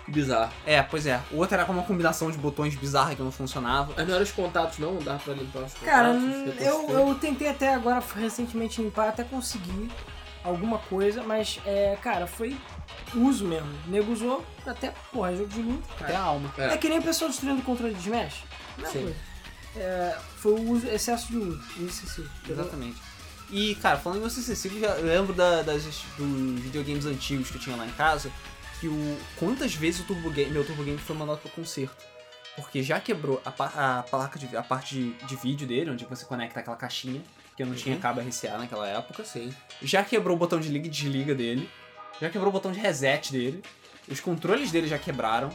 [0.04, 0.52] Que bizarro.
[0.66, 1.22] É, pois é.
[1.32, 3.94] O outro era com uma combinação de botões bizarra que não funcionava.
[3.96, 4.98] Mas não eram os contatos, não?
[4.98, 5.86] Dá pra limpar os contatos?
[5.86, 6.10] Cara,
[6.60, 9.90] eu, eu tentei até agora recentemente limpar, até conseguir
[10.44, 12.58] alguma coisa, mas, é, cara, foi
[13.14, 13.70] uso mesmo.
[13.88, 16.52] O nego usou até, porra, jogo de luta, Até a alma.
[16.58, 16.74] É.
[16.74, 16.78] É.
[16.78, 18.44] que nem o pessoal destruindo o controle de Smash.
[18.78, 19.02] Não é Sim.
[19.04, 19.31] coisa.
[19.76, 22.30] É, foi o uso, excesso de uso, uso excessivo.
[22.50, 22.98] Exatamente.
[23.50, 25.84] E, cara, falando em uso excessivo, já eu lembro da- das,
[26.18, 28.32] dos videogames antigos que eu tinha lá em casa,
[28.80, 31.96] que o quantas vezes o Turbo Game, meu Turbo Game foi mandado pro conserto.
[32.56, 36.26] Porque já quebrou a, a placa de, a parte de, de vídeo dele, onde você
[36.26, 37.22] conecta aquela caixinha,
[37.56, 38.02] que eu não tinha Uhum.
[38.02, 39.24] cabo RCA naquela época.
[39.24, 39.54] Sim.
[39.82, 41.70] Já quebrou o botão de liga e desliga dele.
[42.20, 43.64] Já quebrou o botão de reset dele.
[44.08, 45.50] Os controles dele já quebraram.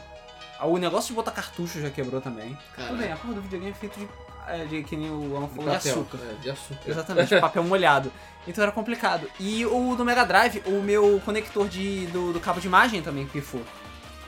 [0.63, 2.57] O negócio de botar cartucho já quebrou também.
[2.75, 4.07] Tudo bem, a porra do videogame é feito de,
[4.47, 6.17] é, de que nem o Alan falou, de açúcar.
[6.17, 6.89] É, de açúcar.
[6.89, 8.11] Exatamente, papel molhado.
[8.47, 9.29] Então era complicado.
[9.39, 13.25] E o do Mega Drive, o meu conector de, do, do cabo de imagem também
[13.27, 13.61] pifou.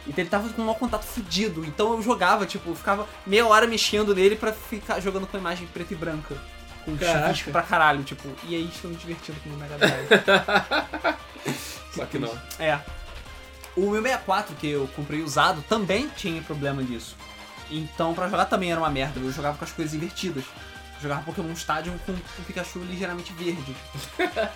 [0.08, 1.64] Então ele tava com um mau contato fudido.
[1.66, 5.40] Então eu jogava, tipo, eu ficava meia hora mexendo nele pra ficar jogando com a
[5.40, 6.36] imagem preta e branca.
[6.86, 8.28] Com chuvisco pra caralho, tipo.
[8.46, 10.08] E aí estou me divertindo com o Mega Drive.
[11.94, 12.32] Só que não.
[12.60, 12.80] é.
[13.80, 17.16] O meu 64, que eu comprei usado, também tinha problema disso.
[17.72, 19.20] Então pra jogar também era uma merda.
[19.20, 20.44] Eu jogava com as coisas invertidas.
[20.96, 23.76] Eu jogava Pokémon Stadium com o Pikachu ligeiramente verde.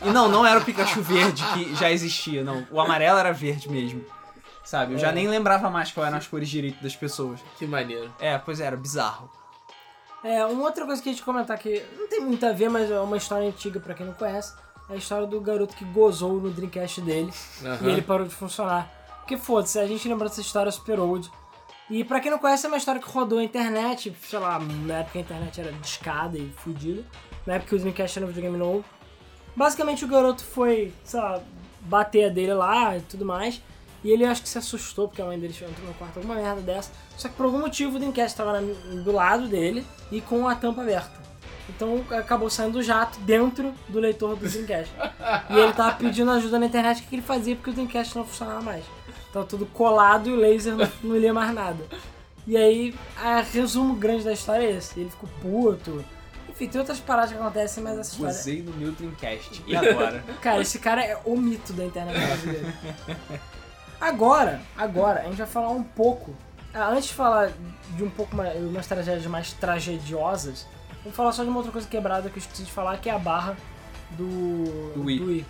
[0.02, 2.68] E não, não era o Pikachu verde que já existia, não.
[2.70, 4.04] O amarelo era verde mesmo.
[4.66, 4.94] Sabe?
[4.94, 5.12] Eu já É.
[5.12, 7.40] nem lembrava mais qual eram as cores direito das pessoas.
[7.58, 8.14] Que maneiro.
[8.20, 9.30] É, pois era, bizarro.
[10.24, 12.90] É, uma outra coisa que a gente comentar que não tem muito a ver, mas
[12.90, 14.54] é uma história antiga pra quem não conhece.
[14.90, 17.32] É a história do garoto que gozou no Dreamcast dele
[17.64, 17.78] Aham.
[17.82, 18.90] e ele parou de funcionar.
[19.24, 21.30] Porque foda-se, a gente lembra dessa história super old.
[21.90, 25.00] E pra quem não conhece, é uma história que rodou a internet, sei lá, na
[25.00, 27.04] época a internet era discada e fudida.
[27.46, 28.84] Na época que o Dreamcast era um videogame novo.
[29.56, 31.40] Basicamente o garoto foi, sei lá,
[31.82, 33.62] bater a dele lá e tudo mais.
[34.04, 36.62] E ele acho que se assustou porque a mãe dele entrou no quarto, alguma merda
[36.62, 36.92] dessa.
[37.18, 40.56] Só que por algum motivo o Dreamcast tava na- do lado dele e com a
[40.56, 41.22] tampa aberta.
[41.70, 44.94] Então acabou saindo o jato dentro do leitor do Dreamcast.
[45.50, 48.26] e ele tava pedindo ajuda na internet o que ele fazia porque o Dreamcast não
[48.26, 48.84] funcionava mais.
[49.34, 51.84] Tava tudo colado e o laser não, não lia mais nada.
[52.46, 55.00] E aí, a resumo grande da história é esse.
[55.00, 56.06] Ele ficou puto.
[56.50, 58.34] Enfim, tem outras paradas que acontecem, mas essa história.
[58.36, 59.64] Gozei no meu Dreamcast.
[59.66, 60.24] E agora?
[60.40, 62.74] Cara, esse cara é o mito da internet brasileira.
[64.00, 66.36] Agora, agora, a gente vai falar um pouco.
[66.74, 67.52] ah, Antes de falar
[67.96, 70.68] de um pouco mais, umas tragédias mais tragediosas,
[71.02, 73.14] vamos falar só de uma outra coisa quebrada que eu esqueci de falar, que é
[73.14, 73.56] a barra
[74.12, 75.46] do, Do Wii.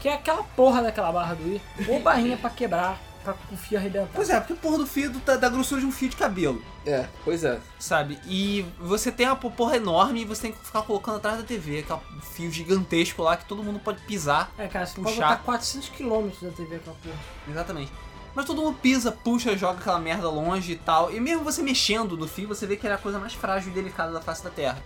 [0.00, 1.60] Que é aquela porra daquela barra do Wii.
[1.88, 4.08] Ou barrinha pra quebrar, pra o fio arrebentar.
[4.14, 6.62] Pois é, porque o porra do fio da, da grossura de um fio de cabelo.
[6.86, 7.60] É, pois é.
[7.78, 8.18] Sabe?
[8.26, 11.80] E você tem uma porra enorme e você tem que ficar colocando atrás da TV,
[11.80, 14.50] aquele fio gigantesco lá que todo mundo pode pisar.
[14.56, 15.38] É, cara, você pode Puxar.
[15.38, 17.18] botar 400km da TV aquela porra.
[17.48, 17.92] Exatamente.
[18.34, 21.12] Mas todo mundo pisa, puxa, joga aquela merda longe e tal.
[21.12, 23.70] E mesmo você mexendo no fio, você vê que ele é a coisa mais frágil
[23.70, 24.78] e delicada da face da Terra.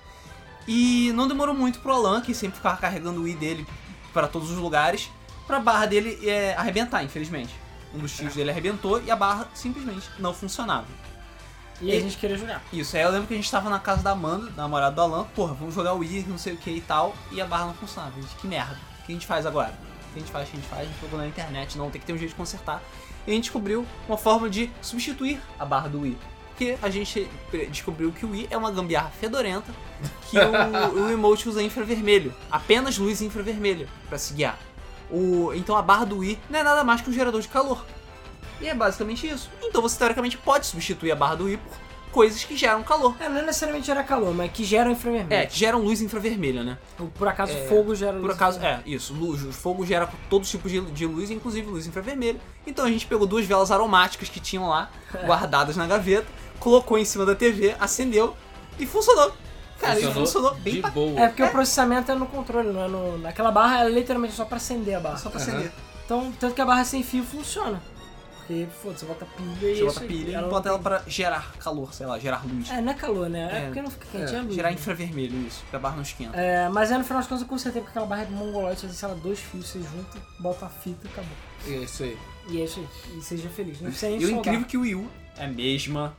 [0.66, 3.66] E não demorou muito pro Alan, que sempre ficava carregando o i dele
[4.14, 5.10] para todos os lugares,
[5.46, 7.54] pra barra dele é, arrebentar, infelizmente.
[7.94, 10.86] Um dos fios dele arrebentou e a barra simplesmente não funcionava.
[11.80, 12.62] E E- a gente queria jogar.
[12.72, 15.00] Isso, aí eu lembro que a gente tava na casa da Amanda, da namorada do
[15.00, 17.66] Alan, porra, vamos jogar o Wii, não sei o que e tal, e a barra
[17.66, 18.12] não funcionava.
[18.18, 18.74] A gente, que merda.
[19.02, 19.72] O que a gente faz agora?
[20.10, 20.48] O que a gente faz?
[20.48, 20.82] O que a gente faz?
[20.82, 22.82] A gente jogou na internet, não, tem que ter um jeito de consertar.
[23.26, 26.18] E a gente descobriu uma forma de substituir a barra do Wii.
[26.50, 27.28] Porque a gente
[27.70, 29.72] descobriu que o Wii é uma gambiarra fedorenta
[30.30, 32.32] que o, o emote usa infravermelho.
[32.50, 34.56] Apenas luz infravermelha pra se guiar.
[35.10, 37.84] O, então a barra do Wii não é nada mais que um gerador de calor.
[38.60, 39.50] E é basicamente isso.
[39.62, 41.76] Então você teoricamente pode substituir a barra do Wii por
[42.14, 43.16] coisas que geram calor.
[43.18, 45.42] É, não é necessariamente gera calor, mas que gera infravermelho.
[45.42, 46.78] É, que geram luz infravermelha, né?
[47.16, 48.88] Por acaso, fogo gera Por luz acaso, infravermelha.
[48.88, 49.12] é, isso.
[49.12, 52.40] Luz, fogo gera todos os tipos de, de luz, inclusive luz infravermelha.
[52.64, 54.90] Então a gente pegou duas velas aromáticas que tinham lá,
[55.26, 56.28] guardadas na gaveta,
[56.60, 58.36] colocou em cima da TV, acendeu
[58.78, 59.32] e funcionou.
[59.80, 61.20] Cara, e funcionou bem de pra boa.
[61.20, 63.18] É porque o processamento é no controle, não é no.
[63.18, 65.16] Naquela barra é literalmente só pra acender a barra.
[65.18, 65.48] só pra Aham.
[65.50, 65.72] acender.
[66.04, 67.80] Então, tanto que a barra sem fio funciona.
[68.46, 71.50] Porque, foda, você bota pilha e Você bota pilha e ela bota ela pra gerar
[71.58, 72.70] calor, sei lá, gerar luz.
[72.70, 73.48] É, não é calor, né?
[73.50, 73.64] É, É.
[73.66, 74.54] porque não fica quente, é, É, luz.
[74.54, 74.74] Gerar né?
[74.74, 76.36] infravermelho, isso, porque a barra não esquenta.
[76.36, 78.80] É, mas aí no final das contas eu consertei porque aquela barra é de mongoloide,
[78.82, 81.32] você sei lá, dois fios, você junta, bota a fita e acabou.
[81.66, 82.18] É isso aí.
[82.50, 83.18] E é isso aí.
[83.18, 83.80] E seja feliz.
[83.80, 86.14] Não precisa nem E o incrível é que o Wii U é a mesma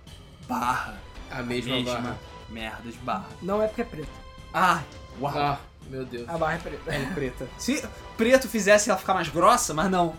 [0.47, 0.97] barra.
[1.29, 2.17] A mesma, mesma barra.
[2.49, 3.27] De barra.
[3.41, 4.09] Não é porque é preto.
[4.53, 4.83] Ai,
[5.19, 5.33] uau.
[5.35, 6.27] Ah, meu Deus.
[6.29, 6.93] A barra é preta.
[6.93, 7.47] É preta.
[7.57, 7.83] Se
[8.17, 10.15] preto fizesse ela ficar mais grossa, mas não.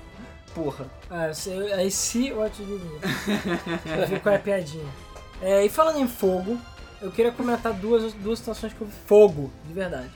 [0.54, 0.86] Porra.
[1.10, 2.84] É, se, aí se o atitude
[3.82, 4.86] Pra ver qual é a piadinha.
[5.42, 6.58] É, e falando em fogo,
[7.00, 10.10] eu queria comentar duas, duas situações que eu vi fogo, de verdade.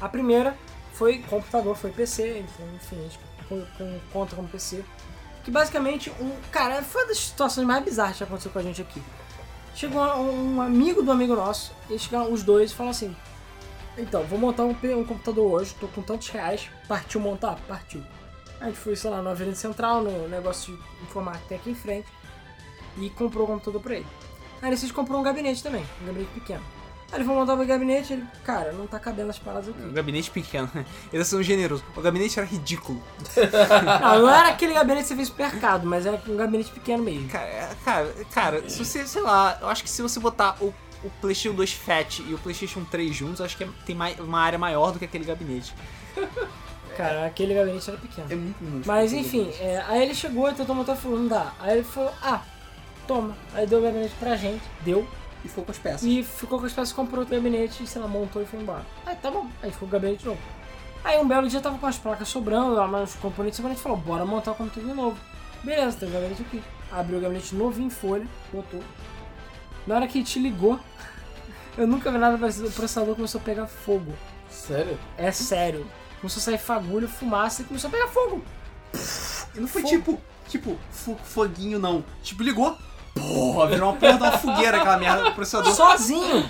[0.00, 0.54] A primeira
[0.92, 4.84] foi computador, foi PC, então, enfim, a gente com, com, conta como PC.
[5.42, 8.82] Que basicamente, um cara, foi uma das situações mais bizarras que aconteceu com a gente
[8.82, 9.02] aqui.
[9.74, 13.16] Chegou um, amigo do amigo nosso, eles chegaram os dois e falaram assim:
[13.96, 17.58] Então, vou montar um, um computador hoje, tô com tantos reais, partiu montar?
[17.66, 18.02] Partiu.
[18.60, 21.70] A gente foi, sei lá, na Avenida Central, no negócio de informática que tem aqui
[21.70, 22.08] em frente,
[22.98, 24.06] e comprou o computador pra ele.
[24.60, 26.79] Aí decidiu comprou um gabinete também, um gabinete pequeno.
[27.12, 29.92] Aí ele foi montar o gabinete ele, cara, não tá cabendo as paradas Um aqui.
[29.92, 30.70] gabinete pequeno.
[31.12, 31.84] Eles são generosos.
[31.96, 33.02] O gabinete era ridículo.
[34.00, 37.28] Não, não era aquele gabinete que você fez supermercado, mas era um gabinete pequeno mesmo.
[37.28, 40.72] Cara, é- cara, cara, se você, sei lá, eu acho que se você botar o,
[41.02, 44.40] o PlayStation 2 Fat e o PlayStation 3 juntos, acho que é- tem mais, uma
[44.40, 45.74] área maior do que aquele gabinete.
[46.96, 48.26] Cara, aquele gabinete era pequeno.
[48.30, 48.84] É muito minúsculo.
[48.86, 51.52] Mas enfim, é, aí ele chegou e tentou montar e falou, não dá.
[51.60, 52.42] Aí ele falou, ah,
[53.06, 53.36] toma.
[53.54, 55.06] Aí deu o gabinete pra gente, deu.
[55.44, 56.02] E ficou com as peças.
[56.02, 58.84] E ficou com as peças, comprou outro gabinete, e sei lá, montou e foi embora.
[59.06, 60.40] Aí tá bom, aí ficou o gabinete novo.
[61.02, 63.76] Aí um belo dia tava com as placas sobrando, lá, mas os componentes sobrando, a
[63.76, 65.16] gente falou, bora montar o computador de novo.
[65.64, 66.62] Beleza, tem o gabinete aqui.
[66.92, 68.82] abriu o gabinete novinho em folha, botou.
[69.86, 70.78] Na hora que te ligou,
[71.78, 74.12] eu nunca vi nada parecido, o processador começou a pegar fogo.
[74.50, 74.98] Sério?
[75.16, 75.86] É sério.
[76.20, 78.42] Começou a sair fagulha, fumaça e começou a pegar fogo.
[79.54, 79.94] E não foi Fogo.
[79.96, 82.04] tipo, tipo, fo- foguinho não.
[82.22, 82.76] Tipo, ligou.
[83.14, 85.74] Porra, virou uma porra de uma fogueira aquela merda do processador.
[85.74, 86.48] Sozinho!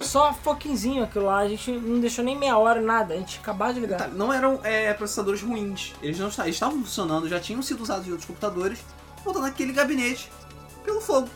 [0.00, 1.38] Só foquinzinho aquilo lá.
[1.38, 3.14] A gente não deixou nem meia hora, nada.
[3.14, 3.98] A gente acabou de ligar.
[3.98, 5.92] Tá, não eram é, processadores ruins.
[6.02, 8.78] Eles não estavam, eles estavam funcionando, já tinham sido usados em outros computadores.
[9.24, 10.30] Voltando naquele gabinete
[10.84, 11.28] pelo fogo.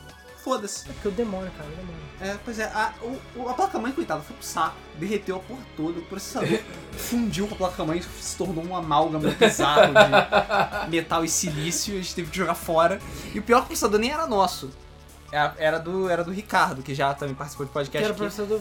[0.42, 0.88] Foda-se.
[0.88, 2.02] É porque o demônio, cara, o demônio.
[2.20, 2.92] É, pois é, a,
[3.36, 4.74] o- a placa-mãe, coitada, foi pro saco.
[4.98, 6.58] Derreteu a porra toda, o processador
[6.96, 9.92] fundiu com a placa-mãe, se tornou um amálgama bizarro
[10.84, 13.00] de metal e silício, a gente teve que jogar fora.
[13.34, 14.70] E o pior é que o processador nem era nosso.
[15.30, 18.16] Era, era do, era do Ricardo, que já também participou de Que podcast era o
[18.16, 18.60] processador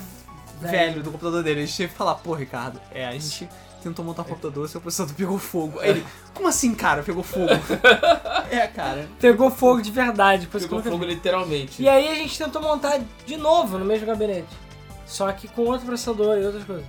[0.62, 1.62] velho do computador dele.
[1.62, 3.50] A gente teve que falar, pô, Ricardo, é, a gente
[3.82, 5.80] tentou montar o computador, seu processador pegou fogo.
[5.80, 7.50] Aí ele, como assim, cara, pegou fogo?
[8.50, 9.08] é, cara.
[9.20, 10.48] Pegou fogo de verdade.
[10.48, 11.06] Pegou fogo vi.
[11.06, 11.82] literalmente.
[11.82, 14.50] E aí a gente tentou montar de novo no mesmo gabinete.
[15.06, 16.86] Só que com outro processador e outras coisas.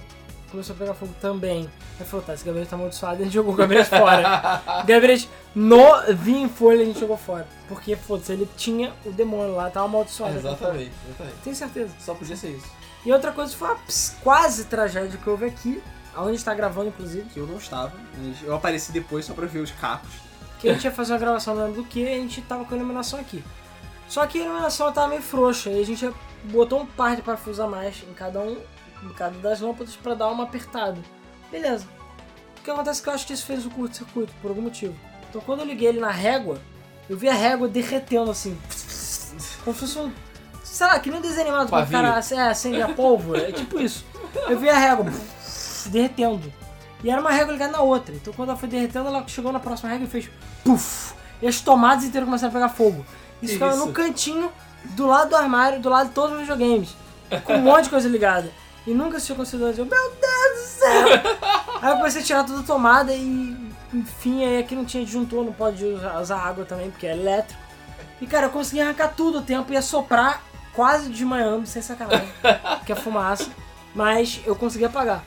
[0.51, 1.69] Começou a pegar fogo também.
[1.99, 4.63] Aí falou, tá, esse gabinete tá amaldiçoado, a gente jogou o gabinete fora.
[4.87, 7.47] gabinete novinho em folha a gente jogou fora.
[7.69, 10.37] Porque, foda-se, ele tinha o demônio lá, tava amaldiçoado.
[10.37, 11.37] Exatamente, exatamente.
[11.43, 11.91] Tenho certeza.
[12.01, 12.67] Só podia ser isso.
[13.05, 15.83] E outra coisa foi uma ps- quase tragédia que houve aqui,
[16.15, 19.35] aonde a gente tá gravando, inclusive, Que eu não estava, mas eu apareci depois só
[19.35, 20.11] pra ver os cacos.
[20.59, 22.75] que a gente ia fazer uma gravação não lembro do que, a gente tava com
[22.75, 23.43] a iluminação aqui.
[24.09, 26.11] Só que a iluminação tava meio frouxa, e a gente
[26.45, 28.57] botou um par de parafusos a mais em cada um,
[29.03, 31.01] em cada das lâmpadas pra dar uma apertada.
[31.51, 31.87] Beleza.
[32.59, 34.95] O que acontece é que eu acho que isso fez o curto-circuito, por algum motivo.
[35.29, 36.59] Então quando eu liguei ele na régua,
[37.09, 38.57] eu vi a régua derretendo assim.
[39.65, 40.13] Como se fosse um.
[40.63, 43.49] Sei lá, que nem um desenho animado o cara é, acende a pólvora.
[43.49, 44.05] É tipo isso.
[44.49, 45.07] Eu vi a régua
[45.89, 46.53] derretendo.
[47.03, 48.15] E era uma régua ligada na outra.
[48.15, 50.31] Então quando ela foi derretendo, ela chegou na próxima régua e fez
[50.65, 51.15] puf!
[51.41, 53.05] E as tomadas inteiras começaram a pegar fogo.
[53.43, 54.53] Isso ficava no cantinho,
[54.91, 56.95] do lado do armário, do lado de todos os videogames.
[57.45, 58.53] Com um monte de coisa ligada.
[58.87, 61.07] E nunca se tinha conseguido dizer, meu Deus do céu!
[61.81, 63.57] aí eu comecei a tirar toda a tomada e,
[63.93, 67.61] enfim, aí aqui não tinha disjuntor, não pode usar, usar água também, porque é elétrico.
[68.21, 72.29] E cara, eu consegui arrancar tudo o tempo, ia soprar quase desmaiando, sem sacanagem,
[72.87, 73.51] que é fumaça.
[73.95, 75.25] Mas eu consegui apagar.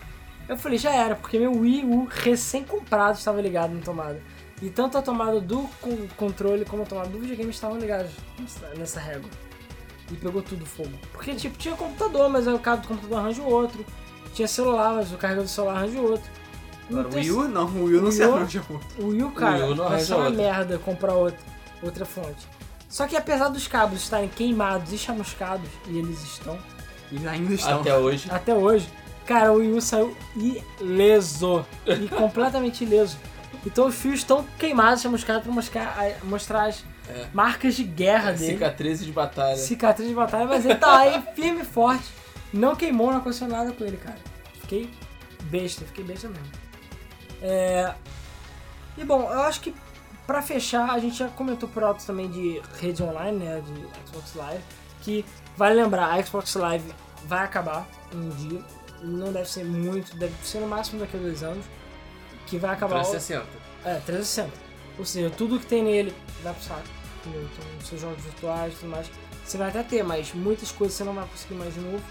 [0.48, 4.22] Eu falei, já era, porque meu Wii U recém-comprado estava ligado na tomada.
[4.62, 8.12] E tanto a tomada do con- controle como a tomada do videogame estavam ligados
[8.78, 9.30] nessa- régua.
[10.12, 10.92] E pegou tudo fogo.
[11.12, 13.84] Porque, tipo, tinha computador, mas aí o cabo do computador arranja o outro.
[14.34, 16.30] Tinha celular, mas o carregador do celular arranja o outro.
[16.90, 19.02] Agora, o Wii U não, o Wii U não se arranja muito.
[19.02, 21.40] o Wii U, cara, Wii U não vai ser arranja uma merda comprar outra,
[21.82, 22.48] outra fonte.
[22.88, 26.58] Só que apesar dos cabos estarem queimados e chamuscados, e eles estão
[27.12, 27.82] E ainda estão.
[27.82, 28.28] Até hoje.
[28.32, 28.88] até hoje,
[29.26, 30.16] cara, o Wii U saiu
[30.80, 31.66] ileso.
[31.86, 33.18] E completamente ileso.
[33.66, 37.28] Então os fios estão queimados, chamuscados pra mostrar, mostrar as É.
[37.34, 38.54] marcas de guerra dele.
[38.54, 39.58] Cicatrizes de batalha.
[39.58, 42.06] Cicatriz de batalha, mas ele tá aí firme e forte.
[42.54, 44.18] Não queimou, não aconteceu nada com ele, cara.
[44.62, 44.90] Fiquei
[45.44, 46.48] besta, fiquei besta mesmo.
[47.42, 47.94] É...
[48.98, 49.76] E bom, eu acho que
[50.26, 54.34] pra fechar, a gente já comentou por alto também de rede online, né, de Xbox
[54.36, 54.64] Live,
[55.02, 55.26] que
[55.58, 56.92] vale lembrar, a Xbox Live
[57.26, 58.62] vai acabar um dia,
[59.02, 61.66] não deve ser muito, deve ser no máximo daqui a dois anos,
[62.48, 62.96] que vai acabar...
[63.02, 63.46] o- 360.
[63.86, 64.52] é, 360.
[64.98, 66.84] Ou seja, tudo que tem nele vai pro saco.
[67.26, 67.42] Entendeu?
[67.52, 69.10] Então, seus jogos virtuais e tudo mais.
[69.44, 72.02] Você vai até ter, mas muitas coisas você não vai conseguir mais de novo.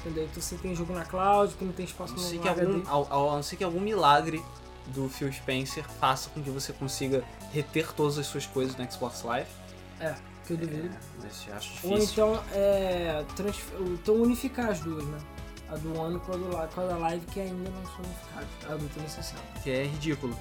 [0.00, 0.24] Entendeu?
[0.24, 3.30] Então você tem jogo na cloud, que não tem espaço no que algum, ao, ao-
[3.32, 4.42] a não ser que algum milagre
[4.86, 7.22] do Phil Spencer faça com que você consiga
[7.52, 9.48] reter todas as suas coisas no Xbox Live.
[10.00, 10.14] É,
[10.46, 10.90] que eu duvido.
[11.22, 13.76] Mas eu acho Ou então, é, transfer...
[13.82, 15.18] então unificar as duas, né?
[15.72, 18.48] A do ano com a, do, com a da live que ainda não unificadas.
[18.68, 19.42] A do 360.
[19.62, 20.36] Que é ridículo.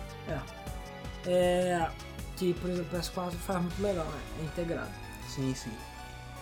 [1.26, 1.90] É,
[2.36, 4.20] que, por exemplo, o PS4 faz muito melhor, né?
[4.40, 4.90] É integrado.
[5.28, 5.72] Sim, sim.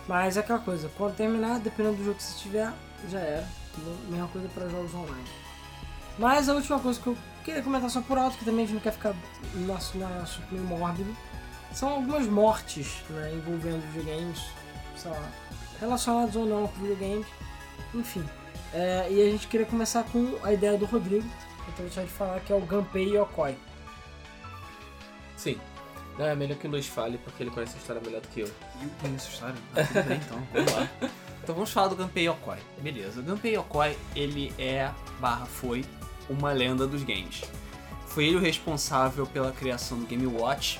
[0.08, 2.72] Mas é aquela coisa, quando terminar, dependendo do jogo que você tiver,
[3.10, 3.48] já era.
[4.10, 5.30] Mesma coisa para jogos online.
[6.18, 8.76] Mas a última coisa que eu queria comentar só por alto, que também a gente
[8.76, 9.14] não quer ficar
[9.54, 11.16] no nosso, no nosso meio mórbido,
[11.74, 14.42] são algumas mortes né, envolvendo videogames,
[14.96, 15.30] sei lá,
[15.80, 17.28] relacionados ou não com videogames,
[17.94, 18.24] enfim.
[18.74, 21.28] É, e a gente queria começar com a ideia do Rodrigo,
[21.68, 23.56] então deixar de falar que é o Gunpei Yokoi.
[25.36, 25.60] Sim.
[26.18, 28.42] Não, é melhor que o Luiz fale, porque ele conhece a história melhor do que
[28.42, 28.48] eu.
[28.48, 29.56] Eu conheço a história.
[29.76, 30.48] Ah, tudo bem, então.
[30.54, 30.90] Vamos lá.
[31.48, 32.58] Então vamos falar do Gunpei Yokoi.
[32.82, 33.22] Beleza.
[33.22, 35.86] O Gunpei Yokoi, ele é, barra foi,
[36.30, 37.42] uma lenda dos games.
[38.06, 40.78] Foi ele o responsável pela criação do Game Watch.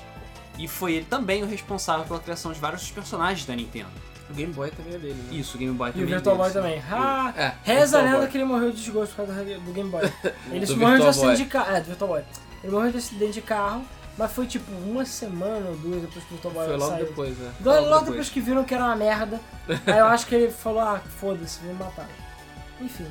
[0.58, 3.88] E foi ele também o responsável pela criação de vários personagens da Nintendo.
[4.30, 5.34] O Game Boy também é dele, né?
[5.36, 6.06] Isso, o Game Boy E também.
[6.06, 6.62] o é Virtual Boy deles.
[6.62, 6.82] também.
[6.90, 8.26] Ah, É, Reza a lenda Boy.
[8.28, 10.02] que ele morreu de desgosto por causa do Game Boy.
[10.52, 11.36] Ele morreu de acidente Boy.
[11.36, 11.70] de carro.
[11.72, 12.22] É, do Virtual Boy.
[12.62, 13.84] Ele morreu de acidente de carro
[14.18, 17.06] Mas foi tipo uma semana ou duas depois que o Virtual Boy Foi logo saiu.
[17.06, 17.52] depois, né?
[17.64, 18.04] Logo, logo depois.
[18.06, 19.40] depois que viram que era uma merda,
[19.86, 22.08] aí eu acho que ele falou, ah, foda-se, vou matar.
[22.80, 23.06] Enfim,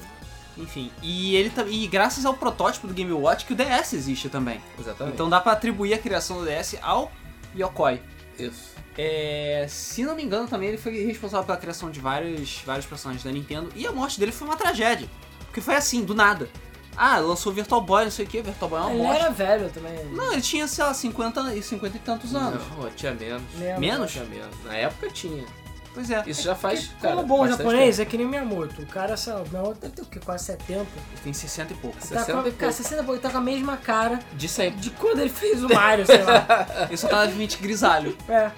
[0.57, 4.61] Enfim, e ele e graças ao protótipo do Game Watch que o DS existe também.
[4.79, 5.13] Exatamente.
[5.15, 7.11] Então dá pra atribuir a criação do DS ao
[7.55, 8.01] Yokoi.
[8.37, 8.75] Isso.
[8.97, 13.23] É, se não me engano, também ele foi responsável pela criação de vários, vários personagens
[13.23, 13.69] da Nintendo.
[13.75, 15.07] E a morte dele foi uma tragédia.
[15.45, 16.49] Porque foi assim, do nada.
[16.95, 19.15] Ah, lançou o Virtual Boy, não sei o que, Virtual Boy é uma ele bosta.
[19.23, 20.05] era velho também.
[20.05, 22.63] Não, ele tinha, sei lá, 50 e 50 e tantos anos.
[22.75, 23.43] Não, tinha menos.
[23.53, 23.79] Menos.
[23.79, 24.11] Menos?
[24.11, 24.63] Tinha menos.
[24.65, 25.45] Na época tinha.
[25.93, 26.23] Pois é.
[26.27, 26.91] Isso já faz.
[27.01, 28.81] cara, Como bom japonês, é que nem o Miyamoto.
[28.81, 30.19] O cara, sei lá, o Miyamoto deve ter o quê?
[30.23, 30.73] Quase 70.
[30.81, 30.87] Ele
[31.23, 31.97] tem 60 e pouco.
[31.97, 32.57] Tá 60 com, e pouco.
[32.57, 34.35] cara, 60 e pouco, tá com a mesma cara tempo.
[34.35, 34.79] De sempre.
[34.79, 36.45] de quando ele fez o Mario, sei lá.
[36.87, 38.15] Ele só tá levemente grisalho.
[38.29, 38.51] É,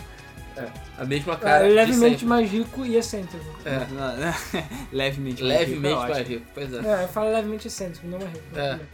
[0.98, 1.68] A mesma é cara.
[1.68, 3.46] de levemente mais rico e excêntrico.
[3.66, 3.80] É.
[4.92, 5.44] levemente.
[5.44, 6.46] mais rico, Levemente é mais rico.
[6.54, 6.78] Pois é.
[6.78, 8.46] É, eu falo levemente excêntrico, não mais rico.
[8.56, 8.76] É.
[8.76, 8.88] bem.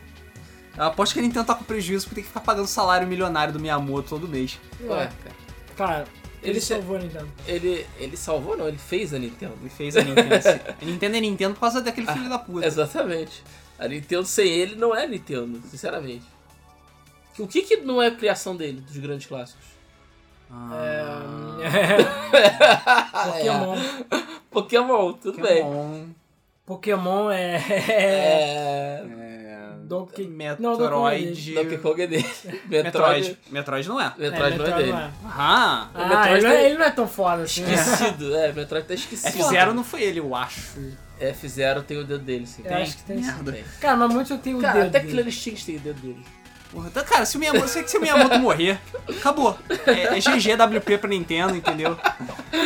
[0.78, 3.54] Eu aposto que a Nintendo tá com prejuízo porque tem que ficar pagando salário milionário
[3.54, 4.60] do Miyamoto todo mês.
[4.82, 5.36] Ué, É, cara.
[5.78, 6.06] Cara,
[6.44, 7.28] ele, Ele se- salvou a Nintendo.
[7.48, 9.54] Ele, ele salvou, não, ele fez a Nintendo.
[9.62, 10.36] Ele fez a Nintendo.
[10.82, 12.66] a Nintendo é Nintendo por causa daquele filho da puta.
[12.68, 13.42] Exatamente.
[13.80, 16.24] A Nintendo sem ele não é Nintendo, sinceramente.
[17.40, 19.66] O que que não é criação dele, dos grandes clássicos?
[20.56, 21.22] Ah,
[23.32, 23.76] Pokémon.
[24.52, 25.64] Pokémon, tudo bem.
[25.64, 26.06] Pokémon.
[26.66, 27.56] Pokémon é.
[27.90, 29.04] É...
[29.04, 29.04] É...
[29.86, 30.62] Donkey- Metroid.
[30.64, 32.26] não, Donkey Donkey Kong é dele.
[32.68, 33.38] Metroid.
[33.52, 33.88] Metroid.
[33.88, 34.14] Não é.
[34.18, 34.92] Metroid não é dele.
[34.94, 37.62] Ah, Ah, Metroid ele, não é, tá- ele não é tão foda assim.
[37.62, 37.74] né?
[37.76, 39.38] Esquecido, é, Metroid tá esquecido.
[39.44, 40.80] F0 não foi ele, eu acho.
[41.22, 42.64] F0 tem o dedo dele, sim.
[42.66, 43.26] Eu acho que tem sim.
[43.32, 43.52] Merda.
[43.52, 43.64] Tem.
[43.80, 44.88] Cara, mas muito eu tenho o Cara, dedo.
[44.88, 45.12] até dele.
[45.12, 46.26] Killer Instinct tem o dedo dele.
[46.76, 48.78] Porra, então, cara, se o Miyamoto, se, se o Miyamoto morrer,
[49.08, 49.58] acabou.
[49.88, 51.98] É, é GG WP pra Nintendo, entendeu?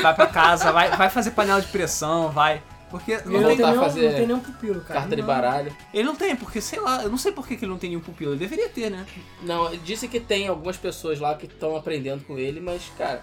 [0.02, 2.64] Vai pra casa, vai, vai fazer panela de pressão, vai.
[2.90, 5.02] Porque Ele não não, tem, nenhum, fazer não tem nenhum pupilo, cara.
[5.02, 5.78] Carta de baralho.
[5.94, 7.92] ele não tem, porque sei lá, eu não sei por que que ele não tem
[7.92, 8.32] nenhum pupilo.
[8.32, 9.06] Ele deveria ter, né?
[9.44, 13.22] Não, disse que tem algumas pessoas lá que estão aprendendo com ele, mas, cara,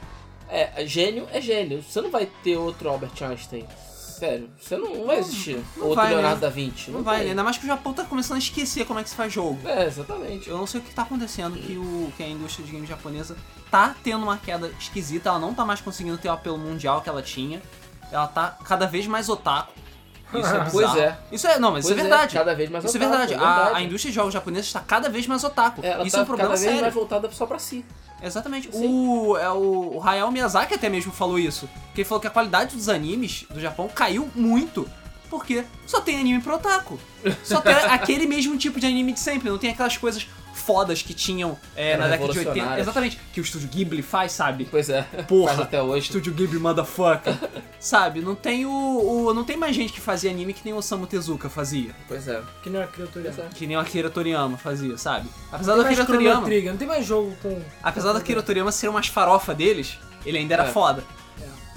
[0.49, 1.83] é, gênio é gênio.
[1.83, 3.67] Você não vai ter outro Albert Einstein.
[4.19, 5.63] Sério, você não, não vai existir.
[5.77, 6.41] não outro vai, Leonardo né?
[6.41, 6.91] da Vinci.
[6.91, 7.25] Não, vai, tem.
[7.27, 7.31] né?
[7.33, 9.59] Ainda mais que o Japão tá começando a esquecer como é que se faz jogo.
[9.69, 10.49] É, exatamente.
[10.49, 13.37] Eu não sei o que tá acontecendo, que, o, que a indústria de games japonesa
[13.71, 17.09] tá tendo uma queda esquisita, ela não tá mais conseguindo ter o apelo mundial que
[17.09, 17.61] ela tinha.
[18.11, 19.73] Ela tá cada vez mais otaku.
[20.35, 20.71] Isso é bizarro.
[20.73, 21.19] Pois é.
[21.33, 22.35] Isso é, não, mas Pois isso é verdade.
[22.35, 23.35] cada vez mais Isso é otaku, verdade.
[23.43, 25.81] A, a indústria de jogos japonesa está cada vez mais otaku.
[25.85, 26.83] É, ela Isso tá é um problema cada vez sério.
[26.83, 27.85] mais voltada só pra si.
[28.23, 28.71] Exatamente.
[28.73, 28.87] Sim.
[28.87, 31.69] O, é, o, o Hayao Miyazaki até mesmo falou isso.
[31.95, 34.89] Que ele falou que a qualidade dos animes do Japão caiu muito.
[35.29, 36.99] Porque só tem anime pro otaku.
[37.43, 39.51] Só tem aquele mesmo tipo de anime de sempre.
[39.51, 40.27] Não tem aquelas coisas
[40.59, 42.39] fodas que tinham é, Eram na década de 80.
[42.51, 42.85] revolucionárias.
[42.87, 43.21] Exatamente.
[43.33, 44.67] Que o estúdio Ghibli faz, sabe?
[44.71, 45.03] Pois é.
[45.29, 45.49] Porra.
[45.49, 46.07] Faz até hoje.
[46.07, 47.35] Estúdio Ghibli motherfucker.
[47.81, 48.21] sabe?
[48.21, 51.07] Não tem o, o- Não tem mais gente que fazia anime que nem o Osamu
[51.07, 51.91] Tezuka fazia.
[52.09, 52.41] Pois é.
[52.63, 53.33] Que não é criatura.
[53.35, 53.49] Pois é.
[53.55, 55.29] Que nem o Akira Toriyama fazia, sabe?
[55.53, 56.49] Apesar do Akira Toriyama.
[56.49, 57.61] Não tem mais jogo com.
[57.83, 60.73] Apesar do Akira Toriyama ser umas farofa deles, ele ainda era É.
[60.73, 61.05] foda.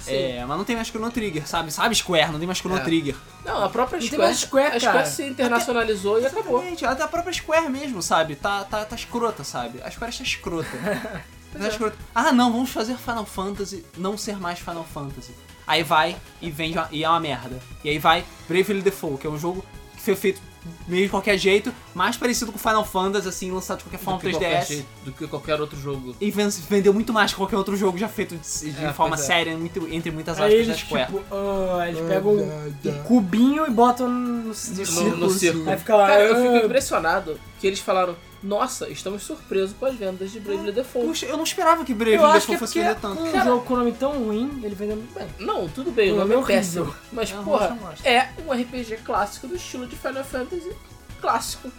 [0.00, 0.12] Sim.
[0.14, 1.70] É, mas não tem mais Chrono Trigger, sabe?
[1.72, 2.80] Sabe Square, não tem mais Chrono É.
[2.80, 3.14] Trigger.
[3.44, 4.22] Não, a própria Não tem Square.
[4.28, 4.80] mais Square, a cara.
[4.80, 6.62] Square se internacionalizou e acabou.
[6.86, 8.36] Até a própria Square mesmo, sabe?
[8.36, 9.80] Tá, tá, tá escrota, sabe?
[9.82, 10.68] A Square está escrota.
[11.52, 11.96] Tá escrota.
[12.14, 15.34] Ah, não, vamos fazer Final Fantasy não ser mais Final Fantasy.
[15.66, 17.58] Aí vai e vende uma- e é uma merda.
[17.82, 19.64] E aí vai Bravely Default, que é um jogo
[19.96, 20.40] que foi feito
[20.86, 24.20] meio de qualquer jeito, mais parecido com Final Fantasy, assim, lançado de qualquer Do forma
[24.20, 24.68] que, qualquer 3DS.
[24.68, 26.14] jeito, do que qualquer outro jogo.
[26.20, 29.14] E ven- vendeu muito mais que qualquer outro jogo já feito de, de É, forma
[29.14, 29.18] é.
[29.18, 31.06] séria, muito- entre muitas aspas, da eles, Square.
[31.06, 35.16] tipo, ah, eles pegam um, um cubinho e botam no, no círculo.
[35.16, 35.70] no círculo.
[35.70, 36.06] Aí fica lá.
[36.08, 40.40] Cara, eu fico ah, impressionado que eles falaram: Nossa, estamos surpresos com as vendas de
[40.40, 41.08] Bravely Default.
[41.08, 43.22] Puxa, eu não esperava que Bravely Eu que Default é fosse vender tanto.
[43.22, 45.28] um Cara- jogo com nome tão ruim, ele vendeu muito bem.
[45.38, 46.94] Não, tudo bem, o nome é é péssimo.
[47.12, 50.74] Mas, Eu porra, é um RPG clássico do estilo de Final Fantasy
[51.20, 51.70] clássico.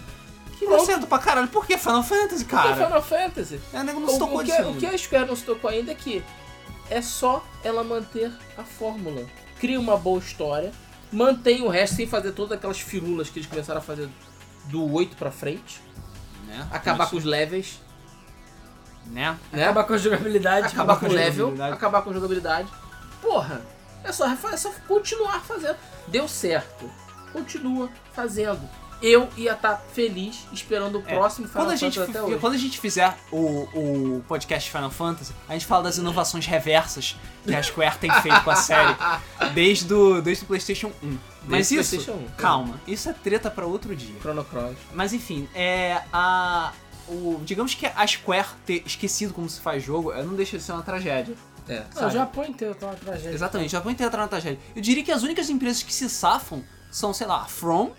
[0.59, 1.47] Que deu certo pra caralho.
[1.47, 2.75] Por que Final Fantasy, cara?
[2.85, 3.59] Final Fantasy.
[3.73, 5.67] É, nego não O, se tocou o, que, o que a Square não se tocou
[5.71, 6.23] ainda é que
[6.91, 9.25] é só ela manter a fórmula.
[9.59, 10.71] Cria uma boa história,
[11.11, 14.07] mantém o resto sem fazer todas aquelas firulas que eles começaram a fazer
[14.65, 15.81] do 8 pra frente.
[16.51, 16.67] Né?
[16.69, 17.79] Acabar Isso, com os levels,
[19.05, 19.37] Né?
[19.51, 19.63] né?
[19.63, 20.67] Acabar com a jogabilidade.
[20.67, 21.73] acabar com o com level, jogabilidade.
[21.73, 22.69] acabar com a jogabilidade.
[23.21, 23.61] Porra,
[24.03, 25.77] é só, é só continuar fazendo.
[26.07, 26.91] Deu certo.
[27.31, 28.59] Continua fazendo.
[29.01, 32.39] Eu ia estar feliz esperando o É, próximo Final Quando a, gente, Fantasy até hoje.
[32.39, 33.37] quando a gente fizer o,
[34.17, 38.41] o podcast Final Fantasy, a gente fala das inovações reversas que a Square tem feito
[38.43, 38.95] com a série
[39.55, 41.17] desde o, desde o PlayStation 1.
[41.47, 42.35] Mas Desde o isso, PlayStation 1.
[42.37, 44.15] calma, isso é treta pra outro dia.
[44.21, 44.75] Chrono Cross.
[44.93, 46.71] Mas enfim, é a
[47.07, 50.63] o digamos que a Square ter esquecido como se faz jogo, eh, não deixa de
[50.63, 51.35] ser uma tragédia.
[51.67, 51.83] É.
[51.95, 52.09] Não, o?
[52.11, 53.31] Japão inteiro tá uma tragédia.
[53.33, 54.59] Exatamente, já vou entrar na tragédia.
[54.75, 57.91] Eu diria que as únicas empresas que se safam são, sei lá, a From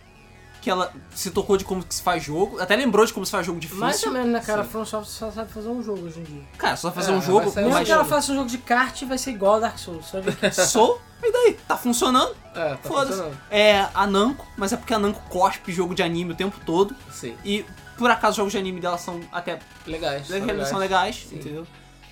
[0.62, 3.32] que ela se tocou de como que se faz jogo, até lembrou de como se
[3.32, 3.80] faz jogo difícil.
[3.80, 4.62] Mais ou menos, né, cara?
[4.62, 4.70] A Sim.
[4.70, 6.42] From Software só sabe fazer um jogo hoje em dia.
[6.56, 9.18] Cara, só fazer É, um jogo, Mesmo que ela faça um jogo de kart, vai
[9.18, 10.06] ser igual a Dark Souls.
[10.06, 11.58] Só e daí?
[11.66, 12.34] Tá funcionando?
[12.54, 13.24] É, tá Foda-se.
[13.50, 16.94] É a Namco, mas é porque a Namco cospe jogo de anime o tempo todo.
[17.10, 17.36] Sim.
[17.44, 17.66] E
[17.98, 20.28] por acaso os jogos de anime dela são até Legais.
[20.28, 20.72] são são legais.
[20.78, 21.66] legais, entendeu?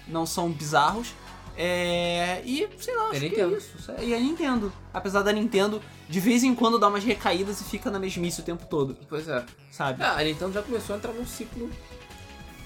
[0.08, 1.14] Não são bizarros.
[1.62, 3.54] É, e, sei lá, acho que Nintendo.
[3.54, 3.92] é isso.
[4.00, 4.72] E a Nintendo.
[4.94, 8.44] Apesar da Nintendo, de vez em quando dá umas recaídas e fica na mesmice o
[8.44, 9.44] tempo todo, Pois é.
[9.70, 10.02] sabe?
[10.02, 11.70] Ah, a Nintendo já começou a entrar num ciclo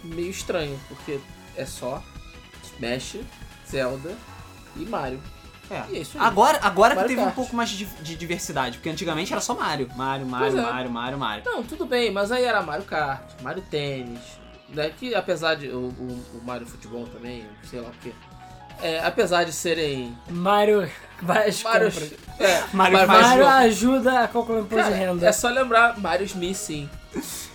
[0.05, 1.19] meio estranho, porque
[1.57, 2.01] é só
[2.63, 3.17] Smash,
[3.69, 4.15] Zelda
[4.77, 5.21] e Mario.
[5.69, 5.83] É.
[5.91, 6.25] E é isso aí.
[6.25, 7.35] Agora, agora que Mario teve um Kart.
[7.35, 9.89] pouco mais de, de diversidade, porque antigamente era só Mario.
[9.97, 10.63] Mario, Mario, é.
[10.63, 11.45] Mario, Mario, Mario.
[11.45, 14.21] Não, tudo bem, mas aí era Mario Kart, Mario Tênis,
[14.69, 18.13] né, que apesar de o, o, o Mario Futebol também, sei lá o quê.
[18.85, 22.13] É, apesar de serem às Mario, compras.
[22.39, 25.27] é, Mario ajuda a calcular o imposto de renda.
[25.27, 26.91] é só lembrar Mario Smith sim.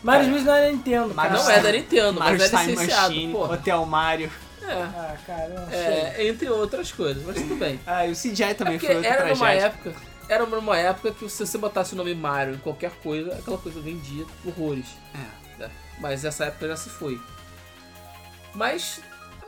[0.01, 1.43] Mario Smith não é Nintendo, Mario cara.
[1.43, 3.43] Não é da Nintendo, Mario mas é Time licenciado, Machine, pô.
[3.45, 4.31] Hotel Mario.
[4.63, 7.79] É, Ah, cara, é, entre outras coisas, mas tudo bem.
[7.85, 9.93] Ah, e o CGI É também porque foi outra era numa época,
[10.27, 13.79] era numa época que se você botasse o nome Mario em qualquer coisa, aquela coisa
[13.81, 14.85] vendia horrores.
[15.13, 15.61] É.
[15.63, 15.69] né?
[15.99, 17.19] Mas essa época já se foi.
[18.55, 18.99] Mas,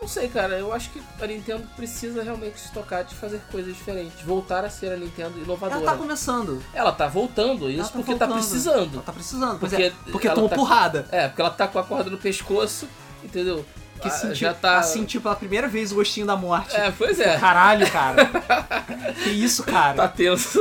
[0.01, 3.75] não sei, cara, eu acho que a Nintendo precisa realmente se tocar de fazer coisas
[3.75, 4.21] diferentes.
[4.23, 5.79] Voltar a ser a Nintendo inovadora.
[5.81, 6.61] Ela tá começando.
[6.73, 8.47] Ela tá voltando, isso Ela tá porque tá voltando.
[8.49, 8.93] precisando.
[8.95, 9.59] Ela tá precisando.
[9.59, 11.07] Porque é, porque ela tomou tá- porrada.
[11.11, 12.87] É, porque ela tá com a corda no pescoço,
[13.23, 13.63] entendeu?
[14.01, 14.81] Que Ah, sentiu, já tá.
[14.81, 16.75] sentiu pela primeira vez o gostinho da morte.
[16.75, 17.37] É, pois é.
[17.37, 18.25] Caralho, cara.
[19.23, 19.95] que isso, cara.
[19.97, 20.59] Tá tenso.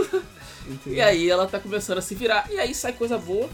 [0.68, 0.98] Entendeu?
[0.98, 2.44] E aí ela tá começando a se virar.
[2.50, 3.48] E aí sai coisa boa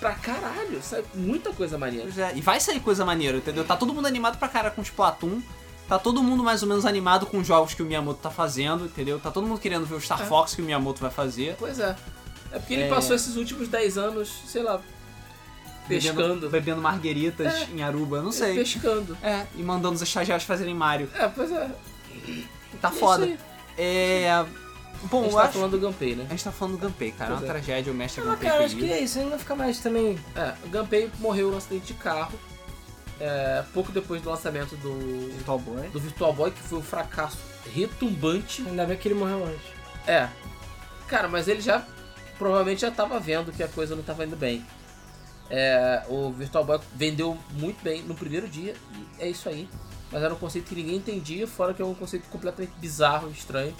[0.00, 0.80] pra caralho.
[0.82, 2.04] Sai muita coisa maneira.
[2.04, 3.64] Pois é, e vai sair coisa maneira, entendeu?
[3.64, 5.40] Tá todo mundo animado pra cara com Splatoon.
[5.88, 8.84] Tá todo mundo mais ou menos animado com os jogos que o Miyamoto tá fazendo,
[8.84, 9.18] entendeu?
[9.18, 10.26] Tá todo mundo querendo ver o Star É.
[10.26, 11.56] Fox que o Miyamoto vai fazer.
[11.58, 11.96] Pois é.
[12.52, 12.88] É porque ele É.
[12.88, 14.80] passou esses últimos 10 anos, sei lá,
[15.88, 16.50] Bebendo, pescando.
[16.50, 17.64] bebendo margueritas É.
[17.74, 18.54] em Aruba, não sei.
[18.54, 19.16] Pescando.
[19.22, 21.08] É, e mandando os estagiários fazerem Mario.
[21.14, 21.70] É, pois é.
[22.82, 23.38] Tá É foda.
[23.78, 24.44] É.
[25.04, 25.52] Bom, A gente tá acho.
[25.52, 26.24] falando do Gunpei, né?
[26.26, 27.30] A gente tá falando do Gunpei, cara.
[27.30, 27.52] É Pois uma é.
[27.52, 29.18] tragédia, o mestre Não, Gunpei cara, acho que é isso.
[29.18, 30.18] Ainda fica mais também.
[30.34, 32.38] É, o Gunpei morreu num acidente de carro.
[33.20, 35.88] é, pouco depois do lançamento do, Virtual Boy.
[35.88, 37.38] do Virtual Boy, que foi um fracasso
[37.74, 38.62] retumbante.
[38.66, 39.66] Ainda bem que ele morreu antes.
[40.06, 40.28] É.
[41.06, 41.84] Cara, mas ele já
[42.38, 44.64] provavelmente já tava vendo que a coisa não tava indo bem.
[45.50, 48.74] É, o Virtual Boy vendeu muito bem no primeiro dia,
[49.18, 49.68] e é isso aí.
[50.12, 53.74] Mas era um conceito que ninguém entendia, fora que é um conceito completamente bizarro, estranho.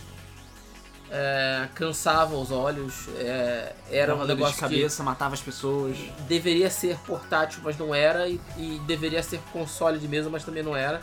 [1.10, 5.97] É, cansava os olhos, é, era um Dava dor negócio de cabeça, matava as pessoas.
[6.28, 10.62] deveria ser portátil, mas não era, e, e deveria ser console de mesa, mas também
[10.62, 11.01] não era.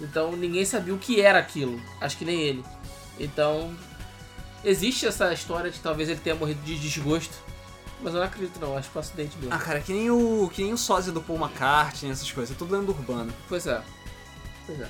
[0.00, 2.64] Então ninguém sabia o que era aquilo, acho que nem ele.
[3.18, 3.74] Então
[4.64, 7.34] existe essa história de talvez ele tenha morrido de desgosto,
[8.00, 9.54] mas eu não acredito não, acho que foi um acidente mesmo.
[9.54, 12.54] Ah, cara, que nem o, que nem o sósia do Paul McCartney, essas coisas.
[12.54, 13.32] É tudo lenda urbana.
[13.48, 13.80] Pois é.
[14.66, 14.88] Pois é.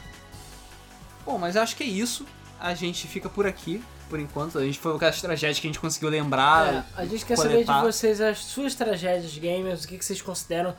[1.25, 2.27] Bom, mas acho que é isso.
[2.59, 4.59] A gente fica por aqui, por enquanto.
[4.59, 6.75] A gente foi aquelas tragédias que a gente conseguiu lembrar.
[6.75, 7.83] É, a gente quer saber de coletar.
[7.83, 10.77] vocês as suas tragédias gamers, o que, que vocês consideram.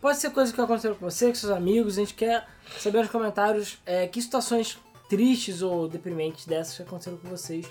[0.00, 1.96] Pode ser coisa que aconteceu com você, com seus amigos.
[1.96, 2.44] A gente quer
[2.80, 4.78] saber nos comentários é, que situações
[5.08, 7.66] tristes ou deprimentes dessas que aconteceram com vocês.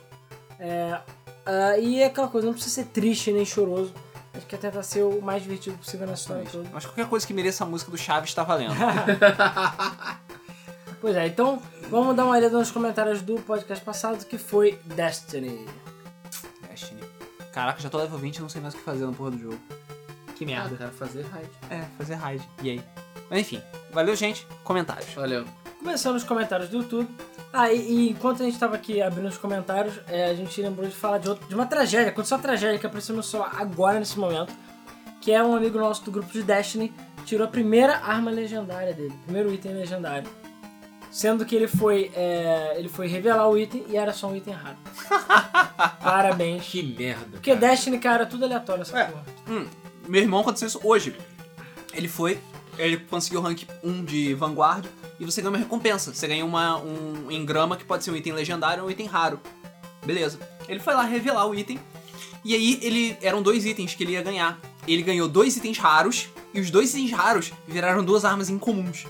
[0.57, 0.97] É,
[1.45, 3.93] ah, e é aquela coisa, não precisa ser triste nem choroso.
[4.33, 6.69] A gente quer tentar ser o mais divertido possível na história toda.
[6.71, 8.75] Mas qualquer coisa que mereça a música do Chaves tá valendo.
[11.02, 11.60] Pois é, então
[11.90, 15.68] vamos dar uma olhada nos comentários do podcast passado que foi Destiny.
[16.69, 17.02] Destiny.
[17.52, 19.40] Caraca, já tô level 20 e não sei mais o que fazer na porra do
[19.40, 19.60] jogo.
[20.36, 20.76] Que Ah, merda.
[20.78, 21.49] cara, fazer raid.
[21.69, 22.48] É, fazer raid.
[22.61, 22.84] E aí?
[23.30, 23.61] Mas enfim,
[23.91, 24.45] valeu, gente.
[24.64, 25.11] Comentários.
[25.14, 25.45] Valeu.
[25.80, 27.10] Começando os comentários do YouTube.
[27.52, 30.88] Ah, e, e enquanto a gente tava aqui abrindo os comentários, é, a gente lembrou
[30.88, 32.10] de falar de, outro, de uma tragédia.
[32.10, 34.53] Aconteceu uma tragédia que apareceu no celular agora, nesse momento.
[35.19, 36.94] Que é um amigo nosso do grupo de Destiny.
[37.26, 39.14] Tirou a primeira arma legendária dele.
[39.26, 40.30] Primeiro item legendário.
[41.11, 44.53] Sendo que ele foi, é, ele foi revelar o item e era só um item
[44.53, 44.77] raro.
[46.01, 46.63] Parabéns.
[46.65, 47.25] Que merda.
[47.31, 49.05] Porque Destiny, cara, é tudo aleatório essa É.
[49.05, 49.23] porra.
[49.49, 49.67] Hum,
[50.07, 51.15] meu irmão aconteceu isso hoje.
[51.93, 52.39] Ele foi,
[52.77, 54.85] ele conseguiu o rank 1 de Vanguard
[55.19, 56.13] e você ganha uma recompensa.
[56.13, 59.39] Você ganha uma, um engrama que pode ser um item legendário ou um item raro.
[60.05, 60.39] Beleza.
[60.67, 61.77] Ele foi lá revelar o item.
[62.43, 64.59] E aí ele eram dois itens que ele ia ganhar.
[64.88, 69.05] Ele ganhou dois itens raros e os dois itens raros viraram duas armas incomuns.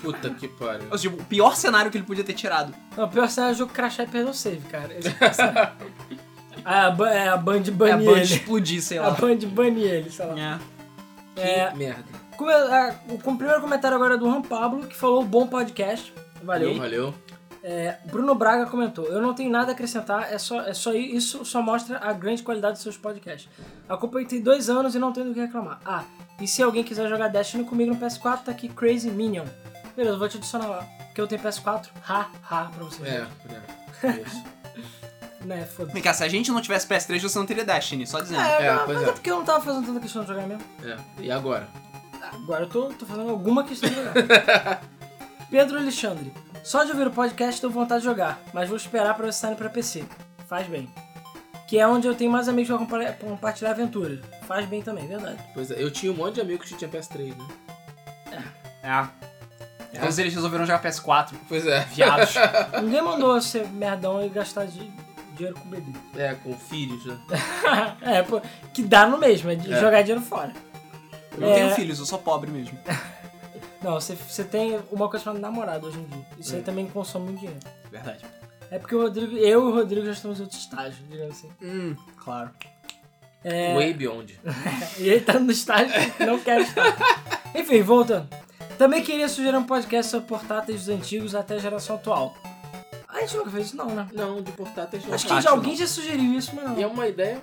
[0.00, 0.86] Puta que pariu.
[0.90, 2.74] Ou seja, o pior cenário que ele podia ter tirado.
[2.96, 4.92] Não, o pior cenário é o jogo crachar e perder o save, cara.
[4.96, 5.72] Esse é o pior cenário.
[6.64, 8.22] Ah, a, é, a Band É a banir Band ele.
[8.22, 9.10] explodir, sei A lá.
[9.12, 10.34] Band banir ele, sei lá.
[10.38, 10.58] É.
[11.34, 12.04] É, Que merda.
[12.36, 16.12] come- ah, o, o primeiro comentário agora é do Juan Pablo, que falou bom podcast.
[16.42, 16.76] Valeu.
[16.76, 17.14] Valeu.
[17.64, 21.44] É, Bruno Braga comentou: Eu não tenho nada a acrescentar, é só, é só isso
[21.44, 23.48] só mostra a grande qualidade dos seus podcasts.
[23.88, 25.80] Acompanhei tem dois anos e não tenho do que reclamar.
[25.84, 26.02] Ah,
[26.40, 29.44] e se alguém quiser jogar Destiny comigo no PS4, tá aqui Crazy Minion.
[29.96, 30.86] Beleza, eu vou te adicionar lá.
[31.06, 33.02] Porque eu tenho PS4, ha, ha, pra você.
[33.04, 33.26] É,
[34.06, 34.10] é.
[34.20, 34.42] Isso.
[35.44, 35.92] Né, foda-se.
[35.92, 38.40] Vem cá, se a gente não tivesse PS3, você não teria Destiny, só dizendo.
[38.40, 39.10] É, É, mas, pois mas é.
[39.10, 40.62] é porque eu não tava fazendo tanta questão de jogar mesmo.
[40.84, 40.96] É.
[41.18, 41.66] E agora?
[42.32, 44.82] Agora eu tô, tô fazendo alguma questão de jogar.
[45.50, 46.32] Pedro Alexandre.
[46.62, 49.56] Só de ouvir o podcast deu vontade de jogar, mas vou esperar pra você sair
[49.56, 50.04] pra PC.
[50.46, 50.88] Faz bem.
[51.66, 54.20] Que é onde eu tenho mais amigos pra compa- compartilhar aventuras.
[54.46, 55.38] Faz bem também, verdade.
[55.54, 58.44] Pois é, eu tinha um monte de amigos que tinha PS3, né?
[58.84, 59.08] É.
[60.00, 61.34] Todos eles resolveram jogar PS4.
[61.48, 61.80] Pois é.
[61.92, 62.34] Viados.
[62.82, 64.90] Ninguém mandou ser merdão e gastar de-
[65.36, 65.98] dinheiro com bebida.
[66.16, 67.18] É, com filhos, né?
[68.02, 68.40] é, pô,
[68.72, 69.80] que dá no mesmo, é de É.
[69.80, 70.52] jogar dinheiro fora.
[71.32, 71.54] Eu não É.
[71.54, 72.78] tenho filhos, eu sou pobre mesmo.
[73.82, 76.24] Não, você, você tem uma coisa chamada namorado hoje em dia.
[76.38, 76.62] Isso aí É.
[76.62, 77.58] também consome muito dinheiro.
[77.90, 78.24] Verdade.
[78.70, 81.50] É porque o Rodrigo, eu e o Rodrigo já estamos em outro estágio, digamos assim.
[81.60, 82.50] Hum, claro.
[83.42, 84.38] É, Way Beyond.
[84.98, 86.96] E ele tá no estágio que não quer estar.
[87.56, 88.28] Enfim, voltando.
[88.78, 92.34] Também queria sugerir um podcast sobre portáteis dos antigos até a geração atual.
[93.08, 94.08] A gente nunca fez isso não, né?
[94.14, 95.14] Não, de portáteis não.
[95.14, 95.78] Acho que já, alguém não.
[95.78, 96.78] já sugeriu isso, mas não.
[96.78, 97.38] E é uma ideia,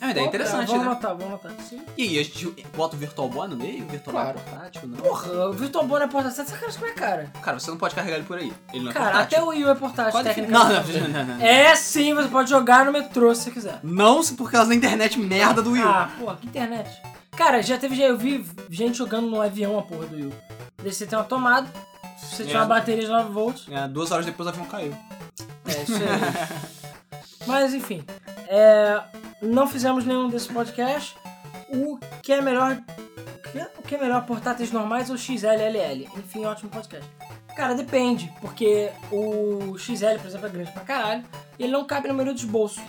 [0.00, 0.90] É uma ideia interessante, vamos né?
[0.90, 1.52] anotar, vamos anotar.
[1.66, 1.80] Sim.
[1.96, 3.84] E aí, a gente bota o Virtual Boy no meio?
[3.84, 4.40] O Virtual Boy Claro.
[4.40, 4.80] portátil?
[4.88, 4.96] Não.
[4.98, 7.32] Porra, o Virtual Boy não é portátil, tá sacanagem com a minha cara.
[7.40, 8.52] Cara, você não pode carregar ele por aí.
[8.74, 9.38] Ele não é Cara, portátil.
[9.38, 10.92] até o Wii U é portátil, Pode ficar- tecnicamente.
[10.92, 11.46] Não, não, não, não.
[11.46, 13.78] É sim, você pode jogar no metrô se você quiser.
[13.84, 15.88] Não se por causa da internet merda do Wii U.
[15.88, 16.90] Ah, porra, que internet.
[17.36, 20.32] Cara, já teve, já eu vi gente jogando no avião a porra do Wii U.
[20.86, 21.68] Daí você tem uma tomada,
[22.16, 22.46] você É.
[22.46, 23.66] tinha uma bateria de 9 volts.
[23.68, 24.96] É, duas horas depois o avião caiu.
[25.66, 26.60] É isso aí.
[27.44, 28.04] Mas enfim,
[28.46, 29.02] é,
[29.42, 31.16] não fizemos nenhum desses podcasts.
[31.70, 32.78] O que é melhor.
[33.78, 36.08] O que é melhor, portáteis normais ou XLLL?
[36.18, 37.10] Enfim, ótimo podcast.
[37.56, 41.24] Cara, depende, porque o XL, por exemplo, é grande pra caralho
[41.58, 42.80] e ele não cabe no meio dos bolsos.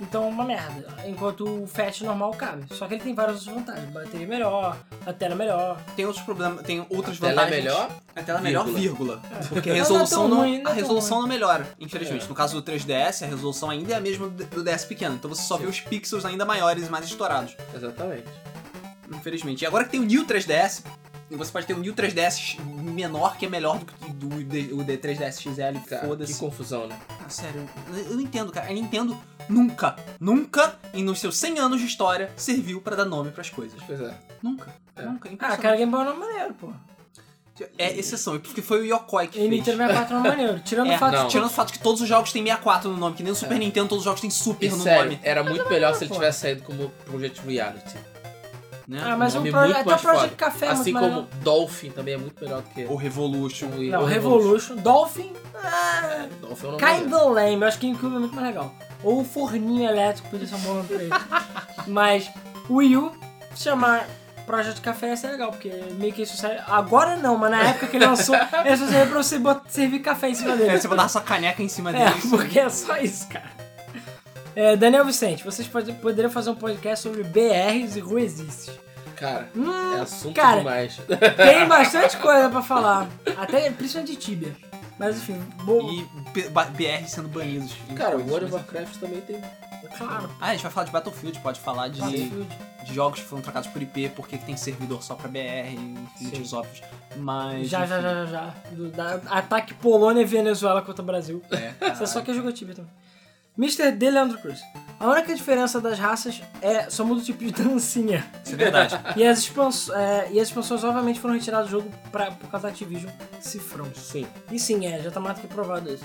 [0.00, 0.86] Então é uma merda.
[1.06, 2.66] Enquanto o Fat normal cabe.
[2.74, 3.92] Só que ele tem várias outras vantagens.
[3.92, 4.76] Bateria melhor,
[5.06, 5.80] a tela melhor.
[5.94, 7.64] Tem outros problemas, tem outras Tela é vantagens.
[7.64, 7.90] melhor?
[8.16, 9.20] A tela é melhor, vírgula.
[9.48, 11.28] Porque a Mas resolução não é não, tão ruim, não a é tão resolução não
[11.28, 12.24] melhora, infelizmente.
[12.24, 12.28] É.
[12.28, 15.14] No caso do 3DS, a resolução ainda é a mesma do do DS pequeno.
[15.14, 17.56] Então você só vê os pixels ainda maiores e mais estourados.
[17.74, 18.24] Exatamente.
[19.10, 19.62] Infelizmente.
[19.62, 20.82] E agora que tem o New 3DS,
[21.36, 24.82] você pode ter um New 3DS menor que é melhor do que do, D- o
[24.84, 25.78] D 3DS XL.
[25.86, 26.38] Cara, que Foda-se.
[26.38, 26.98] confusão, né?
[27.24, 28.68] Ah, sério, eu eu não entendo, cara.
[28.68, 29.16] A Nintendo
[29.48, 33.80] nunca, nunca, em nos seus 100 anos de história, serviu pra dar nome pras coisas.
[33.86, 34.14] Pois é.
[34.42, 34.74] Nunca.
[34.96, 35.02] É.
[35.02, 35.30] Nunca.
[35.40, 36.70] Ah, cara, Game Boy não é maneiro, pô.
[37.78, 39.50] É exceção, porque foi o Yokoi que E fez.
[39.50, 40.58] Nintendo 64 não é maneiro.
[40.64, 41.24] Tirando É, o fato não.
[41.26, 43.36] de Tirando o fato que todos os jogos têm 64 no nome, que nem no
[43.38, 43.58] Super É.
[43.58, 45.20] Nintendo todos os jogos têm Super E no sério, nome.
[45.22, 47.96] era muito melhor se ele tivesse saído como Project Reality.
[48.86, 49.00] Né?
[49.02, 50.36] Ah, mas um o nome Pro- muito até o Project.
[50.36, 51.26] Café é Assim como.
[51.42, 53.66] Dolphin também é muito melhor do que O Revolution.
[53.68, 54.76] o Não, o Revolution.
[54.76, 55.32] Dolphin,
[55.62, 57.02] ah, Dolphin é um nome maneiro.
[57.04, 57.62] kinda lame.
[57.62, 58.74] Eu acho que GameCube é muito mais legal.
[59.02, 61.10] Ou o Forninho Elétrico, podia ser um bom nome pra ele.
[61.86, 62.30] Mas
[62.68, 63.12] o Wii U,
[63.54, 64.06] se chamar
[64.46, 66.60] Project Café ia ser legal, porque meio que isso serve...
[66.66, 70.28] Agora não, mas na época que ele lançou, ele só servia pra você servir café
[70.28, 70.78] em cima É, dele.
[70.78, 72.20] você botar sua caneca em cima É, dele.
[72.28, 73.63] porque é só isso, cara.
[74.56, 78.70] É, Daniel Vicente, vocês pode- poderiam fazer um podcast sobre BRs e ruesices.
[79.16, 81.00] Cara, Hum, é assunto cara, demais.
[81.36, 83.08] Tem bastante coisa pra falar.
[83.36, 84.56] Até principalmente de Tibia.
[84.98, 85.90] Mas enfim, bo...
[85.90, 86.06] E
[86.76, 87.74] BR sendo banidos.
[87.96, 89.40] Cara, o World of mas- Warcraft também tem.
[89.98, 90.30] claro.
[90.40, 93.68] Ah, a gente vai falar de Battlefield, pode falar de, de jogos que foram trocados
[93.68, 95.76] por IP, porque que tem servidor só pra BR,
[96.20, 96.80] motivos óbvios.
[97.16, 97.68] Mas.
[97.68, 98.46] Já, já, enfim, já, já,
[99.18, 99.20] já.
[99.30, 101.42] Ataque Polônia e Venezuela contra o Brasil.
[101.50, 102.90] É, Você só quer jogar Tibia também.
[103.56, 103.92] Mr.
[103.92, 104.10] D.
[104.10, 104.60] Leandro Cruz.
[104.98, 108.24] A única diferença das raças é só muda o tipo de dancinha.
[108.44, 108.98] Isso é verdade.
[109.16, 112.66] E as, expans é, e as expansões obviamente foram retiradas do jogo pra, por causa
[112.66, 113.10] da Activision
[113.40, 113.86] Cifrão.
[113.94, 114.26] Sim.
[114.50, 116.04] E sim, é, já tá mais do que provado isso.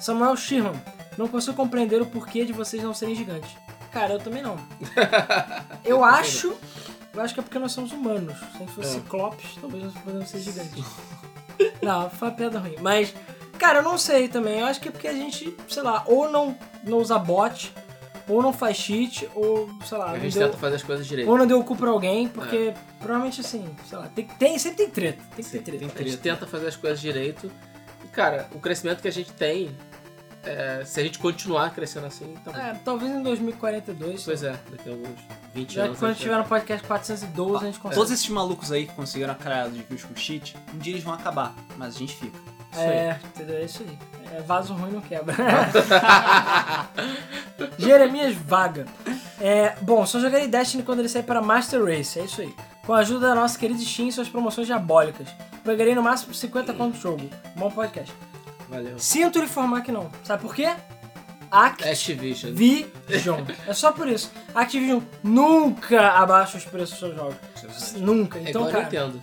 [0.00, 0.80] Samuel Sherman,
[1.16, 3.50] não consigo compreender o porquê de vocês não serem gigantes.
[3.92, 4.56] Cara, eu também não.
[5.84, 6.54] Eu acho.
[7.14, 8.36] Eu acho que é porque nós somos humanos.
[8.38, 8.92] Se a gente fosse É.
[8.92, 10.84] ciclopes, talvez nós podemos ser gigantes.
[11.82, 12.76] Não, foi uma piada ruim.
[12.80, 13.12] Mas,
[13.58, 14.60] cara, eu não sei também.
[14.60, 16.56] Eu acho que é porque a gente, sei lá, ou não,
[16.88, 17.72] não usa bot,
[18.28, 21.30] ou não faz cheat, ou, sei lá, A gente deu, tenta fazer as coisas direito.
[21.30, 24.78] ou não deu o cu pra alguém, porque provavelmente assim, sei lá, tem, tem, sempre
[24.78, 25.22] tem treta.
[25.34, 25.84] Tem que ter treta.
[25.84, 27.50] A gente tenta fazer as coisas direito.
[28.04, 29.74] E, cara, o crescimento que a gente tem,
[30.44, 32.58] é, se a gente continuar crescendo assim, tá bom.
[32.58, 34.24] É, talvez em 2042.
[34.24, 35.18] Pois é, daqui a uns
[35.54, 35.94] 20 Já anos.
[35.94, 37.94] que quando a gente tiver no podcast 412, a gente consegue.
[37.94, 41.14] Todos esses malucos aí que conseguiram criar de views com cheat, um dia eles vão
[41.14, 42.38] acabar, mas a gente fica.
[42.72, 42.86] Isso aí.
[42.88, 43.56] É, entendeu?
[43.56, 43.98] É isso aí.
[44.36, 45.34] É, vaso ruim não quebra.
[47.78, 48.86] Jeremias Vaga.
[49.40, 52.54] É, bom, só jogarei Destiny quando ele sair para Master Race, é isso aí.
[52.84, 55.28] Com a ajuda da nossa querida Steam e suas promoções diabólicas.
[55.64, 57.28] Pegarei no máximo 50 conto jogo.
[57.56, 58.12] Bom podcast.
[58.68, 58.98] Valeu.
[58.98, 60.10] Sinto lhe informar que não.
[60.24, 60.70] Sabe por quê?
[61.50, 62.52] Activision.
[62.52, 63.40] Activision.
[63.66, 64.30] É só por isso.
[64.54, 67.36] Activision nunca abaixa os preços dos seus jogos.
[67.96, 68.38] Nunca.
[68.38, 68.84] É Então, igual a cara.
[68.84, 69.20] Nintendo.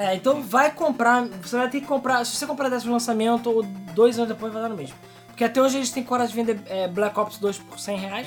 [0.00, 1.26] É, então vai comprar.
[1.42, 2.24] Você vai ter que comprar.
[2.24, 4.96] Se você comprar desse lançamento ou dois anos depois, vai dar no mesmo.
[5.26, 8.26] Porque até hoje eles têm coragem de vender é, Black Ops 2 por 100 reais.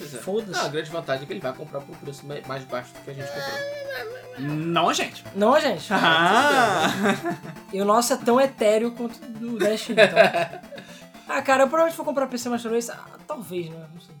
[0.00, 0.04] É.
[0.04, 0.52] Foda-se.
[0.52, 3.10] Não, a grande vantagem é que ele vai comprar por preço mais baixo do que
[3.10, 4.48] a gente comprou.
[4.56, 5.24] Não, gente.
[5.34, 5.92] Não, gente.
[5.92, 6.86] Ah.
[7.70, 10.00] E o nosso é tão etéreo quanto o do Destiny.
[10.00, 10.18] Então.
[11.28, 12.90] ah, cara, eu provavelmente vou comprar PC Master Race.
[12.90, 13.86] Ah, talvez, né?
[13.92, 14.14] Não sei.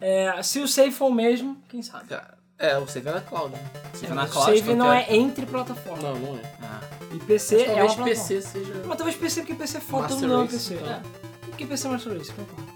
[0.00, 2.06] É, se o save for o mesmo, quem sabe?
[2.06, 3.58] Cara, É, o save é na cloud, né?
[3.94, 6.02] Você É, na o cloud, save não é entre plataformas.
[6.02, 6.42] Não, não é.
[6.62, 6.80] Ah.
[7.12, 8.14] E PC Mas é uma talvez plataforma.
[8.14, 8.82] PC seja.
[8.86, 10.74] Mas talvez PC, porque PC é foda, ama Race, PC.
[10.74, 10.88] então.
[10.92, 11.00] É.
[11.46, 12.70] Porque PC é Master Race, concordo.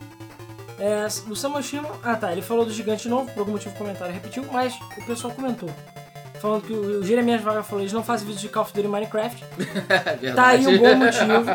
[0.78, 1.88] É, o Samoshima...
[2.02, 5.06] Ah tá, ele falou do gigante novo, por algum motivo o comentário repetiu, mas o
[5.06, 5.70] pessoal comentou.
[6.40, 8.86] Falando que o, o Jeremias Vaga falou, eles não fazem vídeos de Call of Duty
[8.86, 9.44] e Minecraft.
[9.88, 10.34] É verdade.
[10.34, 11.50] Tá aí um bom motivo.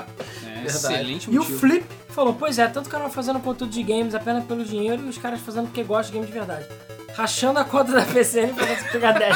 [0.47, 1.59] É, excelente E o motivo.
[1.59, 5.17] Flip falou, pois é, tanto canal fazendo conteúdo de games apenas pelo dinheiro e os
[5.17, 6.65] caras fazendo porque gostam de games de verdade.
[7.19, 9.35] Rachando a conta da PCN pra você pegar 10.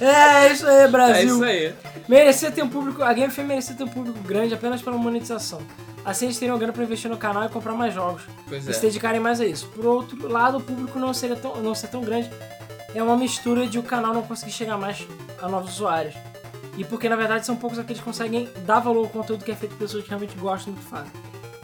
[0.00, 1.34] é, isso aí, É Brasil.
[1.34, 1.74] isso aí.
[2.08, 3.02] Merecia ter um público.
[3.02, 5.60] A Game FM merecia ter um público grande apenas pela monetização.
[6.06, 8.22] Assim eles teriam grana pra investir no canal e comprar mais jogos.
[8.48, 8.82] Pois E se é.
[8.82, 9.66] dedicarem mais a isso.
[9.68, 12.30] Por outro lado, o público não, seria tão, não ser tão grande
[12.94, 15.06] é uma mistura de o canal não conseguir chegar mais
[15.42, 16.14] a novos usuários.
[16.78, 19.54] E porque na verdade são poucos aqueles que conseguem dar valor ao conteúdo que é
[19.54, 21.12] feito por pessoas que realmente gostam do que fazem.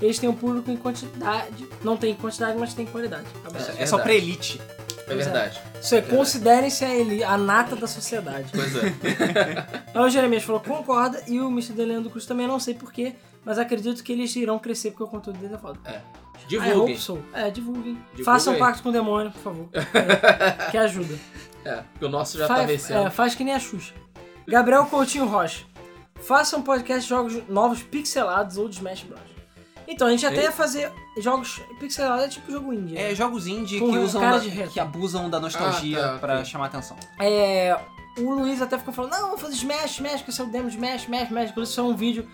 [0.01, 1.66] Eles têm um público em quantidade.
[1.83, 3.25] Não tem em quantidade, mas tem em qualidade.
[3.45, 3.73] Abraço.
[3.79, 4.61] É só pra elite.
[5.07, 5.61] É verdade.
[5.81, 8.51] Isso aí, considerem-se a, eli- a nata da sociedade.
[8.53, 8.95] Pois é.
[9.95, 11.73] Aí o Jeremias falou que concorda e o Mr.
[11.75, 13.15] Delendo Cruz também não sei porquê,
[13.45, 15.79] mas acredito que eles irão crescer porque o conteúdo dele é foda.
[15.85, 16.01] É.
[16.45, 16.79] I Divulguem.
[16.95, 17.19] hope so.
[17.33, 17.95] É, divulguem.
[17.95, 18.25] Divulguem.
[18.25, 19.69] Façam pacto com o demônio, por favor.
[19.95, 21.15] É, que ajuda.
[21.65, 23.07] É, porque o nosso já tá faz, vencendo.
[23.07, 23.95] é, faz que nem a Xuxa.
[24.47, 25.65] Gabriel Coutinho Rocha.
[26.16, 29.21] Faça um podcast de jogos novos pixelados ou de Smash Bros.
[29.86, 30.43] Então, a gente até Ei.
[30.44, 32.94] ia fazer jogos pixelados, é tipo jogo indie.
[32.94, 33.12] né?
[33.12, 36.66] É jogos indie Com que usam da- que abusam da nostalgia Ah, tá, pra chamar
[36.66, 36.97] atenção.
[37.20, 37.78] É,
[38.19, 40.69] o Luiz até ficou falando, não, vamos fazer Smash, Smash, que esse é o demo
[40.70, 41.51] de Smash, Smash, Smash.
[41.51, 42.28] Inclusive, isso é um vídeo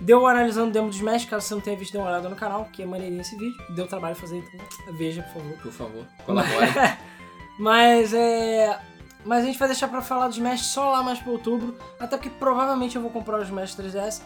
[0.00, 2.34] deu analisando o demo de Smash, caso você não tenha visto, dê uma olhada no
[2.36, 3.54] canal, que é maneirinho esse vídeo.
[3.70, 5.58] Deu trabalho fazer, então veja, por favor.
[5.62, 6.66] Por favor, colabore.
[7.58, 8.78] Mas é...
[9.24, 12.16] Mas a gente vai deixar pra falar do Smash só lá mais pra outubro, até
[12.16, 14.20] porque provavelmente eu vou comprar o Smash 3DS.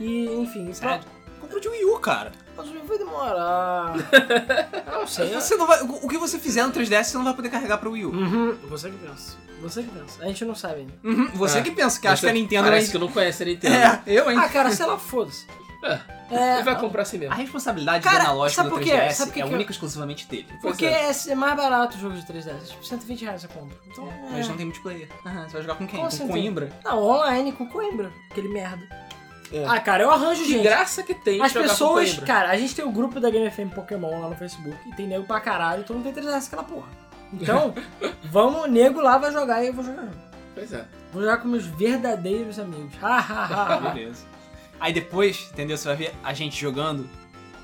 [0.00, 1.04] E, enfim, Sério?
[1.50, 2.32] Compra de Wii U, cara.
[2.56, 3.94] Mas vai demorar.
[4.86, 5.34] Eu não sei.
[5.34, 7.78] eu- Você não vai, o que você fizer no 3DS, você não vai poder carregar
[7.78, 8.10] pro Wii U.
[8.10, 9.36] Uhum, você que pensa.
[9.62, 10.22] Você que pensa.
[10.22, 10.92] A gente não sabe ainda.
[11.04, 11.62] Uhum, você É.
[11.62, 12.92] que pensa que acha que a Nintendo Parece vai...
[12.92, 13.74] que não conhece a Nintendo.
[13.74, 14.38] É, eu, hein?
[14.38, 15.46] Ah, cara, sei lá, foda-se.
[15.82, 15.98] É.
[16.30, 17.34] É, Ele vai comprar assim A mesmo.
[17.34, 19.14] responsabilidade Cara, do analógico sabe do por 3DS quê?
[19.14, 20.46] Sabe que é que eu- única e exclusivamente dele.
[20.60, 21.34] Porque Pois é.
[21.34, 22.68] mais barato o jogo de 3DS.
[22.68, 23.76] Tipo, 120 reais você compra.
[23.90, 24.28] Então, é.
[24.30, 25.08] Mas não tem multiplayer.
[25.26, 25.98] Aham, você vai jogar com quem?
[25.98, 26.28] Como com assim tem?
[26.28, 26.70] Coimbra?
[26.84, 28.12] Não, online com Coimbra.
[28.30, 28.86] Aquele merda.
[29.52, 29.64] É.
[29.66, 30.62] Ah, cara, eu arranjo Que gente.
[30.62, 34.20] graça que tem As pessoas, cara, a gente tem o grupo da Game FM Pokémon
[34.20, 36.88] lá no Facebook e tem nego pra caralho, todo mundo tem 3DS aquela porra.
[37.32, 37.74] Então,
[38.24, 40.08] vamos, nego lá vai jogar e eu vou jogar.
[40.54, 40.84] Pois é.
[41.12, 42.94] Vou jogar com meus verdadeiros amigos.
[43.02, 43.90] Ha, ha, ha.
[43.90, 44.24] Beleza.
[44.78, 45.76] Aí depois, entendeu?
[45.76, 47.08] Você vai ver a gente jogando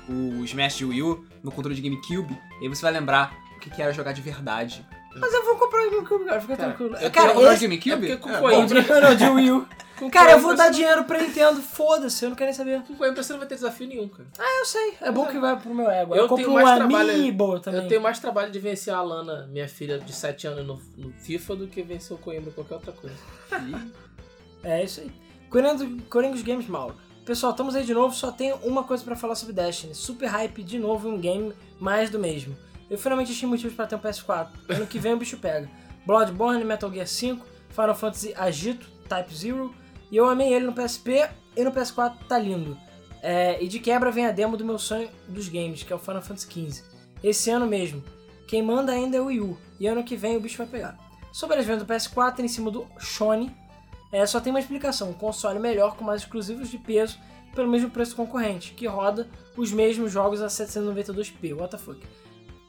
[0.09, 3.59] o Smash de Wii U no controle de GameCube, e aí você vai lembrar o
[3.59, 4.85] que era jogar de verdade.
[5.19, 6.95] Mas eu vou comprar o GameCube, cara, fica Cara, tranquilo.
[6.97, 7.67] eu Cara, comprar esse...
[7.67, 8.11] de GameCube?
[8.11, 8.41] é porque É.
[9.01, 9.67] Não, não, de Wii U.
[10.11, 12.81] Cara, eu vou dar dinheiro pra Nintendo, foda-se, eu não quero nem saber.
[12.83, 14.27] Com Coimbra você não vai ter desafio nenhum, cara.
[14.37, 16.15] Ah, eu sei, é bom que vai pro meu ego.
[16.15, 17.81] Eu Eu, tenho um mais trabalho- Amiibo também.
[17.81, 21.11] Eu tenho mais trabalho de vencer a Alana, minha filha de 7 anos, no, no
[21.13, 23.15] FIFA do que vencer o Coimbra em qualquer outra coisa.
[24.63, 25.11] É isso aí.
[25.49, 26.95] Coringos, Coringos Games Mauro.
[27.25, 29.93] Pessoal, estamos aí de novo, só tenho uma coisa pra falar sobre Destiny.
[29.93, 32.55] Super hype de novo um game mais do mesmo.
[32.89, 34.47] Eu finalmente achei motivos pra ter um PS4.
[34.69, 35.69] Ano que vem o bicho pega.
[36.05, 39.75] Bloodborne, Metal Gear 5, Final Fantasy Agito, Type Zero.
[40.11, 42.77] E eu amei ele no PSP e no PS4 tá lindo.
[43.21, 45.99] É, e de quebra vem a demo do meu sonho dos games, que é o
[45.99, 46.83] Final Fantasy XV.
[47.23, 48.03] Esse ano mesmo.
[48.47, 49.57] Quem manda ainda é o Wii U.
[49.79, 50.97] E ano que vem o bicho vai pegar.
[51.31, 53.53] Sobre as vendas do PS4 em cima do Sony,
[54.11, 57.17] é, só tem uma explicação: um console melhor com mais exclusivos de peso
[57.53, 61.53] pelo mesmo preço concorrente, que roda os mesmos jogos a 792p.
[61.53, 61.99] What the fuck?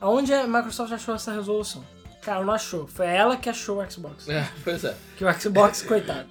[0.00, 1.84] Aonde a Microsoft achou essa resolução?
[2.22, 2.86] Cara, não achou.
[2.86, 4.28] Foi ela que achou o Xbox.
[4.28, 4.96] É, pois é.
[5.16, 6.28] Que o Xbox, coitado.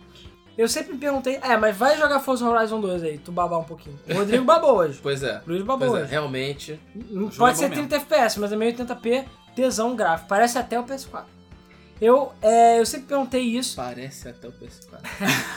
[0.58, 3.64] Eu sempre me perguntei, é, mas vai jogar Forza Horizon 2 aí, tu babar um
[3.64, 3.98] pouquinho.
[4.10, 5.00] O Rodrigo babou hoje.
[5.02, 5.42] Pois é.
[5.46, 6.12] Luiz babou Pois é, hoje.
[6.12, 6.80] realmente.
[6.96, 7.88] Não jogo Pode é ser bom mesmo.
[7.90, 9.26] 30 FPS, mas é 1080p,
[9.56, 10.28] tesão gráfico.
[10.30, 11.24] Parece até o PS4.
[12.00, 13.76] Eu, é, eu sempre perguntei isso.
[13.76, 15.00] Parece até o PS4.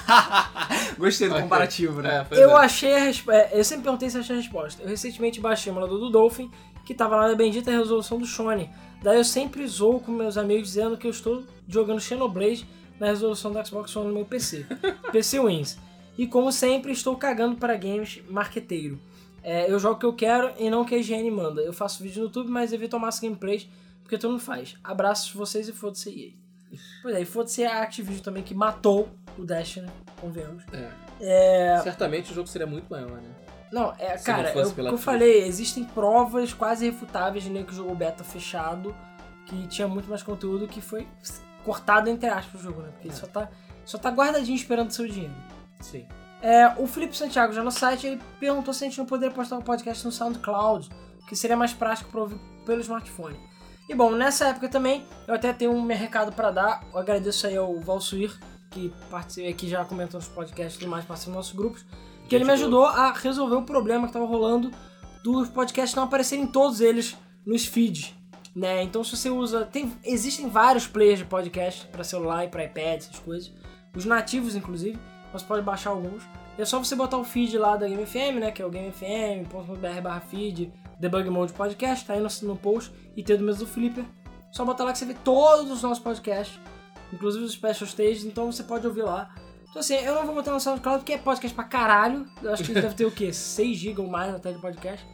[0.98, 2.26] Gostei do comparativo, né?
[2.30, 2.64] É, Eu é.
[2.64, 3.48] achei a resposta.
[3.52, 4.82] Eu sempre perguntei se eu achei a resposta.
[4.82, 6.50] Eu recentemente baixei o emulador do Dolphin,
[6.84, 8.70] que tava lá na bendita resolução do Sony.
[9.02, 12.66] Daí eu sempre zoo com meus amigos dizendo que eu estou jogando Xenoblade
[13.00, 14.66] na resolução do Xbox One no meu PC.
[15.10, 15.78] PC Wins.
[16.18, 19.00] E como sempre, estou cagando para games marqueteiro.
[19.42, 21.62] É, eu jogo o que eu quero e não o que a IGN manda.
[21.62, 23.66] Eu faço vídeo no YouTube, mas evito máximo gameplays,
[24.02, 24.76] porque todo mundo faz.
[24.84, 26.78] Abraços vocês e foda-se EA.
[27.02, 29.08] Pois é, e foda-se a Activision também, que matou
[29.38, 29.88] o Destiny,
[30.20, 30.62] convenhamos.
[30.72, 30.90] É.
[31.22, 33.30] É, Certamente o jogo seria muito maior, né?
[33.72, 37.74] não, é, Se cara, não eu, eu falei, existem provas quase irrefutáveis de nego que
[37.74, 38.94] jogou beta fechado,
[39.46, 41.06] que tinha muito mais conteúdo que foi
[41.64, 42.88] cortado entre aspas o jogo, né?
[42.92, 43.48] Porque ele só tá,
[43.84, 45.34] só tá guardadinho esperando seu dinheiro.
[45.80, 46.06] Sim.
[46.42, 49.56] É, o Felipe Santiago, já no site, ele perguntou se a gente não poderia postar
[49.56, 50.88] um podcast no SoundCloud,
[51.28, 53.38] que seria mais prático para ouvir pelo smartphone.
[53.88, 56.84] E bom, nessa época também, eu até tenho um recado para dar.
[56.92, 58.38] Eu agradeço aí ao Valsuir,
[58.70, 61.84] que participa, que já comentou nos podcasts e tudo mais, participa dos nossos grupos,
[62.28, 64.70] que ele me ajudou a resolver o problema que tava rolando
[65.22, 68.14] dos podcasts não aparecerem todos eles nos feeds.
[68.54, 68.82] Né?
[68.82, 69.64] Então se você usa.
[69.64, 73.52] Tem, existem vários players de podcast para celular e para iPad, essas coisas.
[73.94, 74.98] Os nativos, inclusive.
[75.32, 76.24] Você pode baixar alguns.
[76.58, 78.50] É só você botar o feed lá da Game FM, né?
[78.50, 82.92] Que é o gamefm.br barra feed, debug mode podcast, tá aí no, no post.
[83.16, 84.04] E tem do mesmo do Flipper.
[84.52, 86.58] Só botar lá que você vê todos os nossos podcasts,
[87.12, 89.32] inclusive os special stages, então você pode ouvir lá.
[89.70, 92.26] Então assim, eu não vou botar no SoundCloud porque é podcast pra caralho.
[92.42, 93.30] Eu acho que deve ter o quê?
[93.32, 95.06] 6 GB ou mais até de podcast.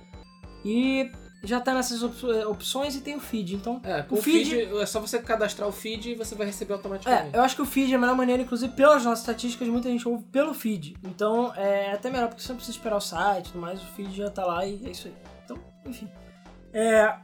[0.65, 1.11] E
[1.43, 3.81] já tá nessas op- opções e tem o feed, então...
[3.85, 6.73] É, com o o feed, é só você cadastrar o feed e você vai receber
[6.73, 7.35] É, automaticamente.
[7.37, 10.09] eu acho que o feed é a melhor maneira, inclusive pelas nossas estatísticas, muita gente
[10.09, 10.97] ouve pelo feed.
[11.05, 13.87] Então é até melhor, porque você não precisa esperar o site e tudo mais, o
[13.87, 15.15] feed já tá lá e é isso aí.
[15.45, 16.09] Então, enfim.
[16.73, 17.15] É,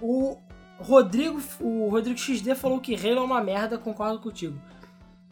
[0.00, 0.36] o
[0.78, 4.58] Rodrigo, o Rodrigo XD falou que Halo é uma merda, concordo contigo.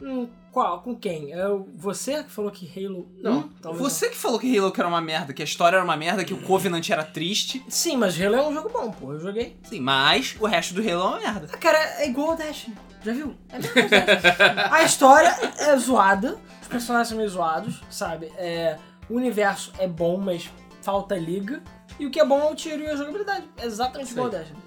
[0.01, 0.27] Hum,
[0.61, 0.81] qual?
[0.81, 1.31] Com quem?
[1.31, 3.07] É o- você que falou que Halo.
[3.21, 3.49] Não, um?
[3.61, 5.95] Talvez Você que falou que Halo que era uma merda, que a história era uma
[5.95, 7.59] merda, que o Covenant era triste.
[7.59, 7.69] não.
[7.69, 9.13] Sim, mas Halo é um jogo bom, pô.
[9.13, 9.55] Eu joguei.
[9.63, 11.47] Sim, mas o resto do Halo é uma merda.
[11.53, 12.75] Ah, cara, é igual o Destiny.
[13.03, 13.33] Já viu?
[13.49, 14.69] É a coisa.
[14.75, 15.29] A história
[15.59, 18.25] é zoada, os personagens são meio zoados, sabe?
[18.37, 18.77] É,
[19.09, 20.49] o universo é bom, mas
[20.81, 21.61] falta liga.
[21.97, 23.45] E o que é bom é o tiro e a jogabilidade.
[23.57, 24.39] É exatamente igual ao Sei.
[24.41, 24.59] Destiny.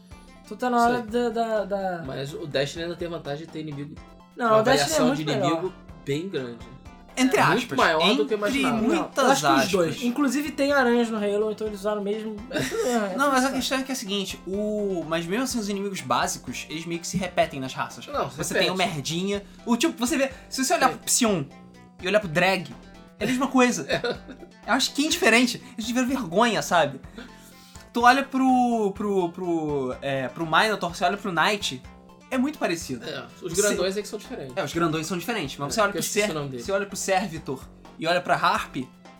[0.45, 3.61] Então tá na hora da, da, da- Mas o Destiny ainda tem vantagem de ter
[3.61, 3.95] inimigo.
[4.37, 5.47] Não, uma é variação muito de melhor.
[5.51, 5.73] inimigo
[6.05, 6.73] bem grande.
[7.15, 7.59] Entre É aspas.
[7.59, 8.77] muito maior do que eu entre imaginava.
[8.77, 9.71] Não, muitas eu acho que os aspas.
[9.71, 10.03] dois.
[10.03, 12.37] Inclusive tem aranhas no Halo, então eles usaram mesmo.
[12.51, 15.05] É é Não, mas a questão é que é a seguinte, o...
[15.07, 18.07] mas mesmo assim os inimigos básicos, eles meio que se repetem nas raças.
[18.07, 18.61] Não, Você repete.
[18.61, 20.97] tem o merdinha, o tipo, você vê, se você olhar Sim.
[20.97, 21.45] pro Psion
[22.03, 22.75] e olhar pro Drag,
[23.21, 23.87] é a mesma coisa.
[24.67, 26.99] É uma skin diferente, eles tiveram vergonha, sabe?
[27.93, 31.83] Tu olha pro, pro, pro, é, pro Minotaur, você olha pro Knight,
[32.33, 33.05] é muito parecido.
[33.05, 34.57] É, os grandões é que são diferentes.
[34.57, 37.69] É, os grandões são diferentes, mas É, você olha pro Ser, você olha pro Servitor
[37.99, 38.77] e olha pra Harp,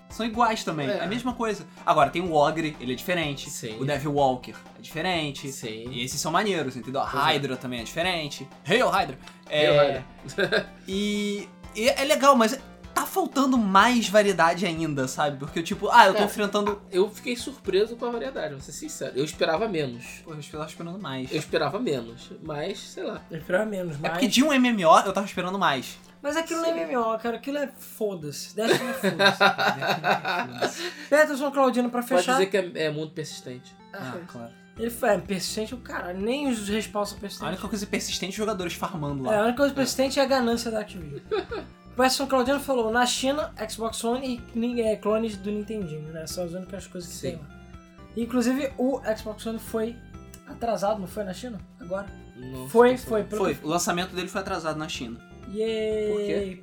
[0.09, 0.99] são iguais também, é.
[0.99, 1.01] É.
[1.01, 1.67] a mesma coisa.
[1.85, 3.79] Agora, tem o Ogre, ele é diferente, Sim.
[3.79, 5.91] o Devil Walker é diferente, Sim.
[5.91, 7.03] e esses são maneiros, entendeu?
[7.03, 7.35] A é.
[7.35, 9.19] Hydra também é diferente, Hail Hydra.
[9.49, 10.05] É, Hail
[10.89, 12.59] e, e é legal, mas
[12.95, 15.39] tá faltando mais variedade ainda, sabe?
[15.39, 16.25] Porque, tipo, ah, eu tô É.
[16.25, 16.81] enfrentando...
[16.91, 19.13] Eu fiquei surpreso com a variedade, vou ser sincero.
[19.17, 20.05] Eu esperava menos.
[20.25, 21.31] Pô, eu tava esperando mais.
[21.33, 23.21] Eu esperava menos, mas sei lá.
[23.31, 24.13] Eu esperava menos, É mas...
[24.13, 25.99] porque de um MMO eu tava esperando mais.
[26.23, 27.37] Mas aquilo não é MMO, cara.
[27.37, 28.55] Aquilo é foda-se.
[28.55, 30.83] Destiny é foda-se.
[31.11, 32.33] Peterson Claudino pra Pode fechar.
[32.35, 33.75] dizer que é, é muito persistente.
[33.93, 34.51] Ah, claro.
[34.79, 36.13] Ele foi é, persistente, o cara.
[36.15, 37.53] Nem os respawn são A persistentes.
[37.55, 39.43] única coisa persistente é jogadores farmando É, a lá.
[39.47, 41.21] única coisa persistente é a ganância da Activision.
[41.93, 46.27] O Peterson Claudiano falou, na China, Xbox One e é, clones do Nintendinho, né?
[46.27, 47.31] São as únicas coisas que Sim.
[47.33, 47.47] tem lá.
[48.17, 49.97] Inclusive, o Xbox One foi
[50.47, 51.59] atrasado, não foi na China?
[51.81, 52.07] Agora?
[52.37, 53.25] Não Foi, foi.
[53.25, 55.21] Pelo Foi, que- o lançamento dele foi atrasado na China.
[55.53, 56.11] Yay!
[56.11, 56.63] Por quê?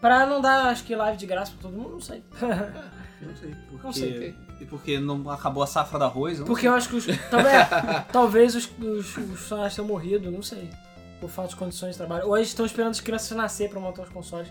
[0.00, 2.22] Pra não dar, acho que, live de graça pra todo mundo, não sei.
[3.22, 3.86] Não sei, porque...
[3.86, 4.34] Não sei.
[4.60, 6.40] E porque não acabou a safra do arroz?
[6.40, 6.68] Porque sei.
[6.70, 7.06] eu acho que os.
[7.30, 7.54] Talvez,
[8.12, 10.68] talvez os, os, os funcionários tenham morrido, não sei.
[11.22, 12.26] Por falta de condições de trabalho.
[12.26, 14.48] Ou eles estão esperando as crianças nascer pra montar os consoles.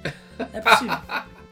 [0.54, 0.98] É possível.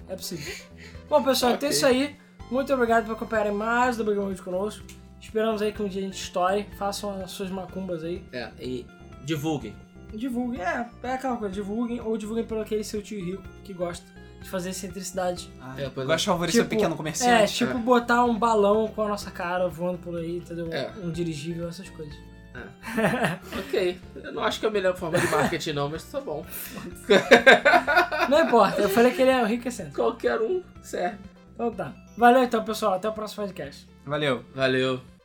[0.08, 0.66] É possível.
[1.10, 2.16] Bom, pessoal, então é isso aí.
[2.50, 4.82] Muito obrigado por acompanharem mais do Bug Mode conosco.
[5.20, 6.66] Esperamos aí que um dia a gente estoure.
[6.78, 8.24] Façam as suas macumbas aí.
[8.32, 8.88] É, e
[9.26, 9.76] divulguem.
[10.14, 10.62] Divulguem.
[10.62, 11.54] É, é aquela coisa.
[11.54, 12.00] Divulguem.
[12.00, 14.06] Ou divulguem pelo aquele seu tio rico que gosta
[14.42, 15.52] de fazer excentricidade.
[15.62, 17.54] Ah, É, pois gosto de favorecer Tipo, o pequeno É, comerciante.
[17.54, 20.72] tipo botar um balão com a nossa cara voando por aí, entendeu?
[20.72, 20.94] É.
[21.04, 22.16] Um dirigível, essas coisas.
[23.60, 24.00] Ok.
[24.16, 26.46] Eu não acho que é a melhor forma de marketing não, mas tá bom.
[28.30, 29.96] Não importa, eu falei que ele é rico e excêntrico.
[29.98, 31.18] Qualquer um serve.
[31.54, 31.94] Então tá.
[32.18, 32.94] Valeu então, pessoal.
[32.94, 33.88] Até o próximo podcast.
[34.06, 34.44] Valeu.
[34.54, 35.19] Valeu.